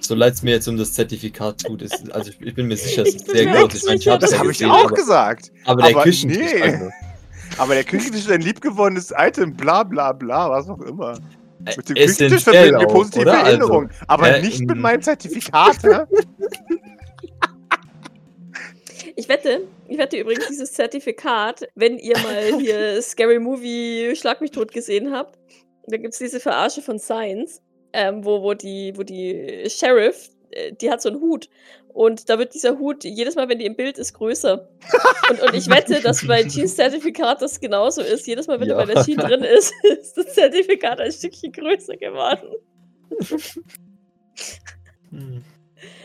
So 0.00 0.14
leid 0.14 0.34
es 0.34 0.42
mir 0.42 0.50
jetzt 0.50 0.68
um 0.68 0.76
das 0.76 0.92
Zertifikat 0.92 1.62
tut. 1.62 1.80
Ist, 1.80 2.12
also 2.12 2.30
ich, 2.30 2.40
ich 2.40 2.54
bin 2.54 2.66
mir 2.66 2.76
sicher, 2.76 3.02
es 3.02 3.10
Ich 3.10 3.14
ist 3.16 3.30
sehr 3.30 3.46
groß. 3.46 3.64
auch 3.64 3.74
Ich 3.74 3.84
meine, 3.84 3.96
ich 3.98 4.04
Das 4.04 4.38
habe 4.38 4.50
ich 4.50 4.58
gesehen, 4.58 4.70
auch 4.70 4.84
aber, 4.86 4.94
gesagt. 4.94 5.52
aber 5.64 5.82
der 5.82 5.90
aber 5.92 6.02
Küchentisch. 6.02 6.38
nee. 6.52 6.62
also, 6.62 6.90
Aber 7.58 7.74
der 7.74 7.84
Küchentisch 7.84 8.20
ist 8.22 8.30
ein 8.30 8.40
liebgewonnenes 8.42 9.14
Item, 9.16 9.54
bla 9.54 9.82
bla 9.84 10.12
bla, 10.12 10.50
was 10.50 10.68
auch 10.68 10.80
immer. 10.82 11.12
äh, 11.64 11.74
Mit 11.76 11.88
dem 11.88 11.94
Küchentisch 11.96 12.42
verbinden 12.42 12.80
wir 12.80 12.88
auch, 12.88 12.92
positive 12.92 13.22
oder? 13.22 13.38
Also, 13.38 13.46
Erinnerungen. 13.50 13.90
aber 14.08 14.26
hä, 14.26 14.42
nicht 14.42 14.60
mit 14.60 14.76
meinem 14.76 15.00
Zertifikat, 15.00 15.78
hä? 15.84 15.88
Ich 19.16 19.28
wette, 19.28 19.62
ich 19.88 19.98
wette 19.98 20.16
übrigens 20.18 20.48
dieses 20.48 20.72
Zertifikat, 20.72 21.68
wenn 21.74 21.98
ihr 21.98 22.18
mal 22.18 22.58
hier 22.60 23.00
Scary 23.02 23.38
Movie 23.38 24.14
Schlag 24.16 24.40
mich 24.40 24.50
tot 24.50 24.72
gesehen 24.72 25.12
habt, 25.12 25.38
da 25.86 25.96
gibt 25.96 26.14
es 26.14 26.18
diese 26.18 26.40
Verarsche 26.40 26.82
von 26.82 26.98
Science, 26.98 27.62
ähm, 27.92 28.24
wo, 28.24 28.42
wo, 28.42 28.54
die, 28.54 28.92
wo 28.96 29.02
die 29.02 29.64
Sheriff, 29.68 30.30
äh, 30.50 30.72
die 30.72 30.90
hat 30.90 31.02
so 31.02 31.10
einen 31.10 31.20
Hut. 31.20 31.48
Und 31.88 32.28
da 32.28 32.38
wird 32.40 32.54
dieser 32.54 32.78
Hut 32.78 33.04
jedes 33.04 33.36
Mal, 33.36 33.48
wenn 33.48 33.60
die 33.60 33.66
im 33.66 33.76
Bild 33.76 33.98
ist, 33.98 34.14
größer. 34.14 34.68
Und, 35.30 35.40
und 35.42 35.54
ich 35.54 35.68
wette, 35.70 36.00
dass 36.00 36.26
bei 36.26 36.42
Jeans 36.42 36.74
Zertifikat 36.74 37.40
das 37.40 37.60
genauso 37.60 38.00
ist. 38.02 38.26
Jedes 38.26 38.48
Mal, 38.48 38.58
wenn 38.58 38.68
Ja. 38.68 38.80
du 38.80 38.86
bei 38.86 38.94
der 38.94 39.04
Jean 39.04 39.18
drin 39.18 39.44
ist, 39.44 39.72
ist 40.00 40.16
das 40.16 40.34
Zertifikat 40.34 40.98
ein 41.00 41.12
Stückchen 41.12 41.52
größer 41.52 41.96
geworden. 41.96 42.48
hm. 45.10 45.44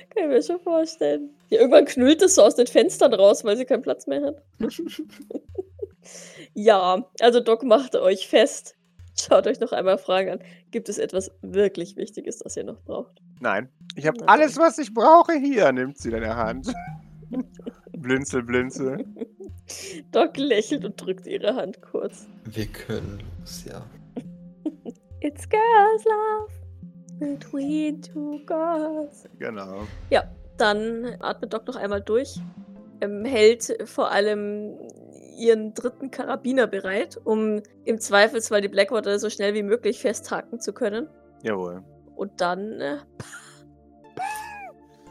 Kann 0.09 0.23
ich 0.23 0.29
mir 0.29 0.41
schon 0.41 0.59
vorstellen. 0.59 1.29
Ja, 1.49 1.59
irgendwann 1.59 1.85
knüllt 1.85 2.21
es 2.21 2.35
so 2.35 2.43
aus 2.43 2.55
den 2.55 2.67
Fenstern 2.67 3.13
raus, 3.13 3.43
weil 3.43 3.57
sie 3.57 3.65
keinen 3.65 3.81
Platz 3.81 4.07
mehr 4.07 4.23
hat. 4.23 4.43
ja, 6.53 7.05
also 7.19 7.39
Doc 7.39 7.63
macht 7.63 7.95
euch 7.95 8.27
fest. 8.27 8.75
Schaut 9.19 9.47
euch 9.47 9.59
noch 9.59 9.71
einmal 9.71 9.97
Fragen 9.97 10.31
an. 10.31 10.39
Gibt 10.71 10.89
es 10.89 10.97
etwas 10.97 11.31
wirklich 11.41 11.97
Wichtiges, 11.97 12.39
das 12.39 12.55
ihr 12.55 12.63
noch 12.63 12.81
braucht? 12.81 13.21
Nein. 13.39 13.69
Ich 13.95 14.07
habe 14.07 14.27
alles, 14.27 14.57
was 14.57 14.77
ich 14.77 14.93
brauche, 14.93 15.33
hier, 15.33 15.71
nimmt 15.71 15.97
sie 15.97 16.11
in 16.11 16.21
der 16.21 16.37
Hand. 16.37 16.71
blinzel, 17.97 18.43
blinzel. 18.43 19.05
Doc 20.11 20.37
lächelt 20.37 20.85
und 20.85 20.99
drückt 20.99 21.27
ihre 21.27 21.55
Hand 21.55 21.81
kurz. 21.81 22.27
Wir 22.45 22.67
können 22.67 23.19
los, 23.39 23.65
ja. 23.65 23.85
It's 25.21 25.47
girls 25.49 26.05
love 26.05 26.58
between 27.19 28.01
two 28.01 28.39
girls. 28.45 29.25
Genau. 29.39 29.87
Ja, 30.09 30.23
dann 30.57 31.15
atmet 31.19 31.53
Doc 31.53 31.67
noch 31.67 31.75
einmal 31.75 32.01
durch. 32.01 32.39
Ähm, 33.01 33.23
hält 33.25 33.77
vor 33.85 34.11
allem 34.11 34.77
ihren 35.37 35.73
dritten 35.73 36.11
Karabiner 36.11 36.67
bereit, 36.67 37.19
um 37.23 37.61
im 37.85 37.99
Zweifelsfall 37.99 38.61
die 38.61 38.67
Blackwater 38.67 39.17
so 39.19 39.29
schnell 39.29 39.53
wie 39.53 39.63
möglich 39.63 39.99
festhaken 39.99 40.59
zu 40.59 40.73
können. 40.73 41.07
Jawohl. 41.43 41.83
Und 42.15 42.41
dann. 42.41 42.81
Äh, 42.81 42.97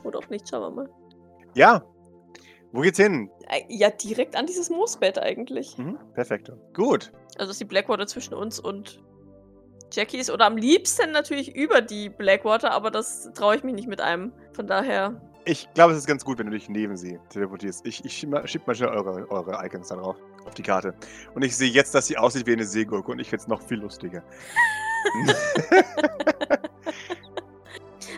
oder 0.05 0.19
auch 0.19 0.29
nicht, 0.29 0.49
schauen 0.49 0.63
wir 0.63 0.71
mal. 0.83 0.91
Ja. 1.55 1.83
Wo 2.73 2.83
geht's 2.83 2.99
hin? 2.99 3.31
Äh, 3.49 3.63
Ja, 3.69 3.89
direkt 3.91 4.37
an 4.37 4.45
dieses 4.47 4.69
Moosbett 4.69 5.19
eigentlich. 5.19 5.79
Mhm. 5.79 5.99
Perfekt. 6.13 6.53
Gut. 6.75 7.11
Also 7.39 7.53
ist 7.53 7.61
die 7.61 7.65
Blackwater 7.65 8.07
zwischen 8.07 8.35
uns 8.35 8.61
und 8.61 9.03
Jackie 9.93 10.19
ist. 10.19 10.31
Oder 10.31 10.47
am 10.47 10.57
liebsten 10.57 11.13
natürlich 11.13 11.55
über 11.55 11.81
die 11.81 12.09
Blackwater, 12.09 12.73
aber 12.73 12.91
das 12.91 13.31
traue 13.35 13.57
ich 13.57 13.65
mich 13.65 13.75
nicht 13.75 13.89
mit 13.89 14.01
einem. 14.01 14.33
Von 14.53 14.67
daher. 14.67 15.21
ich 15.45 15.69
glaube, 15.75 15.93
es 15.93 15.99
ist 15.99 16.07
ganz 16.07 16.25
gut, 16.25 16.39
wenn 16.39 16.47
du 16.47 16.53
dich 16.53 16.69
neben 16.69 16.97
sie 16.97 17.19
teleportierst. 17.31 17.87
Ich, 17.87 18.05
ich 18.05 18.13
schieb 18.13 18.31
mal, 18.31 18.47
schnell 18.47 18.89
eure, 18.89 19.31
eure 19.31 19.65
Icons 19.65 19.89
da 19.89 19.97
drauf, 19.97 20.17
auf 20.45 20.55
die 20.55 20.63
Karte. 20.63 20.95
Und 21.35 21.43
ich 21.43 21.57
sehe 21.57 21.71
jetzt, 21.71 21.95
dass 21.95 22.07
sie 22.07 22.19
aussieht 22.19 22.47
wie 22.47 22.53
eine 22.53 22.65
Seegurke 22.65 23.13
und 23.13 23.19
ich 23.19 23.29
finde 23.29 23.43
es 23.43 23.49
noch 23.49 23.63
viel 23.63 23.79
lustiger. 23.79 24.23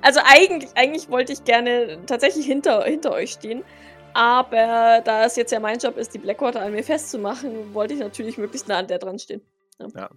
Also 0.03 0.21
eigentlich, 0.25 0.71
eigentlich 0.77 1.11
wollte 1.11 1.33
ich 1.33 1.45
gerne 1.45 2.01
tatsächlich 2.07 2.47
hinter, 2.47 2.85
hinter 2.85 3.12
euch 3.12 3.33
stehen. 3.33 3.64
Aber 4.12 5.03
da 5.05 5.25
es 5.25 5.37
jetzt 5.37 5.53
ja 5.53 5.61
mein 5.61 5.79
Job 5.79 5.97
ist, 5.97 6.14
die 6.14 6.18
Blackwater 6.18 6.62
an 6.62 6.73
mir 6.73 6.83
festzumachen, 6.83 7.75
wollte 7.75 7.95
ich 7.95 8.01
natürlich 8.01 8.39
möglichst 8.39 8.66
nah 8.66 8.79
an 8.79 8.87
der 8.87 8.99
dran 8.99 9.18
stehen. 9.18 9.43
ja. 9.79 10.09